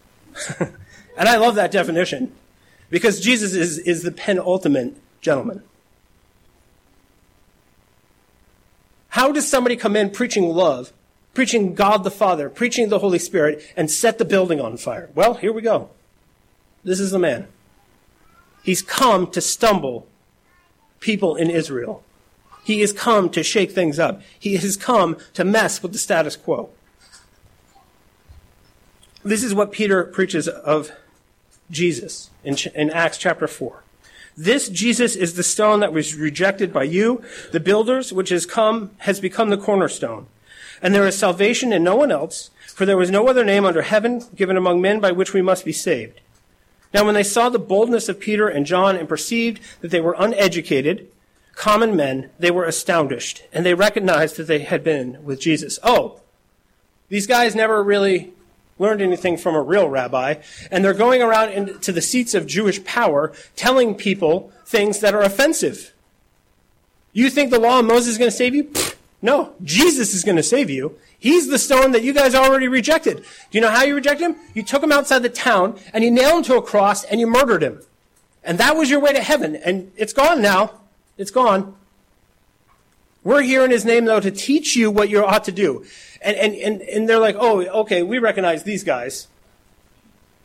and 0.60 1.30
I 1.30 1.38
love 1.38 1.56
that 1.56 1.72
definition. 1.72 2.34
Because 2.90 3.20
Jesus 3.20 3.54
is, 3.54 3.80
is 3.80 4.04
the 4.04 4.12
penultimate 4.12 4.96
gentleman. 5.22 5.64
How 9.10 9.32
does 9.32 9.48
somebody 9.48 9.76
come 9.76 9.96
in 9.96 10.12
preaching 10.12 10.48
love, 10.48 10.94
preaching 11.34 11.74
God 11.74 12.04
the 12.04 12.12
Father, 12.12 12.50
preaching 12.50 12.90
the 12.90 13.00
Holy 13.00 13.20
Spirit, 13.20 13.62
and 13.76 13.90
set 13.90 14.18
the 14.18 14.26
building 14.26 14.62
on 14.62 14.78
fire? 14.78 15.10
Well, 15.16 15.34
here 15.34 15.52
we 15.52 15.62
go. 15.62 15.90
This 16.84 17.00
is 17.00 17.12
the 17.12 17.20
man. 17.20 17.48
He's 18.64 18.82
come 18.82 19.28
to 19.32 19.42
stumble 19.42 20.08
people 21.00 21.36
in 21.36 21.50
Israel. 21.50 22.04
He 22.64 22.82
has 22.82 22.92
come 22.92 23.30
to 23.30 23.44
shake 23.44 23.72
things 23.72 23.98
up. 23.98 24.22
He 24.38 24.58
has 24.58 24.76
come 24.78 25.18
to 25.34 25.46
mess 25.46 25.82
with 25.82 25.94
the 25.94 25.98
status 25.98 26.36
quo. 26.36 26.70
This 29.24 29.44
is 29.44 29.54
what 29.54 29.72
Peter 29.72 30.04
preaches 30.04 30.48
of 30.48 30.92
Jesus 31.70 32.30
in, 32.44 32.58
in 32.76 32.90
Acts 32.90 33.18
chapter 33.18 33.48
4. 33.48 33.84
This 34.36 34.70
Jesus 34.70 35.16
is 35.16 35.34
the 35.34 35.44
stone 35.44 35.80
that 35.80 35.92
was 35.92 36.16
rejected 36.16 36.72
by 36.72 36.84
you, 36.84 37.24
the 37.52 37.60
builders, 37.60 38.14
which 38.14 38.30
has 38.30 38.46
come, 38.46 38.92
has 39.00 39.20
become 39.20 39.50
the 39.50 39.58
cornerstone. 39.58 40.28
And 40.82 40.94
there 40.94 41.08
is 41.08 41.18
salvation 41.18 41.74
in 41.74 41.84
no 41.84 41.96
one 41.96 42.12
else, 42.12 42.52
for 42.68 42.86
there 42.86 42.98
was 42.98 43.10
no 43.10 43.28
other 43.28 43.44
name 43.44 43.66
under 43.66 43.82
heaven 43.82 44.24
given 44.36 44.56
among 44.56 44.80
men 44.80 45.00
by 45.00 45.12
which 45.12 45.34
we 45.34 45.42
must 45.42 45.66
be 45.66 45.74
saved. 45.74 46.22
Now 46.94 47.04
when 47.04 47.16
they 47.16 47.24
saw 47.24 47.50
the 47.50 47.58
boldness 47.58 48.10
of 48.10 48.20
Peter 48.20 48.48
and 48.48 48.66
John 48.66 48.96
and 48.96 49.10
perceived 49.10 49.60
that 49.82 49.90
they 49.90 50.02
were 50.02 50.16
uneducated, 50.18 51.08
common 51.56 51.96
men, 51.96 52.30
they 52.38 52.52
were 52.52 52.66
astonished, 52.66 53.44
and 53.52 53.66
they 53.66 53.74
recognized 53.74 54.38
that 54.38 54.46
they 54.46 54.60
had 54.60 54.84
been 54.84 55.24
with 55.24 55.40
Jesus. 55.40 55.80
Oh, 55.82 56.22
these 57.10 57.26
guys 57.26 57.56
never 57.56 57.84
really 57.84 58.34
learned 58.80 59.02
anything 59.02 59.38
from 59.38 59.56
a 59.56 59.62
real 59.62 59.90
rabbi, 59.90 60.36
and 60.72 60.84
they're 60.84 60.94
going 60.94 61.22
around 61.22 61.50
into 61.50 61.92
the 61.92 62.02
seats 62.02 62.34
of 62.34 62.48
Jewish 62.48 62.84
power 62.84 63.34
telling 63.56 63.96
people 63.96 64.52
things 64.66 65.00
that 65.00 65.14
are 65.14 65.22
offensive. 65.22 65.94
You 67.14 67.30
think 67.30 67.50
the 67.50 67.60
law 67.60 67.80
of 67.80 67.86
Moses 67.86 68.10
is 68.10 68.18
going 68.18 68.32
to 68.32 68.36
save 68.36 68.54
you? 68.54 68.72
No, 69.22 69.54
Jesus 69.64 70.14
is 70.14 70.24
going 70.24 70.36
to 70.36 70.44
save 70.44 70.70
you. 70.70 70.98
He's 71.18 71.48
the 71.48 71.58
stone 71.58 71.92
that 71.94 72.04
you 72.04 72.14
guys 72.14 72.36
already 72.36 72.68
rejected. 72.68 73.18
Do 73.18 73.58
you 73.58 73.62
know 73.62 73.72
how 73.72 73.84
you 73.84 73.96
rejected 73.96 74.26
him? 74.26 74.36
You 74.54 74.62
took 74.62 74.84
him 74.84 74.92
outside 74.92 75.24
the 75.24 75.30
town 75.30 75.80
and 75.94 76.04
you 76.04 76.12
nailed 76.12 76.38
him 76.38 76.44
to 76.44 76.58
a 76.58 76.62
cross 76.62 77.04
and 77.04 77.20
you 77.20 77.26
murdered 77.26 77.64
him. 77.64 77.82
And 78.44 78.60
that 78.60 78.76
was 78.76 78.90
your 78.90 79.00
way 79.00 79.14
to 79.14 79.22
heaven. 79.22 79.56
And 79.56 79.92
it's 79.98 80.14
gone 80.14 80.42
now. 80.42 80.74
It's 81.18 81.32
gone. 81.32 81.76
We're 83.24 83.42
here 83.42 83.66
in 83.66 83.72
his 83.72 83.84
name, 83.84 84.06
though, 84.06 84.20
to 84.20 84.32
teach 84.32 84.76
you 84.76 84.90
what 84.90 85.10
you 85.10 85.24
ought 85.24 85.44
to 85.46 85.52
do. 85.52 85.86
And, 86.22 86.38
and, 86.38 86.56
and, 86.56 86.82
and 86.82 87.10
they're 87.10 87.20
like, 87.20 87.36
oh, 87.38 87.66
okay, 87.82 88.04
we 88.04 88.20
recognize 88.20 88.64
these 88.64 88.84
guys. 88.84 89.28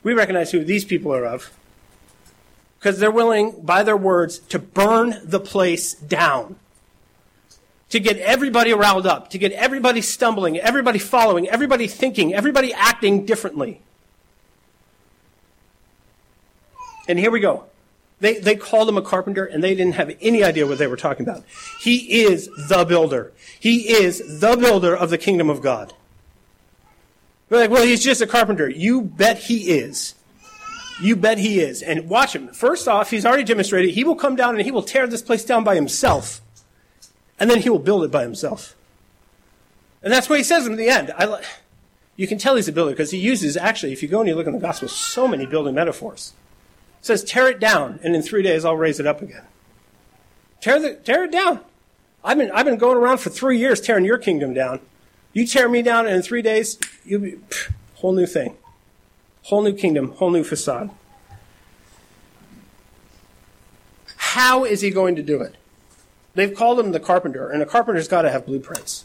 We 0.03 0.15
recognize 0.15 0.51
who 0.51 0.65
these 0.65 0.85
people 0.85 1.15
are 1.15 1.25
of. 1.25 1.53
Because 2.79 2.99
they're 2.99 3.13
willing, 3.13 3.61
by 3.63 3.85
their 3.85 3.97
words, 3.97 4.41
to 4.41 4.59
burn 4.59 5.21
the 5.25 5.39
place 5.39 5.95
down. 5.95 6.57
To 7.91 8.01
get 8.01 8.17
everybody 8.19 8.73
riled 8.73 9.07
up, 9.07 9.31
to 9.31 9.39
get 9.39 9.53
everybody 9.53 10.01
stumbling, 10.01 10.59
everybody 10.59 10.99
following, 10.99 11.49
everybody 11.49 11.87
thinking, 11.87 12.35
everybody 12.35 12.73
acting 12.73 13.27
differently. 13.27 13.83
And 17.07 17.19
here 17.19 17.31
we 17.31 17.41
go. 17.41 17.67
They, 18.23 18.39
they 18.39 18.55
called 18.55 18.89
him 18.89 18.97
a 18.97 19.03
carpenter 19.03 19.45
and 19.45 19.65
they 19.65 19.75
didn't 19.75 19.97
have 19.97 20.17
any 20.21 20.45
idea 20.45 20.65
what 20.65 20.79
they 20.79 20.87
were 20.87 20.97
talking 20.97 21.29
about. 21.29 21.43
He 21.81 22.23
is 22.23 22.49
the 22.69 22.85
builder. 22.85 23.33
He 23.59 23.93
is 23.93 24.41
the 24.41 24.57
builder 24.57 24.97
of 24.97 25.11
the 25.11 25.19
kingdom 25.19 25.51
of 25.51 25.61
God. 25.61 25.93
They're 27.49 27.59
like, 27.59 27.71
well, 27.71 27.85
he's 27.85 28.03
just 28.03 28.23
a 28.23 28.29
carpenter. 28.29 28.71
You 28.71 29.03
bet 29.03 29.39
he 29.39 29.73
is. 29.73 30.15
You 31.03 31.17
bet 31.17 31.39
he 31.39 31.59
is. 31.59 31.83
And 31.83 32.09
watch 32.09 32.33
him. 32.33 32.47
First 32.53 32.87
off, 32.87 33.11
he's 33.11 33.27
already 33.27 33.43
demonstrated 33.43 33.91
he 33.91 34.05
will 34.05 34.15
come 34.15 34.37
down 34.37 34.55
and 34.55 34.65
he 34.65 34.71
will 34.71 34.85
tear 34.85 35.09
this 35.09 35.21
place 35.21 35.45
down 35.45 35.65
by 35.65 35.75
himself. 35.75 36.41
And 37.41 37.51
then 37.51 37.61
he 37.61 37.71
will 37.71 37.81
build 37.81 38.05
it 38.05 38.13
by 38.13 38.23
himself. 38.23 38.77
And 40.01 40.13
that's 40.13 40.31
what 40.31 40.39
he 40.39 40.45
says 40.45 40.65
in 40.65 40.77
the 40.77 40.89
end. 40.89 41.13
I, 41.19 41.43
you 42.15 42.29
can 42.29 42.39
tell 42.39 42.55
he's 42.55 42.69
a 42.69 42.73
builder 42.73 42.93
because 42.93 43.11
he 43.11 43.19
uses, 43.19 43.57
actually, 43.57 43.93
if 43.93 44.01
you 44.01 44.09
go 44.09 44.21
and 44.21 44.29
you 44.29 44.37
look 44.37 44.47
in 44.47 44.53
the 44.53 44.61
gospel, 44.61 44.87
so 44.87 45.27
many 45.27 45.45
building 45.45 45.75
metaphors. 45.75 46.35
Says, 47.03 47.23
tear 47.25 47.49
it 47.49 47.61
down, 47.61 48.01
and 48.03 48.17
in 48.17 48.23
three 48.23 48.43
days 48.43 48.65
I'll 48.65 48.77
raise 48.77 48.99
it 48.99 49.07
up 49.07 49.21
again. 49.21 49.43
Tear, 50.61 50.81
the, 50.81 50.95
tear 50.95 51.25
it 51.25 51.33
down. 51.33 51.61
I've 52.25 52.39
been, 52.39 52.51
I've 52.53 52.65
been 52.65 52.79
going 52.79 52.97
around 52.97 53.19
for 53.19 53.29
three 53.29 53.59
years 53.59 53.81
tearing 53.81 54.05
your 54.05 54.19
kingdom 54.19 54.55
down. 54.55 54.81
You 55.33 55.47
tear 55.47 55.69
me 55.69 55.83
down, 55.83 56.07
and 56.07 56.15
in 56.15 56.23
three 56.23 56.43
days, 56.43 56.79
you'll 57.05 57.21
be, 57.21 57.33
pff, 57.33 57.73
whole 57.97 58.13
new 58.13 58.27
thing. 58.27 58.57
Whole 59.43 59.63
new 59.63 59.75
kingdom, 59.75 60.13
whole 60.13 60.31
new 60.31 60.45
facade. 60.45 60.91
How 64.17 64.65
is 64.65 64.81
he 64.81 64.91
going 64.91 65.17
to 65.17 65.23
do 65.23 65.43
it? 65.43 65.57
They've 66.35 66.55
called 66.55 66.79
him 66.79 66.93
the 66.93 67.01
carpenter, 67.01 67.51
and 67.51 67.61
a 67.61 67.67
carpenter's 67.67 68.09
got 68.09 68.23
to 68.23 68.31
have 68.31 68.47
blueprints. 68.47 69.05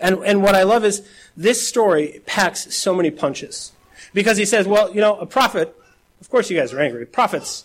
And, 0.00 0.24
and 0.24 0.42
what 0.42 0.54
I 0.54 0.62
love 0.62 0.84
is 0.84 1.06
this 1.36 1.68
story 1.68 2.22
packs 2.24 2.74
so 2.74 2.94
many 2.94 3.10
punches. 3.10 3.72
Because 4.14 4.38
he 4.38 4.44
says, 4.46 4.66
well, 4.66 4.94
you 4.94 5.00
know, 5.00 5.18
a 5.18 5.26
prophet 5.26 5.74
of 6.20 6.30
course, 6.30 6.50
you 6.50 6.58
guys 6.58 6.72
are 6.72 6.80
angry. 6.80 7.06
Prophets, 7.06 7.64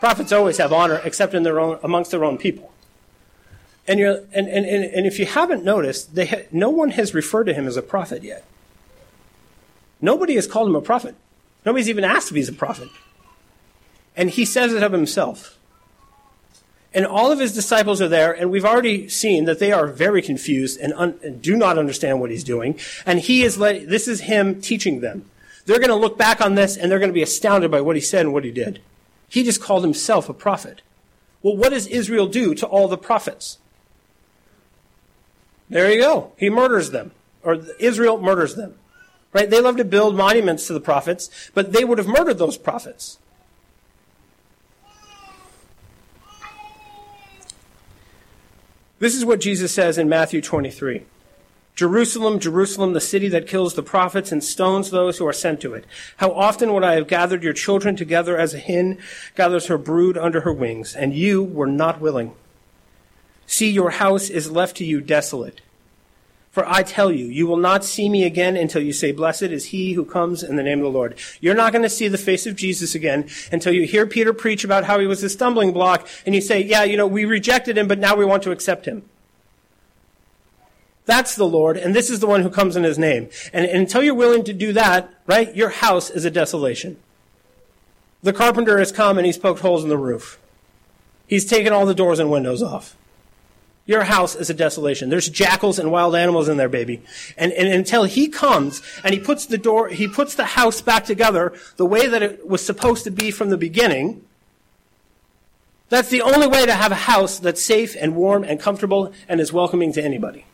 prophets 0.00 0.32
always 0.32 0.58
have 0.58 0.72
honor, 0.72 1.00
except 1.04 1.34
in 1.34 1.42
their 1.42 1.60
own 1.60 1.78
amongst 1.82 2.10
their 2.10 2.24
own 2.24 2.38
people. 2.38 2.72
And, 3.88 4.00
you're, 4.00 4.16
and, 4.32 4.48
and, 4.48 4.66
and, 4.66 4.84
and 4.84 5.06
if 5.06 5.18
you 5.18 5.26
haven't 5.26 5.64
noticed, 5.64 6.14
they 6.14 6.26
ha- 6.26 6.46
no 6.50 6.70
one 6.70 6.90
has 6.90 7.14
referred 7.14 7.44
to 7.44 7.54
him 7.54 7.66
as 7.66 7.76
a 7.76 7.82
prophet 7.82 8.24
yet. 8.24 8.44
Nobody 10.00 10.34
has 10.34 10.46
called 10.46 10.68
him 10.68 10.74
a 10.74 10.80
prophet. 10.80 11.14
Nobody's 11.64 11.88
even 11.88 12.04
asked 12.04 12.30
if 12.30 12.36
he's 12.36 12.48
a 12.48 12.52
prophet. 12.52 12.88
And 14.16 14.30
he 14.30 14.44
says 14.44 14.72
it 14.72 14.82
of 14.82 14.92
himself. 14.92 15.56
And 16.92 17.06
all 17.06 17.30
of 17.30 17.38
his 17.38 17.52
disciples 17.52 18.00
are 18.00 18.08
there, 18.08 18.32
and 18.32 18.50
we've 18.50 18.64
already 18.64 19.08
seen 19.08 19.44
that 19.44 19.58
they 19.58 19.70
are 19.70 19.86
very 19.86 20.22
confused 20.22 20.80
and, 20.80 20.94
un- 20.94 21.18
and 21.22 21.42
do 21.42 21.54
not 21.54 21.76
understand 21.76 22.20
what 22.20 22.30
he's 22.30 22.44
doing. 22.44 22.78
And 23.04 23.20
he 23.20 23.42
is 23.42 23.58
let- 23.58 23.88
this 23.88 24.08
is 24.08 24.22
him 24.22 24.60
teaching 24.60 25.00
them. 25.00 25.30
They're 25.66 25.78
going 25.78 25.90
to 25.90 25.96
look 25.96 26.16
back 26.16 26.40
on 26.40 26.54
this 26.54 26.76
and 26.76 26.90
they're 26.90 26.98
going 26.98 27.10
to 27.10 27.14
be 27.14 27.22
astounded 27.22 27.70
by 27.70 27.80
what 27.80 27.96
he 27.96 28.02
said 28.02 28.24
and 28.24 28.32
what 28.32 28.44
he 28.44 28.52
did. 28.52 28.80
He 29.28 29.42
just 29.42 29.60
called 29.60 29.82
himself 29.82 30.28
a 30.28 30.34
prophet. 30.34 30.80
Well, 31.42 31.56
what 31.56 31.70
does 31.70 31.86
Israel 31.88 32.26
do 32.26 32.54
to 32.54 32.66
all 32.66 32.88
the 32.88 32.96
prophets? 32.96 33.58
There 35.68 35.92
you 35.92 36.00
go. 36.00 36.32
He 36.36 36.48
murders 36.48 36.90
them, 36.90 37.10
or 37.42 37.54
Israel 37.80 38.20
murders 38.20 38.54
them. 38.54 38.76
Right? 39.32 39.50
They 39.50 39.60
love 39.60 39.76
to 39.76 39.84
build 39.84 40.16
monuments 40.16 40.66
to 40.68 40.72
the 40.72 40.80
prophets, 40.80 41.50
but 41.52 41.72
they 41.72 41.84
would 41.84 41.98
have 41.98 42.06
murdered 42.06 42.38
those 42.38 42.56
prophets. 42.56 43.18
This 48.98 49.14
is 49.14 49.24
what 49.24 49.40
Jesus 49.40 49.72
says 49.72 49.98
in 49.98 50.08
Matthew 50.08 50.40
23. 50.40 51.02
Jerusalem, 51.76 52.40
Jerusalem, 52.40 52.94
the 52.94 53.02
city 53.02 53.28
that 53.28 53.46
kills 53.46 53.74
the 53.74 53.82
prophets 53.82 54.32
and 54.32 54.42
stones 54.42 54.90
those 54.90 55.18
who 55.18 55.26
are 55.26 55.32
sent 55.32 55.60
to 55.60 55.74
it. 55.74 55.84
How 56.16 56.32
often 56.32 56.72
would 56.72 56.82
I 56.82 56.94
have 56.94 57.06
gathered 57.06 57.42
your 57.42 57.52
children 57.52 57.96
together 57.96 58.38
as 58.38 58.54
a 58.54 58.58
hen 58.58 58.96
gathers 59.34 59.66
her 59.66 59.76
brood 59.76 60.16
under 60.16 60.40
her 60.40 60.52
wings, 60.54 60.96
and 60.96 61.14
you 61.14 61.44
were 61.44 61.66
not 61.66 62.00
willing. 62.00 62.34
See, 63.46 63.70
your 63.70 63.90
house 63.90 64.30
is 64.30 64.50
left 64.50 64.78
to 64.78 64.86
you 64.86 65.02
desolate. 65.02 65.60
For 66.50 66.66
I 66.66 66.82
tell 66.82 67.12
you, 67.12 67.26
you 67.26 67.46
will 67.46 67.58
not 67.58 67.84
see 67.84 68.08
me 68.08 68.24
again 68.24 68.56
until 68.56 68.80
you 68.80 68.94
say, 68.94 69.12
Blessed 69.12 69.42
is 69.42 69.66
he 69.66 69.92
who 69.92 70.06
comes 70.06 70.42
in 70.42 70.56
the 70.56 70.62
name 70.62 70.78
of 70.78 70.84
the 70.84 70.98
Lord. 70.98 71.18
You're 71.38 71.54
not 71.54 71.72
going 71.72 71.82
to 71.82 71.90
see 71.90 72.08
the 72.08 72.16
face 72.16 72.46
of 72.46 72.56
Jesus 72.56 72.94
again 72.94 73.28
until 73.52 73.74
you 73.74 73.86
hear 73.86 74.06
Peter 74.06 74.32
preach 74.32 74.64
about 74.64 74.84
how 74.84 74.98
he 74.98 75.06
was 75.06 75.22
a 75.22 75.28
stumbling 75.28 75.74
block, 75.74 76.08
and 76.24 76.34
you 76.34 76.40
say, 76.40 76.62
Yeah, 76.62 76.84
you 76.84 76.96
know, 76.96 77.06
we 77.06 77.26
rejected 77.26 77.76
him, 77.76 77.86
but 77.86 77.98
now 77.98 78.16
we 78.16 78.24
want 78.24 78.42
to 78.44 78.52
accept 78.52 78.86
him. 78.86 79.02
That's 81.06 81.36
the 81.36 81.46
Lord, 81.46 81.76
and 81.76 81.94
this 81.94 82.10
is 82.10 82.18
the 82.18 82.26
one 82.26 82.42
who 82.42 82.50
comes 82.50 82.76
in 82.76 82.82
his 82.82 82.98
name. 82.98 83.30
And, 83.52 83.64
and 83.64 83.78
until 83.78 84.02
you're 84.02 84.14
willing 84.14 84.44
to 84.44 84.52
do 84.52 84.72
that, 84.72 85.08
right, 85.26 85.54
your 85.54 85.70
house 85.70 86.10
is 86.10 86.24
a 86.24 86.30
desolation. 86.30 86.98
The 88.22 88.32
carpenter 88.32 88.78
has 88.78 88.90
come 88.90 89.16
and 89.16 89.24
he's 89.24 89.38
poked 89.38 89.60
holes 89.60 89.84
in 89.84 89.88
the 89.88 89.96
roof. 89.96 90.40
He's 91.28 91.44
taken 91.44 91.72
all 91.72 91.86
the 91.86 91.94
doors 91.94 92.18
and 92.18 92.30
windows 92.30 92.62
off. 92.62 92.96
Your 93.84 94.02
house 94.02 94.34
is 94.34 94.50
a 94.50 94.54
desolation. 94.54 95.10
There's 95.10 95.28
jackals 95.28 95.78
and 95.78 95.92
wild 95.92 96.16
animals 96.16 96.48
in 96.48 96.56
there, 96.56 96.68
baby. 96.68 97.02
And, 97.36 97.52
and 97.52 97.68
until 97.68 98.02
he 98.02 98.26
comes 98.26 98.82
and 99.04 99.14
he 99.14 99.20
puts 99.20 99.46
the 99.46 99.58
door, 99.58 99.88
he 99.88 100.08
puts 100.08 100.34
the 100.34 100.44
house 100.44 100.80
back 100.80 101.04
together 101.04 101.52
the 101.76 101.86
way 101.86 102.08
that 102.08 102.20
it 102.20 102.48
was 102.48 102.66
supposed 102.66 103.04
to 103.04 103.12
be 103.12 103.30
from 103.30 103.50
the 103.50 103.56
beginning, 103.56 104.24
that's 105.88 106.08
the 106.08 106.22
only 106.22 106.48
way 106.48 106.66
to 106.66 106.74
have 106.74 106.90
a 106.90 106.96
house 106.96 107.38
that's 107.38 107.62
safe 107.62 107.94
and 107.96 108.16
warm 108.16 108.42
and 108.42 108.58
comfortable 108.58 109.12
and 109.28 109.40
is 109.40 109.52
welcoming 109.52 109.92
to 109.92 110.02
anybody. 110.02 110.46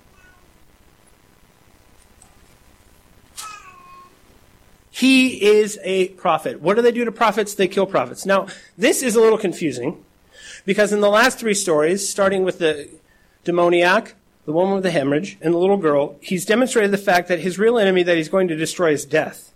He 5.02 5.42
is 5.42 5.80
a 5.82 6.10
prophet. 6.10 6.60
What 6.60 6.76
do 6.76 6.82
they 6.82 6.92
do 6.92 7.04
to 7.04 7.10
prophets? 7.10 7.54
They 7.54 7.66
kill 7.66 7.86
prophets. 7.86 8.24
Now, 8.24 8.46
this 8.78 9.02
is 9.02 9.16
a 9.16 9.20
little 9.20 9.36
confusing 9.36 10.04
because 10.64 10.92
in 10.92 11.00
the 11.00 11.10
last 11.10 11.40
three 11.40 11.54
stories, 11.54 12.08
starting 12.08 12.44
with 12.44 12.60
the 12.60 12.88
demoniac, 13.42 14.14
the 14.44 14.52
woman 14.52 14.74
with 14.74 14.84
the 14.84 14.92
hemorrhage, 14.92 15.38
and 15.40 15.52
the 15.52 15.58
little 15.58 15.76
girl, 15.76 16.14
he's 16.20 16.44
demonstrated 16.44 16.92
the 16.92 16.98
fact 16.98 17.26
that 17.26 17.40
his 17.40 17.58
real 17.58 17.80
enemy 17.80 18.04
that 18.04 18.16
he's 18.16 18.28
going 18.28 18.46
to 18.46 18.54
destroy 18.54 18.92
is 18.92 19.04
death. 19.04 19.52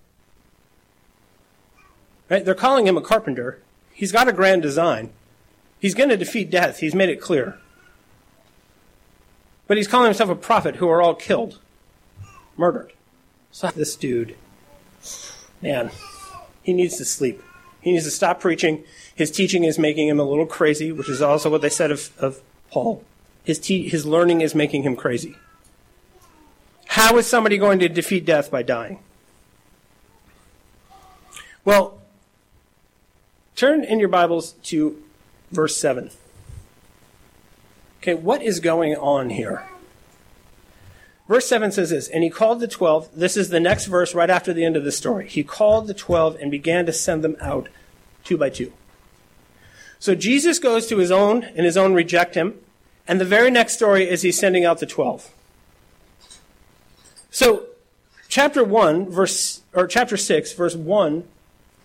Right? 2.29 2.45
They're 2.45 2.53
calling 2.57 2.89
him 2.89 2.97
a 2.97 3.01
carpenter. 3.01 3.63
He's 3.93 4.11
got 4.11 4.27
a 4.27 4.33
grand 4.33 4.63
design. 4.63 5.11
He's 5.79 5.95
going 5.95 6.09
to 6.09 6.17
defeat 6.17 6.51
death. 6.51 6.81
He's 6.81 6.93
made 6.93 7.09
it 7.09 7.21
clear. 7.21 7.57
But 9.69 9.77
he's 9.77 9.87
calling 9.87 10.07
himself 10.07 10.29
a 10.29 10.35
prophet 10.35 10.75
who 10.75 10.89
are 10.89 11.01
all 11.01 11.15
killed, 11.15 11.61
murdered. 12.57 12.95
So 13.53 13.69
this 13.69 13.95
dude 13.95 14.35
man, 15.67 15.91
he 16.63 16.73
needs 16.73 16.97
to 16.99 17.05
sleep. 17.05 17.43
He 17.81 17.93
needs 17.93 18.05
to 18.05 18.11
stop 18.11 18.41
preaching. 18.41 18.85
His 19.15 19.31
teaching 19.31 19.65
is 19.65 19.79
making 19.79 20.09
him 20.09 20.21
a 20.21 20.25
little 20.25 20.47
crazy, 20.47 20.93
which 20.93 21.09
is 21.09 21.21
also 21.21 21.51
what 21.51 21.61
they 21.61 21.69
said 21.69 21.91
of, 21.91 22.11
of 22.19 22.41
Paul. 22.71 23.03
His, 23.45 23.59
te- 23.59 23.89
his 23.89 24.07
learning 24.07 24.41
is 24.43 24.55
making 24.55 24.85
him 24.85 24.95
crazy. 24.95 25.37
How 26.87 27.17
is 27.19 27.27
somebody 27.27 27.59
going 27.59 27.81
to 27.81 27.89
defeat 27.89 28.25
death 28.25 28.51
by 28.51 28.63
dying? 28.63 29.01
Well, 31.65 32.01
turn 33.57 33.83
in 33.83 33.99
your 33.99 34.09
Bibles 34.09 34.53
to 34.65 35.03
verse 35.51 35.77
7. 35.77 36.11
Okay, 38.01 38.15
what 38.15 38.41
is 38.41 38.61
going 38.61 38.95
on 38.95 39.31
here? 39.31 39.69
Verse 41.29 41.47
7 41.47 41.73
says 41.73 41.91
this, 41.91 42.09
and 42.09 42.23
he 42.23 42.31
called 42.31 42.61
the 42.61 42.69
twelve. 42.69 43.09
This 43.15 43.37
is 43.37 43.49
the 43.49 43.59
next 43.59 43.87
verse 43.87 44.15
right 44.15 44.31
after 44.31 44.53
the 44.53 44.65
end 44.65 44.77
of 44.77 44.85
the 44.85 44.93
story. 44.93 45.29
He 45.29 45.43
called 45.43 45.89
the 45.89 45.95
twelve 45.95 46.37
and 46.41 46.51
began 46.51 46.87
to 46.87 46.93
send 46.93 47.25
them 47.25 47.37
out 47.41 47.69
two 48.23 48.37
by 48.37 48.49
two. 48.49 48.73
So 49.99 50.15
Jesus 50.15 50.59
goes 50.59 50.87
to 50.87 50.99
his 50.99 51.11
own, 51.11 51.43
and 51.43 51.67
his 51.67 51.77
own 51.77 51.95
reject 51.95 52.35
him. 52.35 52.55
And 53.09 53.21
the 53.21 53.25
very 53.25 53.51
next 53.51 53.75
story 53.75 54.09
is 54.09 54.23
he's 54.23 54.39
sending 54.39 54.65
out 54.65 54.79
the 54.79 54.87
twelve. 54.87 55.33
So, 57.37 57.67
chapter 58.29 58.65
1, 58.65 59.11
verse, 59.11 59.61
or 59.75 59.87
chapter 59.87 60.17
6, 60.17 60.55
verse 60.55 60.75
1 60.75 61.25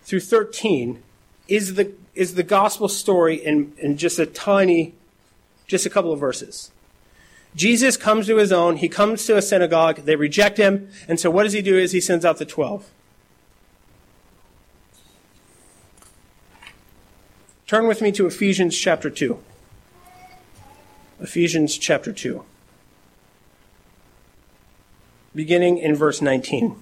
through 0.02 0.20
13 0.20 1.02
is 1.46 1.74
the, 1.74 1.92
is 2.14 2.36
the 2.36 2.42
gospel 2.42 2.88
story 2.88 3.36
in, 3.36 3.74
in 3.76 3.98
just 3.98 4.18
a 4.18 4.24
tiny, 4.24 4.94
just 5.66 5.84
a 5.84 5.90
couple 5.90 6.10
of 6.10 6.18
verses. 6.18 6.70
Jesus 7.54 7.96
comes 7.96 8.26
to 8.26 8.36
his 8.36 8.52
own. 8.52 8.76
He 8.76 8.88
comes 8.88 9.26
to 9.26 9.36
a 9.36 9.42
synagogue. 9.42 10.04
They 10.04 10.16
reject 10.16 10.56
him. 10.56 10.88
And 11.06 11.20
so 11.20 11.30
what 11.30 11.44
does 11.44 11.52
he 11.52 11.62
do 11.62 11.76
is 11.76 11.92
he 11.92 12.00
sends 12.00 12.24
out 12.24 12.38
the 12.38 12.46
12. 12.46 12.90
Turn 17.66 17.86
with 17.86 18.00
me 18.02 18.12
to 18.12 18.26
Ephesians 18.26 18.76
chapter 18.78 19.10
2. 19.10 19.38
Ephesians 21.20 21.76
chapter 21.78 22.12
2. 22.12 22.44
Beginning 25.34 25.78
in 25.78 25.94
verse 25.94 26.20
19. 26.20 26.80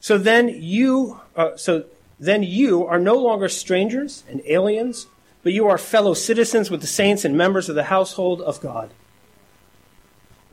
So 0.00 0.16
then 0.16 0.48
you, 0.48 1.20
uh, 1.36 1.56
so 1.56 1.84
then 2.18 2.42
you 2.42 2.86
are 2.86 2.98
no 2.98 3.16
longer 3.16 3.48
strangers 3.48 4.24
and 4.28 4.40
aliens, 4.46 5.06
but 5.42 5.52
you 5.52 5.68
are 5.68 5.78
fellow 5.78 6.14
citizens 6.14 6.70
with 6.70 6.80
the 6.80 6.86
saints 6.86 7.24
and 7.24 7.36
members 7.36 7.68
of 7.68 7.74
the 7.74 7.84
household 7.84 8.40
of 8.40 8.60
God 8.60 8.90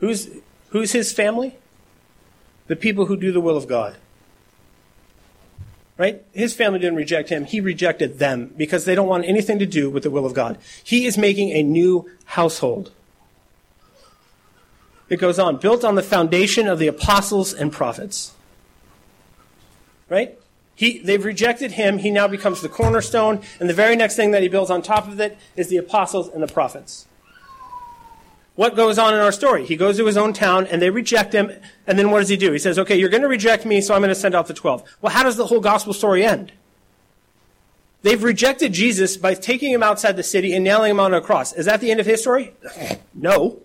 Who's, 0.00 0.28
who's 0.70 0.92
his 0.92 1.12
family? 1.12 1.56
The 2.66 2.76
people 2.76 3.06
who 3.06 3.16
do 3.16 3.32
the 3.32 3.40
will 3.40 3.56
of 3.56 3.66
God. 3.66 3.96
Right? 5.96 6.24
His 6.32 6.54
family 6.54 6.78
didn't 6.78 6.96
reject 6.96 7.28
him. 7.28 7.44
He 7.44 7.60
rejected 7.60 8.20
them 8.20 8.52
because 8.56 8.84
they 8.84 8.94
don't 8.94 9.08
want 9.08 9.24
anything 9.24 9.58
to 9.58 9.66
do 9.66 9.90
with 9.90 10.04
the 10.04 10.10
will 10.10 10.24
of 10.24 10.34
God. 10.34 10.58
He 10.84 11.06
is 11.06 11.18
making 11.18 11.50
a 11.50 11.62
new 11.62 12.08
household. 12.24 12.92
It 15.08 15.16
goes 15.18 15.38
on, 15.38 15.56
built 15.56 15.84
on 15.84 15.96
the 15.96 16.02
foundation 16.02 16.68
of 16.68 16.78
the 16.78 16.86
apostles 16.86 17.52
and 17.52 17.72
prophets. 17.72 18.32
Right? 20.08 20.38
He, 20.76 20.98
they've 21.00 21.24
rejected 21.24 21.72
him. 21.72 21.98
He 21.98 22.10
now 22.10 22.28
becomes 22.28 22.60
the 22.60 22.68
cornerstone. 22.68 23.40
And 23.58 23.68
the 23.68 23.74
very 23.74 23.96
next 23.96 24.14
thing 24.14 24.30
that 24.30 24.42
he 24.42 24.48
builds 24.48 24.70
on 24.70 24.82
top 24.82 25.08
of 25.08 25.18
it 25.18 25.36
is 25.56 25.68
the 25.68 25.78
apostles 25.78 26.28
and 26.28 26.40
the 26.40 26.46
prophets 26.46 27.06
what 28.58 28.74
goes 28.74 28.98
on 28.98 29.14
in 29.14 29.20
our 29.20 29.30
story? 29.30 29.64
He 29.64 29.76
goes 29.76 29.98
to 29.98 30.06
his 30.06 30.16
own 30.16 30.32
town 30.32 30.66
and 30.66 30.82
they 30.82 30.90
reject 30.90 31.32
him. 31.32 31.52
And 31.86 31.96
then 31.96 32.10
what 32.10 32.18
does 32.18 32.28
he 32.28 32.36
do? 32.36 32.50
He 32.50 32.58
says, 32.58 32.76
okay, 32.76 32.96
you're 32.98 33.08
going 33.08 33.22
to 33.22 33.28
reject 33.28 33.64
me, 33.64 33.80
so 33.80 33.94
I'm 33.94 34.00
going 34.00 34.08
to 34.08 34.16
send 34.16 34.34
out 34.34 34.48
the 34.48 34.52
12. 34.52 34.82
Well, 35.00 35.12
how 35.12 35.22
does 35.22 35.36
the 35.36 35.46
whole 35.46 35.60
gospel 35.60 35.92
story 35.92 36.24
end? 36.24 36.50
They've 38.02 38.20
rejected 38.20 38.72
Jesus 38.72 39.16
by 39.16 39.34
taking 39.34 39.70
him 39.70 39.84
outside 39.84 40.16
the 40.16 40.24
city 40.24 40.54
and 40.54 40.64
nailing 40.64 40.90
him 40.90 40.98
on 40.98 41.14
a 41.14 41.20
cross. 41.20 41.52
Is 41.52 41.66
that 41.66 41.80
the 41.80 41.92
end 41.92 42.00
of 42.00 42.06
his 42.06 42.20
story? 42.20 42.52
No. 43.14 43.60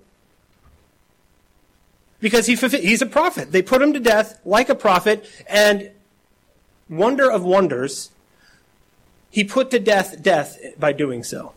Because 2.19 2.45
he, 2.45 2.55
he's 2.55 3.01
a 3.01 3.07
prophet. 3.07 3.51
They 3.51 3.63
put 3.63 3.81
him 3.81 3.93
to 3.93 3.99
death 3.99 4.39
like 4.45 4.69
a 4.69 4.75
prophet, 4.75 5.27
and 5.47 5.89
wonder 6.87 7.31
of 7.31 7.43
wonders, 7.43 8.11
he 9.31 9.43
put 9.43 9.71
to 9.71 9.79
death 9.79 10.21
death 10.21 10.59
by 10.79 10.93
doing 10.93 11.23
so. 11.23 11.53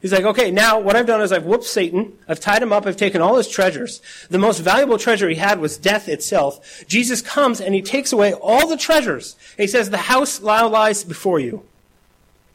He's 0.00 0.12
like, 0.12 0.24
okay, 0.24 0.50
now 0.50 0.78
what 0.78 0.94
I've 0.94 1.06
done 1.06 1.22
is 1.22 1.32
I've 1.32 1.46
whooped 1.46 1.64
Satan. 1.64 2.12
I've 2.28 2.38
tied 2.38 2.62
him 2.62 2.72
up. 2.72 2.86
I've 2.86 2.96
taken 2.96 3.22
all 3.22 3.36
his 3.36 3.48
treasures. 3.48 4.02
The 4.28 4.38
most 4.38 4.60
valuable 4.60 4.98
treasure 4.98 5.28
he 5.28 5.36
had 5.36 5.58
was 5.58 5.78
death 5.78 6.08
itself. 6.08 6.84
Jesus 6.86 7.22
comes 7.22 7.60
and 7.60 7.74
he 7.74 7.82
takes 7.82 8.12
away 8.12 8.34
all 8.34 8.68
the 8.68 8.76
treasures. 8.76 9.36
he 9.56 9.66
says, 9.66 9.90
the 9.90 9.96
house 9.96 10.40
lies 10.40 11.02
before 11.02 11.40
you. 11.40 11.64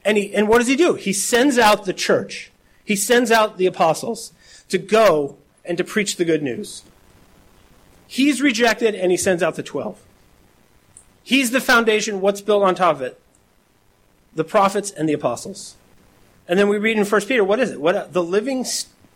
And 0.06 0.18
he, 0.18 0.34
and 0.34 0.48
what 0.48 0.60
does 0.60 0.68
he 0.68 0.76
do? 0.76 0.94
He 0.94 1.14
sends 1.14 1.58
out 1.58 1.86
the 1.86 1.94
church. 1.94 2.52
He 2.86 2.96
sends 2.96 3.32
out 3.32 3.58
the 3.58 3.66
apostles 3.66 4.32
to 4.70 4.78
go 4.78 5.38
and 5.66 5.78
to 5.78 5.84
preach 5.84 6.16
the 6.16 6.26
good 6.26 6.42
news. 6.42 6.84
He's 8.08 8.42
rejected 8.42 8.96
and 8.96 9.12
he 9.12 9.18
sends 9.18 9.44
out 9.44 9.56
the 9.56 9.64
twelve. 9.64 10.00
He's 11.24 11.52
the 11.52 11.62
foundation. 11.62 12.20
What's 12.20 12.42
built 12.42 12.64
on 12.64 12.76
top 12.76 12.98
of 12.98 13.02
it? 13.02 13.22
The 14.36 14.44
prophets 14.44 14.92
and 14.92 15.08
the 15.08 15.14
apostles. 15.14 15.76
And 16.52 16.60
then 16.60 16.68
we 16.68 16.78
read 16.78 16.98
in 16.98 17.06
1 17.06 17.22
Peter, 17.22 17.46
what 17.46 17.62
is 17.62 17.72
it? 17.72 17.80
What 17.80 18.12
the 18.12 18.22
living 18.22 18.66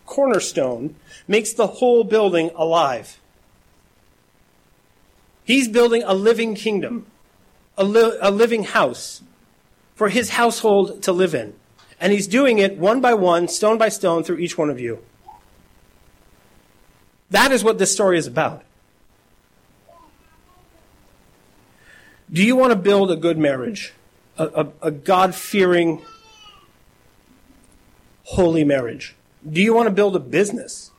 cornerstone 0.06 0.96
makes 1.28 1.52
the 1.52 1.66
whole 1.66 2.02
building 2.02 2.50
alive. 2.56 3.20
He's 5.44 5.68
building 5.68 6.02
a 6.06 6.14
living 6.14 6.54
kingdom, 6.54 7.04
a, 7.76 7.84
li- 7.84 8.16
a 8.22 8.30
living 8.30 8.64
house 8.64 9.20
for 9.94 10.08
his 10.08 10.30
household 10.30 11.02
to 11.02 11.12
live 11.12 11.34
in. 11.34 11.52
And 12.00 12.10
he's 12.10 12.26
doing 12.26 12.58
it 12.58 12.78
one 12.78 13.02
by 13.02 13.12
one, 13.12 13.48
stone 13.48 13.76
by 13.76 13.90
stone, 13.90 14.24
through 14.24 14.38
each 14.38 14.56
one 14.56 14.70
of 14.70 14.80
you. 14.80 15.00
That 17.28 17.52
is 17.52 17.62
what 17.62 17.76
this 17.76 17.92
story 17.92 18.16
is 18.16 18.26
about. 18.26 18.62
Do 22.32 22.42
you 22.42 22.56
want 22.56 22.72
to 22.72 22.78
build 22.78 23.10
a 23.10 23.16
good 23.16 23.36
marriage? 23.36 23.92
A, 24.38 24.46
a, 24.46 24.86
a 24.86 24.90
God 24.90 25.34
fearing 25.34 26.00
holy 28.26 28.64
marriage? 28.64 29.14
Do 29.48 29.60
you 29.60 29.72
want 29.72 29.86
to 29.86 29.92
build 29.92 30.16
a 30.16 30.20
business? 30.20 30.90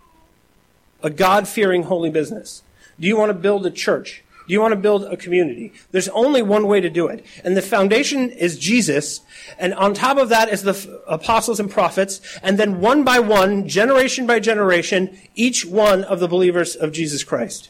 A 1.03 1.09
God 1.09 1.47
fearing 1.47 1.83
holy 1.83 2.09
business? 2.09 2.63
Do 2.99 3.07
you 3.07 3.17
want 3.17 3.29
to 3.29 3.33
build 3.33 3.65
a 3.65 3.71
church? 3.71 4.23
Do 4.47 4.53
you 4.53 4.61
want 4.61 4.71
to 4.71 4.79
build 4.79 5.03
a 5.03 5.17
community? 5.17 5.73
There's 5.91 6.07
only 6.09 6.41
one 6.41 6.67
way 6.67 6.79
to 6.79 6.89
do 6.89 7.07
it. 7.07 7.25
And 7.43 7.57
the 7.57 7.61
foundation 7.61 8.29
is 8.29 8.57
Jesus. 8.57 9.19
And 9.59 9.73
on 9.73 9.93
top 9.93 10.17
of 10.17 10.29
that 10.29 10.47
is 10.47 10.63
the 10.63 10.71
f- 10.71 10.87
apostles 11.05 11.59
and 11.59 11.69
prophets. 11.69 12.21
And 12.41 12.57
then 12.57 12.79
one 12.79 13.03
by 13.03 13.19
one, 13.19 13.67
generation 13.67 14.25
by 14.25 14.39
generation, 14.39 15.19
each 15.35 15.65
one 15.65 16.05
of 16.05 16.21
the 16.21 16.29
believers 16.29 16.77
of 16.77 16.93
Jesus 16.93 17.25
Christ. 17.25 17.69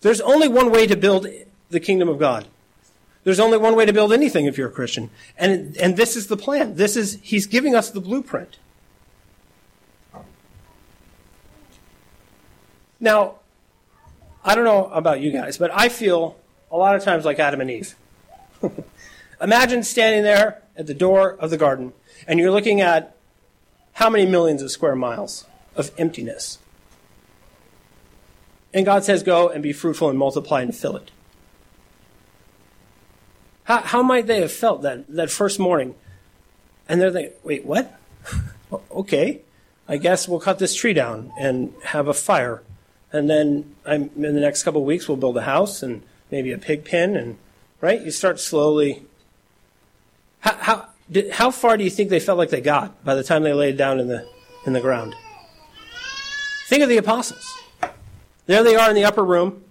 There's 0.00 0.20
only 0.20 0.48
one 0.48 0.72
way 0.72 0.88
to 0.88 0.96
build 0.96 1.28
the 1.70 1.80
kingdom 1.80 2.08
of 2.08 2.18
God. 2.18 2.48
There's 3.22 3.38
only 3.38 3.58
one 3.58 3.76
way 3.76 3.86
to 3.86 3.92
build 3.92 4.12
anything 4.12 4.46
if 4.46 4.58
you're 4.58 4.68
a 4.68 4.72
Christian. 4.72 5.08
And, 5.38 5.76
and 5.76 5.96
this 5.96 6.16
is 6.16 6.26
the 6.26 6.36
plan. 6.36 6.74
This 6.74 6.96
is, 6.96 7.20
he's 7.22 7.46
giving 7.46 7.76
us 7.76 7.90
the 7.90 8.00
blueprint. 8.00 8.58
Now, 13.02 13.40
I 14.44 14.54
don't 14.54 14.64
know 14.64 14.86
about 14.86 15.20
you 15.20 15.32
guys, 15.32 15.58
but 15.58 15.72
I 15.74 15.88
feel 15.88 16.36
a 16.70 16.76
lot 16.76 16.94
of 16.94 17.02
times 17.02 17.24
like 17.24 17.40
Adam 17.40 17.60
and 17.60 17.68
Eve. 17.68 17.96
Imagine 19.42 19.82
standing 19.82 20.22
there 20.22 20.62
at 20.76 20.86
the 20.86 20.94
door 20.94 21.32
of 21.32 21.50
the 21.50 21.56
garden 21.56 21.92
and 22.28 22.38
you're 22.38 22.52
looking 22.52 22.80
at 22.80 23.16
how 23.94 24.08
many 24.08 24.24
millions 24.24 24.62
of 24.62 24.70
square 24.70 24.94
miles 24.94 25.46
of 25.74 25.90
emptiness. 25.98 26.58
And 28.72 28.86
God 28.86 29.02
says, 29.02 29.24
Go 29.24 29.48
and 29.48 29.64
be 29.64 29.72
fruitful 29.72 30.08
and 30.08 30.16
multiply 30.16 30.62
and 30.62 30.74
fill 30.74 30.96
it. 30.96 31.10
How, 33.64 33.80
how 33.80 34.02
might 34.02 34.28
they 34.28 34.40
have 34.40 34.52
felt 34.52 34.82
that, 34.82 35.08
that 35.08 35.28
first 35.28 35.58
morning? 35.58 35.96
And 36.88 37.00
they're 37.00 37.10
like, 37.10 37.40
Wait, 37.42 37.64
what? 37.64 37.98
okay, 38.92 39.40
I 39.88 39.96
guess 39.96 40.28
we'll 40.28 40.40
cut 40.40 40.60
this 40.60 40.72
tree 40.72 40.94
down 40.94 41.32
and 41.36 41.74
have 41.82 42.06
a 42.06 42.14
fire 42.14 42.62
and 43.12 43.28
then 43.28 43.74
I'm, 43.84 44.10
in 44.16 44.34
the 44.34 44.40
next 44.40 44.62
couple 44.62 44.80
of 44.80 44.86
weeks 44.86 45.08
we'll 45.08 45.16
build 45.16 45.36
a 45.36 45.42
house 45.42 45.82
and 45.82 46.02
maybe 46.30 46.52
a 46.52 46.58
pig 46.58 46.84
pen 46.84 47.16
and 47.16 47.36
right 47.80 48.00
you 48.00 48.10
start 48.10 48.40
slowly 48.40 49.04
how, 50.40 50.54
how, 50.54 50.88
did, 51.10 51.32
how 51.32 51.50
far 51.50 51.76
do 51.76 51.84
you 51.84 51.90
think 51.90 52.10
they 52.10 52.20
felt 52.20 52.38
like 52.38 52.50
they 52.50 52.60
got 52.60 53.04
by 53.04 53.14
the 53.14 53.22
time 53.22 53.42
they 53.42 53.52
laid 53.52 53.76
down 53.76 54.00
in 54.00 54.08
the 54.08 54.26
in 54.66 54.72
the 54.72 54.80
ground 54.80 55.14
think 56.68 56.82
of 56.82 56.88
the 56.88 56.96
apostles 56.96 57.44
there 58.46 58.62
they 58.62 58.76
are 58.76 58.88
in 58.88 58.96
the 58.96 59.04
upper 59.04 59.24
room 59.24 59.62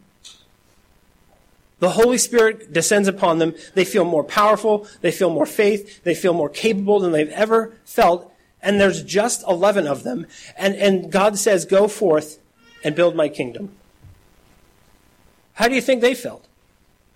the 1.82 1.90
Holy 1.90 2.20
Spirit 2.20 2.72
descends 2.72 3.08
upon 3.08 3.40
them. 3.40 3.56
They 3.74 3.86
feel 3.86 4.06
more 4.06 4.24
powerful. 4.24 4.88
They 5.02 5.12
feel 5.12 5.32
more 5.32 5.48
faith. 5.48 6.04
They 6.04 6.14
feel 6.14 6.32
more 6.32 6.48
capable 6.48 7.00
than 7.00 7.12
they've 7.12 7.32
ever 7.32 7.76
felt. 7.86 8.32
And 8.62 8.80
there's 8.80 9.04
just 9.04 9.44
11 9.48 9.88
of 9.88 10.04
them. 10.04 10.28
And, 10.56 10.76
and 10.76 11.12
God 11.12 11.40
says, 11.40 11.66
go 11.66 11.88
forth 11.88 12.38
and 12.84 12.96
build 12.96 13.16
my 13.16 13.30
kingdom. 13.30 13.72
How 15.54 15.68
do 15.68 15.76
you 15.76 15.82
think 15.82 16.02
they 16.02 16.16
felt? 16.16 16.48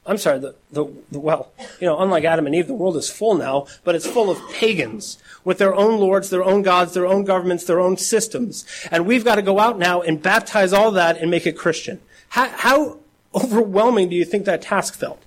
I'm 0.07 0.19
sorry, 0.19 0.37
the, 0.37 0.55
the, 0.71 0.85
the, 1.09 1.19
well, 1.19 1.51
you 1.81 1.87
know, 1.87 1.97
unlike 1.97 2.25
Adam 2.25 2.45
and 2.45 2.53
Eve, 2.53 2.67
the 2.67 2.75
world 2.75 2.95
is 2.95 3.09
full 3.09 3.33
now, 3.33 3.65
but 3.83 3.95
it's 3.95 4.05
full 4.05 4.29
of 4.29 4.39
pagans 4.51 5.17
with 5.43 5.57
their 5.57 5.73
own 5.73 5.99
lords, 5.99 6.29
their 6.29 6.43
own 6.43 6.61
gods, 6.61 6.93
their 6.93 7.07
own 7.07 7.23
governments, 7.23 7.63
their 7.63 7.79
own 7.79 7.97
systems. 7.97 8.65
And 8.91 9.07
we've 9.07 9.25
got 9.25 9.35
to 9.35 9.41
go 9.41 9.59
out 9.59 9.79
now 9.79 10.01
and 10.01 10.21
baptize 10.21 10.73
all 10.73 10.91
that 10.91 11.17
and 11.17 11.31
make 11.31 11.47
it 11.47 11.57
Christian. 11.57 11.99
How, 12.29 12.49
how 12.49 12.99
overwhelming 13.33 14.09
do 14.09 14.15
you 14.15 14.25
think 14.25 14.45
that 14.45 14.61
task 14.61 14.93
felt? 14.93 15.21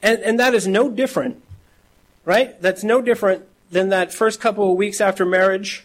And, 0.00 0.20
and 0.20 0.38
that 0.38 0.54
is 0.54 0.68
no 0.68 0.88
different, 0.88 1.42
right? 2.24 2.60
That's 2.62 2.84
no 2.84 3.02
different 3.02 3.44
than 3.70 3.88
that 3.88 4.12
first 4.12 4.40
couple 4.40 4.70
of 4.70 4.76
weeks 4.76 5.00
after 5.00 5.24
marriage 5.24 5.84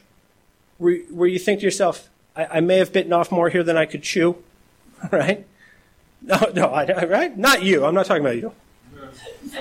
where, 0.77 0.97
where 1.09 1.27
you 1.27 1.39
think 1.39 1.61
to 1.61 1.65
yourself, 1.65 2.09
I, 2.37 2.57
I 2.57 2.59
may 2.61 2.77
have 2.77 2.93
bitten 2.93 3.11
off 3.11 3.31
more 3.31 3.49
here 3.49 3.63
than 3.63 3.75
I 3.75 3.85
could 3.85 4.03
chew, 4.03 4.37
right? 5.11 5.45
No, 6.21 6.37
no, 6.53 6.67
I, 6.67 7.05
right? 7.05 7.35
Not 7.37 7.63
you. 7.63 7.83
I'm 7.83 7.95
not 7.95 8.05
talking 8.05 8.23
about 8.23 8.37
you. 8.37 8.53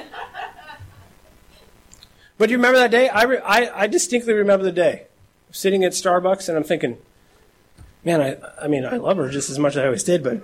but 2.39 2.47
do 2.47 2.53
you 2.53 2.59
remember 2.59 2.79
that 2.79 2.91
day? 2.91 3.09
I, 3.09 3.23
re, 3.25 3.39
I, 3.39 3.83
I 3.83 3.87
distinctly 3.87 4.35
remember 4.35 4.65
the 4.65 4.73
day. 4.73 5.07
Sitting 5.51 5.85
at 5.85 5.93
Starbucks, 5.93 6.49
and 6.49 6.59
I'm 6.59 6.65
thinking, 6.65 6.99
man, 8.05 8.21
I, 8.21 8.37
I 8.63 8.69
mean, 8.69 8.85
I 8.85 8.97
love 8.97 9.17
her 9.17 9.31
just 9.31 9.49
as 9.49 9.59
much 9.59 9.73
as 9.73 9.79
I 9.79 9.87
always 9.87 10.05
did, 10.05 10.23
but 10.23 10.43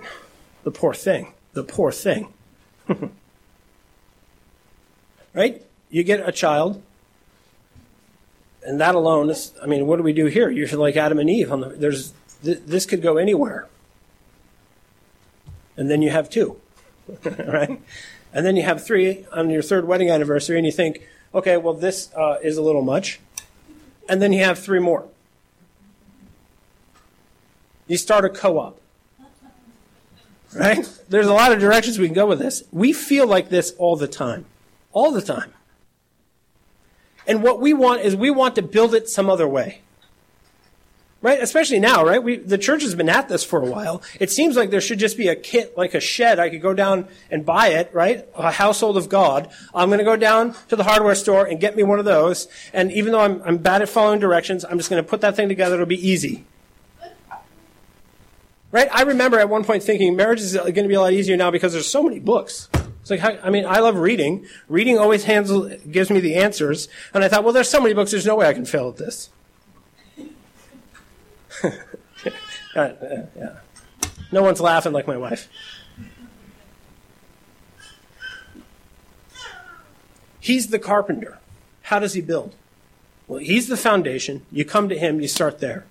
the 0.63 0.71
poor 0.71 0.93
thing. 0.93 1.33
The 1.53 1.63
poor 1.63 1.91
thing. 1.91 2.33
right? 5.33 5.61
You 5.89 6.03
get 6.03 6.27
a 6.27 6.31
child, 6.31 6.81
and 8.63 8.79
that 8.79 8.95
alone 8.95 9.29
is, 9.29 9.53
I 9.61 9.67
mean, 9.67 9.85
what 9.85 9.97
do 9.97 10.03
we 10.03 10.13
do 10.13 10.25
here? 10.27 10.49
You're 10.49 10.67
like 10.69 10.95
Adam 10.95 11.19
and 11.19 11.29
Eve. 11.29 11.51
On 11.51 11.61
the, 11.61 11.69
there's, 11.69 12.13
th- 12.43 12.61
this 12.65 12.85
could 12.85 13.01
go 13.01 13.17
anywhere 13.17 13.67
and 15.77 15.89
then 15.89 16.01
you 16.01 16.09
have 16.09 16.29
two, 16.29 16.59
right? 17.25 17.81
And 18.33 18.45
then 18.45 18.55
you 18.55 18.63
have 18.63 18.85
three 18.85 19.25
on 19.31 19.49
your 19.49 19.61
third 19.61 19.85
wedding 19.85 20.09
anniversary, 20.09 20.57
and 20.57 20.65
you 20.65 20.71
think, 20.71 21.07
okay, 21.33 21.57
well, 21.57 21.73
this 21.73 22.13
uh, 22.15 22.37
is 22.41 22.57
a 22.57 22.61
little 22.61 22.81
much. 22.81 23.19
And 24.09 24.21
then 24.21 24.33
you 24.33 24.43
have 24.43 24.59
three 24.59 24.79
more. 24.79 25.07
You 27.87 27.97
start 27.97 28.25
a 28.25 28.29
co 28.29 28.59
op. 28.59 28.79
Right? 30.55 30.87
There's 31.09 31.27
a 31.27 31.33
lot 31.33 31.51
of 31.51 31.59
directions 31.59 31.97
we 31.97 32.05
can 32.05 32.13
go 32.13 32.27
with 32.27 32.39
this. 32.39 32.63
We 32.71 32.93
feel 32.93 33.27
like 33.27 33.49
this 33.49 33.71
all 33.77 33.95
the 33.95 34.07
time. 34.07 34.45
All 34.91 35.11
the 35.11 35.21
time. 35.21 35.51
And 37.25 37.41
what 37.41 37.59
we 37.59 37.73
want 37.73 38.01
is 38.01 38.15
we 38.15 38.29
want 38.29 38.55
to 38.55 38.61
build 38.61 38.93
it 38.93 39.09
some 39.09 39.29
other 39.29 39.47
way 39.47 39.81
right? 41.23 41.41
Especially 41.41 41.79
now, 41.79 42.05
right? 42.05 42.21
We, 42.21 42.35
the 42.35 42.57
church 42.57 42.83
has 42.83 42.93
been 42.93 43.09
at 43.09 43.29
this 43.29 43.45
for 43.45 43.59
a 43.63 43.65
while. 43.65 44.03
It 44.19 44.29
seems 44.29 44.57
like 44.57 44.69
there 44.69 44.81
should 44.81 44.99
just 44.99 45.17
be 45.17 45.29
a 45.29 45.35
kit, 45.35 45.75
like 45.77 45.93
a 45.93 46.01
shed. 46.01 46.37
I 46.37 46.49
could 46.49 46.61
go 46.61 46.73
down 46.73 47.07
and 47.31 47.45
buy 47.45 47.69
it, 47.69 47.89
right? 47.93 48.27
A 48.35 48.51
household 48.51 48.97
of 48.97 49.07
God. 49.07 49.49
I'm 49.73 49.87
going 49.87 49.99
to 49.99 50.05
go 50.05 50.17
down 50.17 50.53
to 50.67 50.75
the 50.75 50.83
hardware 50.83 51.15
store 51.15 51.45
and 51.45 51.61
get 51.61 51.77
me 51.77 51.81
one 51.81 51.97
of 51.97 52.05
those. 52.05 52.49
And 52.73 52.91
even 52.91 53.13
though 53.13 53.21
I'm, 53.21 53.41
I'm 53.43 53.57
bad 53.57 53.81
at 53.81 53.87
following 53.87 54.19
directions, 54.19 54.65
I'm 54.65 54.77
just 54.77 54.89
going 54.89 55.01
to 55.01 55.09
put 55.09 55.21
that 55.21 55.37
thing 55.37 55.47
together. 55.47 55.75
It'll 55.75 55.87
be 55.87 56.07
easy. 56.07 56.43
Right? 58.71 58.89
I 58.91 59.03
remember 59.03 59.39
at 59.39 59.47
one 59.47 59.63
point 59.63 59.81
thinking 59.81 60.17
marriage 60.17 60.41
is 60.41 60.55
going 60.55 60.73
to 60.73 60.87
be 60.87 60.95
a 60.95 60.99
lot 61.01 61.13
easier 61.13 61.37
now 61.37 61.51
because 61.51 61.71
there's 61.71 61.89
so 61.89 62.03
many 62.03 62.19
books. 62.19 62.67
It's 62.99 63.11
like, 63.11 63.21
I 63.21 63.49
mean, 63.49 63.65
I 63.65 63.79
love 63.79 63.95
reading. 63.95 64.45
Reading 64.67 64.97
always 64.97 65.23
handles, 65.23 65.73
gives 65.89 66.09
me 66.09 66.19
the 66.19 66.35
answers. 66.35 66.89
And 67.13 67.23
I 67.23 67.29
thought, 67.29 67.45
well, 67.45 67.53
there's 67.53 67.69
so 67.69 67.79
many 67.79 67.93
books, 67.93 68.11
there's 68.11 68.25
no 68.25 68.35
way 68.35 68.47
I 68.47 68.53
can 68.53 68.65
fail 68.65 68.89
at 68.89 68.97
this. 68.97 69.29
Uh, 72.75 72.79
uh, 72.79 73.25
yeah. 73.37 73.55
No 74.31 74.41
one's 74.41 74.59
laughing 74.59 74.93
like 74.93 75.07
my 75.07 75.17
wife. 75.17 75.47
He's 80.39 80.67
the 80.67 80.79
carpenter. 80.79 81.39
How 81.83 81.99
does 81.99 82.13
he 82.13 82.21
build? 82.21 82.55
Well, 83.27 83.39
he's 83.39 83.67
the 83.67 83.77
foundation. 83.77 84.45
You 84.51 84.65
come 84.65 84.89
to 84.89 84.97
him, 84.97 85.21
you 85.21 85.27
start 85.27 85.59
there. 85.59 85.85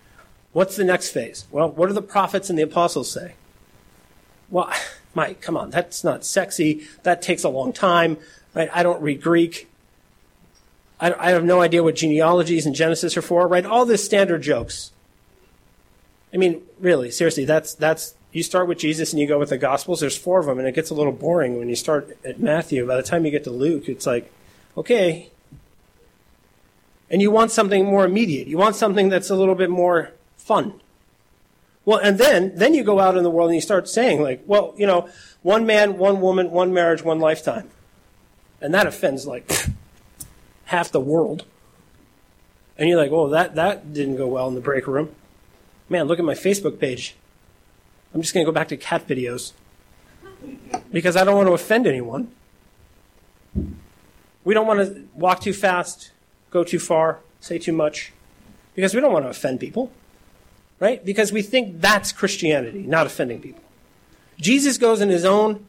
What's 0.53 0.77
the 0.77 0.85
next 0.85 1.11
phase? 1.11 1.47
Well, 1.51 1.71
what 1.71 1.87
do 1.87 1.95
the 1.95 2.03
prophets 2.03 2.51
and 2.51 2.59
the 2.59 2.63
apostles 2.63 3.11
say? 3.11 3.35
Well, 4.51 4.71
Mike, 5.15 5.41
come 5.41 5.57
on, 5.57 5.71
that's 5.71 6.05
not 6.05 6.25
sexy. 6.25 6.87
That 7.03 7.23
takes 7.23 7.45
a 7.45 7.49
long 7.49 7.73
time. 7.73 8.19
Right? 8.55 8.69
I 8.73 8.83
don't 8.83 9.01
read 9.01 9.23
Greek. 9.23 9.69
I, 11.01 11.13
I 11.15 11.31
have 11.31 11.45
no 11.45 11.61
idea 11.61 11.83
what 11.83 11.97
genealogies 11.97 12.67
and 12.67 12.75
Genesis 12.75 13.17
are 13.17 13.23
for. 13.23 13.49
Right? 13.49 13.65
All 13.65 13.87
this 13.87 14.05
standard 14.05 14.43
jokes. 14.43 14.91
I 16.33 16.39
mean, 16.39 16.63
really, 16.81 17.11
seriously, 17.11 17.45
that's 17.45 17.75
that's 17.75 18.15
you 18.33 18.43
start 18.43 18.67
with 18.67 18.79
Jesus 18.79 19.13
and 19.13 19.21
you 19.21 19.29
go 19.29 19.39
with 19.39 19.51
the 19.51 19.59
Gospels. 19.59 20.01
There's 20.01 20.17
four 20.17 20.41
of 20.41 20.47
them, 20.47 20.59
and 20.59 20.67
it 20.67 20.75
gets 20.75 20.91
a 20.91 20.95
little 20.95 21.13
boring 21.13 21.59
when 21.59 21.69
you 21.69 21.77
start 21.77 22.17
at 22.25 22.41
Matthew. 22.41 22.87
By 22.87 22.97
the 22.97 23.03
time 23.03 23.25
you 23.25 23.31
get 23.31 23.45
to 23.45 23.51
Luke, 23.51 23.89
it's 23.89 24.07
like, 24.07 24.33
okay. 24.77 25.31
And 27.11 27.21
you 27.21 27.31
want 27.31 27.51
something 27.51 27.85
more 27.85 28.07
immediate. 28.07 28.47
You 28.47 28.57
want 28.57 28.77
something 28.77 29.11
that's 29.11 29.29
a 29.29 29.37
little 29.37 29.55
bit 29.55 29.69
more 29.69 30.13
fun. 30.39 30.81
Well, 31.85 31.99
and 31.99 32.17
then 32.17 32.57
then 32.57 32.73
you 32.73 32.83
go 32.83 32.99
out 32.99 33.19
in 33.19 33.23
the 33.23 33.31
world 33.31 33.51
and 33.51 33.57
you 33.57 33.61
start 33.61 33.87
saying 33.89 34.23
like, 34.23 34.43
well, 34.47 34.73
you 34.79 34.87
know, 34.87 35.11
one 35.43 35.67
man, 35.67 35.99
one 35.99 36.23
woman, 36.23 36.51
one 36.51 36.73
marriage, 36.73 37.03
one 37.03 37.19
lifetime, 37.19 37.69
and 38.63 38.73
that 38.73 38.87
offends 38.87 39.27
like 39.27 39.53
half 40.67 40.91
the 40.91 41.01
world. 41.01 41.45
And 42.79 42.89
you're 42.89 42.99
like, 42.99 43.11
oh, 43.13 43.29
that 43.29 43.57
that 43.57 43.93
didn't 43.93 44.17
go 44.17 44.29
well 44.29 44.49
in 44.49 44.55
the 44.55 44.63
break 44.63 44.87
room 44.87 45.15
man, 45.93 46.07
look 46.07 46.19
at 46.19 46.25
my 46.25 46.35
Facebook 46.35 46.81
page. 46.81 47.15
I'm 48.13 48.21
just 48.21 48.35
going 48.35 48.45
to 48.45 48.51
go 48.51 48.55
back 48.55 48.69
to 48.69 48.77
cat 48.77 49.07
videos 49.07 49.53
because 50.91 51.17
I 51.17 51.25
don't 51.25 51.37
want 51.37 51.49
to 51.49 51.53
offend 51.53 51.87
anyone. 51.87 52.33
We 54.45 54.55
don't 54.55 54.67
want 54.67 54.81
to 54.81 55.05
walk 55.15 55.41
too 55.41 55.53
fast, 55.53 56.11
go 56.51 56.65
too 56.65 56.81
far, 56.81 57.21
say 57.41 57.59
too 57.59 57.73
much 57.73 58.13
because 58.75 58.95
we 58.95 59.01
don't 59.01 59.13
want 59.13 59.25
to 59.25 59.29
offend 59.29 59.61
people, 59.61 59.93
right? 60.81 61.05
Because 61.05 61.31
we 61.33 61.43
think 61.43 61.81
that's 61.81 62.11
Christianity, 62.11 62.83
not 62.83 63.07
offending 63.07 63.41
people. 63.41 63.63
Jesus 64.39 64.79
goes 64.79 65.01
in 65.01 65.11
his 65.11 65.25
own 65.25 65.67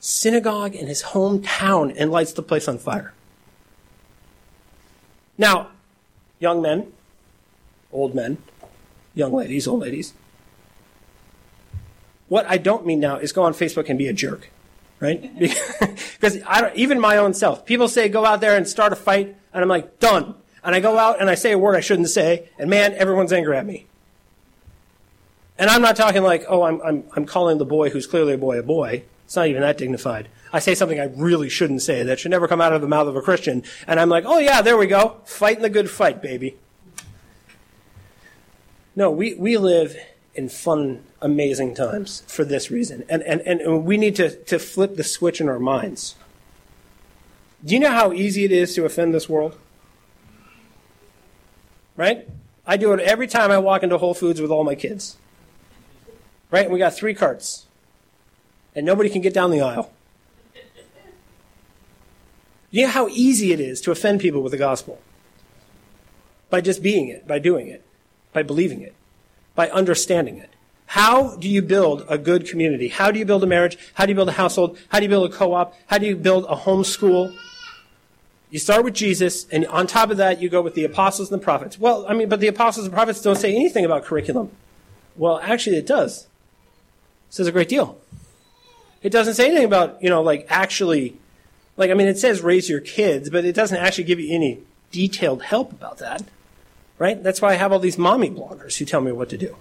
synagogue 0.00 0.74
in 0.74 0.86
his 0.86 1.02
hometown 1.02 1.94
and 1.96 2.10
lights 2.10 2.32
the 2.32 2.42
place 2.42 2.66
on 2.68 2.78
fire. 2.78 3.12
Now, 5.38 5.68
young 6.38 6.62
men, 6.62 6.92
old 7.92 8.14
men, 8.14 8.38
young 9.16 9.32
ladies, 9.32 9.66
old 9.66 9.80
ladies. 9.80 10.14
What 12.28 12.46
I 12.48 12.58
don't 12.58 12.86
mean 12.86 13.00
now 13.00 13.16
is 13.16 13.32
go 13.32 13.42
on 13.42 13.54
Facebook 13.54 13.88
and 13.88 13.98
be 13.98 14.06
a 14.06 14.12
jerk, 14.12 14.50
right? 15.00 15.36
because 15.38 16.40
I 16.46 16.70
even 16.76 17.00
my 17.00 17.16
own 17.16 17.34
self, 17.34 17.64
people 17.64 17.88
say 17.88 18.08
go 18.08 18.24
out 18.24 18.40
there 18.40 18.56
and 18.56 18.68
start 18.68 18.92
a 18.92 18.96
fight, 18.96 19.34
and 19.52 19.62
I'm 19.62 19.68
like, 19.68 19.98
done. 19.98 20.36
And 20.62 20.74
I 20.74 20.80
go 20.80 20.98
out 20.98 21.20
and 21.20 21.30
I 21.30 21.36
say 21.36 21.52
a 21.52 21.58
word 21.58 21.76
I 21.76 21.80
shouldn't 21.80 22.10
say, 22.10 22.48
and 22.58 22.68
man, 22.68 22.92
everyone's 22.94 23.32
angry 23.32 23.56
at 23.56 23.66
me. 23.66 23.86
And 25.58 25.70
I'm 25.70 25.80
not 25.80 25.96
talking 25.96 26.22
like, 26.22 26.44
oh, 26.48 26.62
I'm, 26.64 26.82
I'm, 26.82 27.04
I'm 27.14 27.24
calling 27.24 27.58
the 27.58 27.64
boy 27.64 27.90
who's 27.90 28.06
clearly 28.06 28.34
a 28.34 28.38
boy 28.38 28.58
a 28.58 28.62
boy. 28.62 29.04
It's 29.24 29.36
not 29.36 29.46
even 29.46 29.62
that 29.62 29.78
dignified. 29.78 30.28
I 30.52 30.58
say 30.58 30.74
something 30.74 31.00
I 31.00 31.04
really 31.04 31.48
shouldn't 31.48 31.82
say 31.82 32.02
that 32.02 32.18
should 32.18 32.30
never 32.30 32.48
come 32.48 32.60
out 32.60 32.72
of 32.72 32.80
the 32.80 32.88
mouth 32.88 33.08
of 33.08 33.16
a 33.16 33.22
Christian, 33.22 33.62
and 33.86 33.98
I'm 33.98 34.08
like, 34.08 34.24
oh 34.26 34.38
yeah, 34.38 34.62
there 34.62 34.76
we 34.76 34.86
go. 34.86 35.20
Fighting 35.24 35.62
the 35.62 35.70
good 35.70 35.90
fight, 35.90 36.22
baby. 36.22 36.56
No, 38.96 39.10
we, 39.10 39.34
we 39.34 39.58
live 39.58 39.94
in 40.34 40.48
fun, 40.48 41.04
amazing 41.20 41.74
times 41.74 42.22
for 42.26 42.44
this 42.44 42.70
reason. 42.70 43.04
And, 43.10 43.22
and, 43.22 43.42
and 43.42 43.84
we 43.84 43.98
need 43.98 44.16
to, 44.16 44.34
to 44.44 44.58
flip 44.58 44.96
the 44.96 45.04
switch 45.04 45.38
in 45.38 45.50
our 45.50 45.58
minds. 45.58 46.16
Do 47.62 47.74
you 47.74 47.80
know 47.80 47.90
how 47.90 48.12
easy 48.12 48.44
it 48.44 48.52
is 48.52 48.74
to 48.74 48.86
offend 48.86 49.12
this 49.12 49.28
world? 49.28 49.58
Right? 51.94 52.26
I 52.66 52.78
do 52.78 52.92
it 52.94 53.00
every 53.00 53.26
time 53.26 53.50
I 53.50 53.58
walk 53.58 53.82
into 53.82 53.98
Whole 53.98 54.14
Foods 54.14 54.40
with 54.40 54.50
all 54.50 54.64
my 54.64 54.74
kids. 54.74 55.16
Right? 56.50 56.64
And 56.64 56.72
we 56.72 56.78
got 56.78 56.94
three 56.94 57.14
carts. 57.14 57.66
And 58.74 58.86
nobody 58.86 59.10
can 59.10 59.20
get 59.20 59.34
down 59.34 59.50
the 59.50 59.60
aisle. 59.60 59.92
You 62.70 62.86
know 62.86 62.92
how 62.92 63.08
easy 63.08 63.52
it 63.52 63.60
is 63.60 63.80
to 63.82 63.90
offend 63.90 64.20
people 64.20 64.42
with 64.42 64.52
the 64.52 64.58
gospel? 64.58 65.00
By 66.48 66.60
just 66.60 66.82
being 66.82 67.08
it, 67.08 67.26
by 67.26 67.38
doing 67.38 67.68
it 67.68 67.85
by 68.36 68.42
believing 68.42 68.82
it, 68.82 68.94
by 69.54 69.70
understanding 69.70 70.36
it. 70.36 70.50
How 70.84 71.36
do 71.36 71.48
you 71.48 71.62
build 71.62 72.04
a 72.06 72.18
good 72.18 72.46
community? 72.46 72.88
How 72.88 73.10
do 73.10 73.18
you 73.18 73.24
build 73.24 73.42
a 73.42 73.46
marriage? 73.46 73.78
How 73.94 74.04
do 74.04 74.10
you 74.10 74.14
build 74.14 74.28
a 74.28 74.32
household? 74.32 74.76
How 74.90 74.98
do 74.98 75.04
you 75.04 75.08
build 75.08 75.32
a 75.32 75.34
co-op? 75.34 75.74
How 75.86 75.96
do 75.96 76.04
you 76.04 76.14
build 76.14 76.44
a 76.44 76.54
home 76.54 76.84
school? 76.84 77.34
You 78.50 78.58
start 78.58 78.84
with 78.84 78.92
Jesus, 78.92 79.48
and 79.48 79.64
on 79.68 79.86
top 79.86 80.10
of 80.10 80.18
that, 80.18 80.42
you 80.42 80.50
go 80.50 80.60
with 80.60 80.74
the 80.74 80.84
apostles 80.84 81.32
and 81.32 81.40
the 81.40 81.42
prophets. 81.42 81.80
Well, 81.80 82.04
I 82.06 82.12
mean, 82.12 82.28
but 82.28 82.40
the 82.40 82.46
apostles 82.46 82.84
and 82.84 82.94
prophets 82.94 83.22
don't 83.22 83.36
say 83.36 83.56
anything 83.56 83.86
about 83.86 84.04
curriculum. 84.04 84.50
Well, 85.16 85.40
actually, 85.42 85.78
it 85.78 85.86
does. 85.86 86.24
It 87.28 87.34
says 87.36 87.46
a 87.46 87.52
great 87.52 87.70
deal. 87.70 87.98
It 89.02 89.12
doesn't 89.12 89.32
say 89.32 89.46
anything 89.46 89.64
about, 89.64 90.02
you 90.02 90.10
know, 90.10 90.20
like 90.20 90.46
actually, 90.50 91.16
like, 91.78 91.90
I 91.90 91.94
mean, 91.94 92.06
it 92.06 92.18
says 92.18 92.42
raise 92.42 92.68
your 92.68 92.80
kids, 92.80 93.30
but 93.30 93.46
it 93.46 93.54
doesn't 93.54 93.78
actually 93.78 94.04
give 94.04 94.20
you 94.20 94.34
any 94.34 94.60
detailed 94.92 95.42
help 95.42 95.72
about 95.72 95.96
that. 95.98 96.22
Right? 96.98 97.22
That's 97.22 97.42
why 97.42 97.50
I 97.52 97.54
have 97.54 97.72
all 97.72 97.78
these 97.78 97.98
mommy 97.98 98.30
bloggers 98.30 98.78
who 98.78 98.84
tell 98.84 99.00
me 99.00 99.12
what 99.12 99.28
to 99.30 99.36
do. 99.36 99.56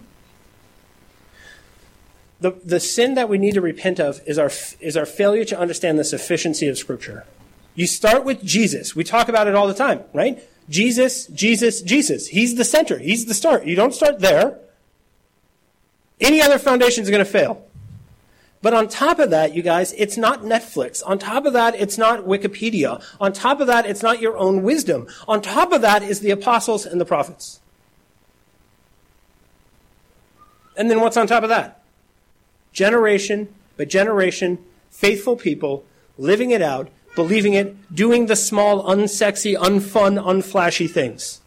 The, 2.40 2.52
the 2.64 2.80
sin 2.80 3.16
that 3.16 3.30
we 3.30 3.38
need 3.38 3.54
to 3.54 3.62
repent 3.62 4.00
of 4.00 4.22
is 4.26 4.38
our, 4.38 4.52
is 4.80 4.96
our 4.96 5.06
failure 5.06 5.46
to 5.46 5.60
understand 5.60 5.98
the 5.98 6.04
sufficiency 6.04 6.68
of 6.68 6.78
Scripture. 6.78 7.26
You 7.76 7.88
start 7.88 8.24
with 8.24 8.44
Jesus. 8.44 8.96
We 8.96 9.04
talk 9.04 9.28
about 9.28 9.48
it 9.48 9.56
all 9.56 9.68
the 9.68 9.74
time, 9.74 10.02
right? 10.14 10.42
Jesus, 10.70 11.28
Jesus, 11.28 11.82
Jesus. 11.82 12.28
He's 12.28 12.56
the 12.56 12.64
center. 12.64 12.98
He's 12.98 13.26
the 13.26 13.34
start. 13.34 13.66
You 13.66 13.76
don't 13.76 13.94
start 13.94 14.20
there. 14.20 14.60
Any 16.20 16.42
other 16.42 16.58
foundation 16.58 17.04
is 17.04 17.10
going 17.10 17.24
to 17.24 17.30
fail. 17.30 17.65
But 18.66 18.74
on 18.74 18.88
top 18.88 19.20
of 19.20 19.30
that, 19.30 19.54
you 19.54 19.62
guys, 19.62 19.94
it's 19.94 20.18
not 20.18 20.42
Netflix. 20.42 21.04
On 21.06 21.20
top 21.20 21.46
of 21.46 21.54
that, 21.54 21.76
it's 21.76 22.00
not 22.00 22.22
Wikipedia. 22.22 23.00
On 23.22 23.32
top 23.32 23.60
of 23.60 23.68
that, 23.68 23.86
it's 23.86 24.02
not 24.02 24.20
your 24.20 24.36
own 24.38 24.64
wisdom. 24.64 25.06
On 25.28 25.40
top 25.40 25.72
of 25.72 25.82
that 25.82 26.02
is 26.02 26.22
the 26.22 26.32
apostles 26.32 26.84
and 26.84 27.00
the 27.00 27.06
prophets. 27.06 27.60
And 30.76 30.90
then 30.90 31.00
what's 31.00 31.16
on 31.16 31.28
top 31.28 31.44
of 31.44 31.50
that? 31.50 31.84
Generation 32.74 33.54
by 33.78 33.86
generation, 33.86 34.58
faithful 34.90 35.36
people 35.36 35.86
living 36.18 36.50
it 36.50 36.64
out, 36.64 36.90
believing 37.16 37.54
it, 37.54 37.94
doing 37.94 38.26
the 38.26 38.36
small, 38.36 38.84
unsexy, 38.86 39.56
unfun, 39.56 40.20
unflashy 40.20 40.90
things. 40.90 41.40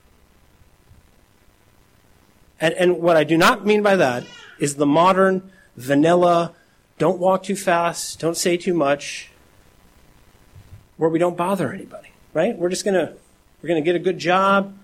And, 2.60 2.74
and 2.74 3.00
what 3.00 3.16
I 3.16 3.24
do 3.24 3.36
not 3.36 3.66
mean 3.66 3.82
by 3.82 3.96
that 3.96 4.24
is 4.60 4.76
the 4.76 4.86
modern, 4.86 5.50
vanilla, 5.76 6.54
don't 6.98 7.18
walk 7.18 7.44
too 7.44 7.56
fast, 7.56 8.20
don't 8.20 8.36
say 8.36 8.56
too 8.56 8.74
much, 8.74 9.30
where 10.96 11.08
we 11.08 11.18
don't 11.18 11.36
bother 11.36 11.72
anybody, 11.72 12.08
right? 12.34 12.56
We're 12.58 12.68
just 12.68 12.84
gonna, 12.84 13.14
we're 13.62 13.68
gonna 13.68 13.80
get 13.80 13.96
a 13.96 14.00
good 14.00 14.18
job, 14.18 14.76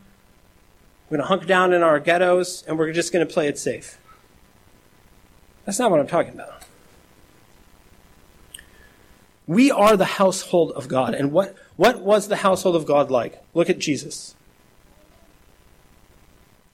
we're 1.10 1.18
gonna 1.18 1.28
hunker 1.28 1.46
down 1.46 1.72
in 1.72 1.82
our 1.82 2.00
ghettos, 2.00 2.64
and 2.66 2.78
we're 2.78 2.92
just 2.92 3.12
gonna 3.12 3.26
play 3.26 3.48
it 3.48 3.58
safe. 3.58 3.98
That's 5.64 5.78
not 5.78 5.90
what 5.90 6.00
I'm 6.00 6.06
talking 6.06 6.34
about. 6.34 6.62
We 9.46 9.70
are 9.70 9.96
the 9.96 10.04
household 10.04 10.72
of 10.72 10.88
God. 10.88 11.14
And 11.14 11.32
what, 11.32 11.54
what 11.76 12.00
was 12.00 12.28
the 12.28 12.36
household 12.36 12.76
of 12.76 12.86
God 12.86 13.10
like? 13.10 13.42
Look 13.52 13.68
at 13.68 13.78
Jesus. 13.78 14.34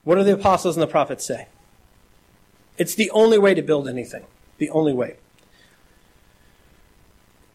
What 0.05 0.17
do 0.17 0.25
the 0.25 0.35
apostles 0.35 0.77
and 0.77 0.83
the 0.83 0.87
prophets 0.87 1.25
say? 1.25 1.49
It's 2.79 2.95
the 2.95 3.11
only 3.11 3.39
way 3.39 3.55
to 3.55 3.63
build 3.63 3.89
anything. 3.89 4.25
The 4.59 4.71
only 4.71 4.93
way. 4.93 5.17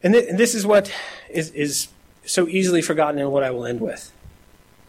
And, 0.05 0.13
th- 0.13 0.29
and 0.29 0.37
this 0.37 0.53
is 0.53 0.67
what 0.67 0.93
is, 1.31 1.49
is 1.49 1.87
so 2.25 2.47
easily 2.47 2.83
forgotten 2.83 3.19
and 3.19 3.31
what 3.31 3.43
I 3.43 3.49
will 3.49 3.65
end 3.65 3.81
with. 3.81 4.11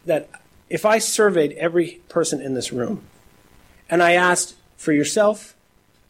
That 0.04 0.28
if 0.68 0.84
I 0.84 0.98
surveyed 0.98 1.52
every 1.52 2.02
person 2.10 2.42
in 2.42 2.52
this 2.52 2.70
room 2.70 3.02
and 3.88 4.02
I 4.02 4.12
asked 4.12 4.56
for 4.76 4.92
yourself, 4.92 5.56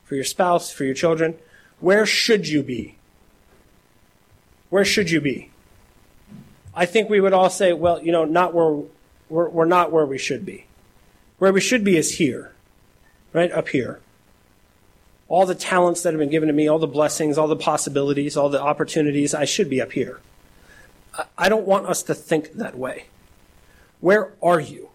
for 0.03 0.17
your 0.17 0.25
spouse, 0.25 0.73
for 0.73 0.83
your 0.83 0.95
children, 0.95 1.39
where 1.79 2.05
should 2.05 2.49
you 2.49 2.65
be? 2.65 2.97
Where 4.71 4.85
should 4.85 5.09
you 5.09 5.21
be? 5.21 5.51
I 6.75 6.85
think 6.85 7.09
we 7.09 7.21
would 7.21 7.33
all 7.33 7.49
say, 7.49 7.73
well, 7.73 8.03
you 8.03 8.11
know, 8.11 8.25
not 8.25 8.55
where 8.55 8.83
we're, 9.29 9.49
we're 9.49 9.67
not 9.67 9.93
where 9.93 10.05
we 10.05 10.19
should 10.19 10.45
be. 10.45 10.67
Where 11.39 11.53
we 11.53 11.61
should 11.61 11.85
be 11.85 11.97
is 11.97 12.19
here, 12.19 12.53
right 13.33 13.53
up 13.53 13.69
here 13.69 14.01
all 15.29 15.47
the 15.47 15.55
talents 15.55 16.03
that 16.03 16.13
have 16.13 16.21
been 16.21 16.31
given 16.31 16.47
to 16.47 16.53
me, 16.53 16.69
all 16.69 16.79
the 16.79 16.87
blessings, 16.87 17.37
all 17.37 17.49
the 17.49 17.57
possibilities, 17.57 18.37
all 18.37 18.49
the 18.49 18.61
opportunities, 18.61 19.35
I 19.35 19.45
should 19.45 19.69
be 19.69 19.81
up 19.81 19.93
here. 19.93 20.21
I 21.37 21.49
don't 21.49 21.67
want 21.67 21.87
us 21.87 22.03
to 22.05 22.15
think 22.15 22.53
that 22.53 22.77
way. 22.77 23.07
Where 24.01 24.33
are 24.43 24.61
you? 24.61 24.91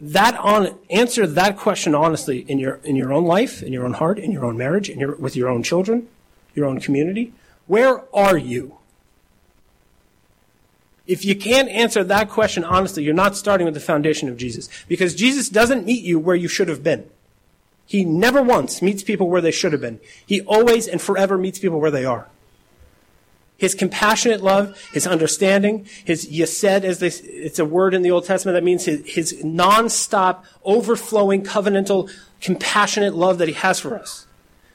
That 0.00 0.36
on 0.36 0.78
answer 0.90 1.26
that 1.26 1.56
question 1.56 1.94
honestly 1.94 2.40
in 2.48 2.58
your 2.58 2.80
in 2.84 2.96
your 2.96 3.12
own 3.12 3.24
life, 3.24 3.62
in 3.62 3.72
your 3.72 3.84
own 3.84 3.94
heart, 3.94 4.18
in 4.18 4.32
your 4.32 4.44
own 4.44 4.58
marriage, 4.58 4.90
in 4.90 4.98
your 4.98 5.14
with 5.16 5.36
your 5.36 5.48
own 5.48 5.62
children, 5.62 6.08
your 6.54 6.66
own 6.66 6.80
community. 6.80 7.32
Where 7.66 8.04
are 8.14 8.36
you? 8.36 8.78
If 11.06 11.24
you 11.24 11.34
can't 11.34 11.68
answer 11.68 12.04
that 12.04 12.28
question 12.28 12.64
honestly, 12.64 13.02
you're 13.02 13.14
not 13.14 13.36
starting 13.36 13.64
with 13.64 13.74
the 13.74 13.80
foundation 13.80 14.28
of 14.28 14.36
Jesus. 14.36 14.68
Because 14.88 15.14
Jesus 15.14 15.48
doesn't 15.48 15.86
meet 15.86 16.04
you 16.04 16.18
where 16.18 16.36
you 16.36 16.48
should 16.48 16.68
have 16.68 16.82
been. 16.82 17.08
He 17.92 18.06
never 18.06 18.40
once 18.40 18.80
meets 18.80 19.02
people 19.02 19.28
where 19.28 19.42
they 19.42 19.50
should 19.50 19.72
have 19.72 19.82
been. 19.82 20.00
He 20.24 20.40
always 20.40 20.88
and 20.88 20.98
forever 20.98 21.36
meets 21.36 21.58
people 21.58 21.78
where 21.78 21.90
they 21.90 22.06
are. 22.06 22.26
His 23.58 23.74
compassionate 23.74 24.40
love, 24.40 24.80
his 24.94 25.06
understanding, 25.06 25.86
his 26.02 26.26
hesed, 26.26 26.86
as 26.86 27.00
they, 27.00 27.08
it's 27.08 27.58
a 27.58 27.66
word 27.66 27.92
in 27.92 28.00
the 28.00 28.10
Old 28.10 28.24
Testament 28.24 28.54
that 28.54 28.64
means 28.64 28.86
his, 28.86 29.02
his 29.04 29.42
nonstop, 29.44 30.42
overflowing, 30.64 31.42
covenantal, 31.42 32.10
compassionate 32.40 33.14
love 33.14 33.36
that 33.36 33.48
he 33.48 33.54
has 33.54 33.78
for 33.78 33.94
us. 33.94 34.26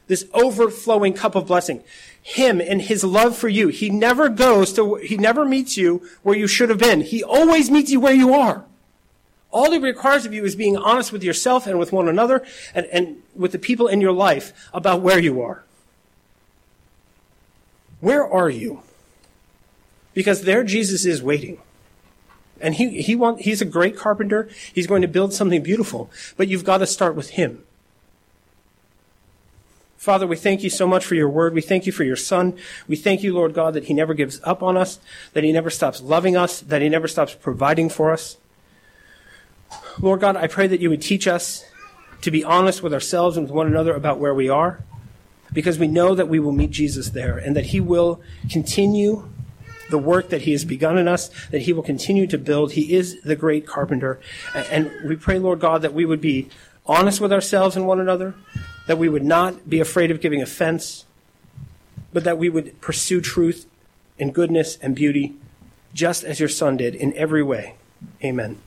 This 0.05 0.27
overflowing 0.35 1.13
cup 1.13 1.33
of 1.33 1.47
blessing. 1.47 1.83
Him 2.21 2.61
and 2.61 2.83
his 2.83 3.03
love 3.03 3.35
for 3.35 3.49
you. 3.49 3.69
He 3.69 3.89
never 3.89 4.29
goes 4.29 4.73
to, 4.73 4.93
he 4.97 5.17
never 5.17 5.43
meets 5.43 5.75
you 5.75 6.07
where 6.21 6.37
you 6.37 6.45
should 6.45 6.69
have 6.69 6.77
been. 6.77 7.01
He 7.01 7.23
always 7.23 7.71
meets 7.71 7.89
you 7.89 7.99
where 7.99 8.13
you 8.13 8.35
are. 8.35 8.63
All 9.51 9.71
it 9.71 9.81
requires 9.81 10.25
of 10.25 10.33
you 10.33 10.43
is 10.43 10.55
being 10.55 10.77
honest 10.77 11.11
with 11.11 11.23
yourself 11.23 11.67
and 11.67 11.79
with 11.79 11.91
one 11.91 12.07
another 12.07 12.45
and, 12.75 12.85
and 12.87 13.23
with 13.35 13.53
the 13.53 13.59
people 13.59 13.87
in 13.87 14.01
your 14.01 14.11
life 14.11 14.69
about 14.73 15.01
where 15.01 15.19
you 15.19 15.41
are. 15.41 15.63
Where 17.99 18.27
are 18.27 18.49
you? 18.49 18.81
Because 20.13 20.43
there 20.43 20.63
Jesus 20.63 21.05
is 21.05 21.23
waiting. 21.23 21.59
And 22.59 22.75
he, 22.75 23.01
he 23.01 23.15
want, 23.15 23.41
he's 23.41 23.61
a 23.61 23.65
great 23.65 23.95
carpenter. 23.95 24.49
He's 24.73 24.87
going 24.87 25.01
to 25.01 25.07
build 25.07 25.33
something 25.33 25.61
beautiful. 25.61 26.09
But 26.35 26.47
you've 26.47 26.63
got 26.63 26.79
to 26.79 26.87
start 26.87 27.15
with 27.15 27.31
him. 27.31 27.63
Father, 29.97 30.27
we 30.27 30.35
thank 30.35 30.63
you 30.63 30.69
so 30.69 30.87
much 30.87 31.05
for 31.05 31.15
your 31.15 31.29
word. 31.29 31.53
We 31.53 31.61
thank 31.61 31.85
you 31.85 31.91
for 31.91 32.03
your 32.03 32.15
son. 32.15 32.57
We 32.87 32.95
thank 32.95 33.23
you, 33.23 33.33
Lord 33.33 33.53
God, 33.53 33.73
that 33.73 33.85
he 33.85 33.93
never 33.93 34.13
gives 34.13 34.39
up 34.43 34.63
on 34.63 34.77
us, 34.77 34.99
that 35.33 35.43
he 35.43 35.51
never 35.51 35.69
stops 35.69 36.01
loving 36.01 36.37
us, 36.37 36.61
that 36.61 36.81
he 36.81 36.89
never 36.89 37.07
stops 37.07 37.35
providing 37.35 37.89
for 37.89 38.11
us. 38.11 38.37
Lord 39.99 40.21
God, 40.21 40.35
I 40.35 40.47
pray 40.47 40.67
that 40.67 40.79
you 40.79 40.89
would 40.89 41.01
teach 41.01 41.27
us 41.27 41.65
to 42.21 42.31
be 42.31 42.43
honest 42.43 42.83
with 42.83 42.93
ourselves 42.93 43.37
and 43.37 43.47
with 43.47 43.55
one 43.55 43.67
another 43.67 43.95
about 43.95 44.19
where 44.19 44.33
we 44.33 44.49
are, 44.49 44.83
because 45.53 45.79
we 45.79 45.87
know 45.87 46.13
that 46.13 46.27
we 46.27 46.39
will 46.39 46.51
meet 46.51 46.71
Jesus 46.71 47.09
there 47.09 47.37
and 47.37 47.55
that 47.55 47.67
he 47.67 47.79
will 47.79 48.21
continue 48.49 49.29
the 49.89 49.97
work 49.97 50.29
that 50.29 50.41
he 50.41 50.51
has 50.51 50.65
begun 50.65 50.97
in 50.97 51.07
us, 51.07 51.29
that 51.51 51.61
he 51.61 51.73
will 51.73 51.83
continue 51.83 52.27
to 52.27 52.37
build. 52.37 52.73
He 52.73 52.93
is 52.93 53.21
the 53.21 53.35
great 53.35 53.65
carpenter. 53.65 54.19
And 54.53 54.91
we 55.05 55.15
pray, 55.15 55.39
Lord 55.39 55.59
God, 55.59 55.81
that 55.81 55.93
we 55.93 56.05
would 56.05 56.21
be 56.21 56.49
honest 56.85 57.21
with 57.21 57.31
ourselves 57.31 57.75
and 57.75 57.87
one 57.87 57.99
another, 57.99 58.35
that 58.87 58.97
we 58.97 59.09
would 59.09 59.23
not 59.23 59.69
be 59.69 59.79
afraid 59.79 60.11
of 60.11 60.21
giving 60.21 60.41
offense, 60.41 61.05
but 62.11 62.23
that 62.23 62.37
we 62.37 62.49
would 62.49 62.79
pursue 62.81 63.21
truth 63.21 63.65
and 64.19 64.33
goodness 64.33 64.77
and 64.81 64.95
beauty, 64.95 65.35
just 65.93 66.23
as 66.23 66.39
your 66.39 66.49
Son 66.49 66.75
did 66.77 66.93
in 66.93 67.13
every 67.15 67.43
way. 67.43 67.75
Amen. 68.23 68.59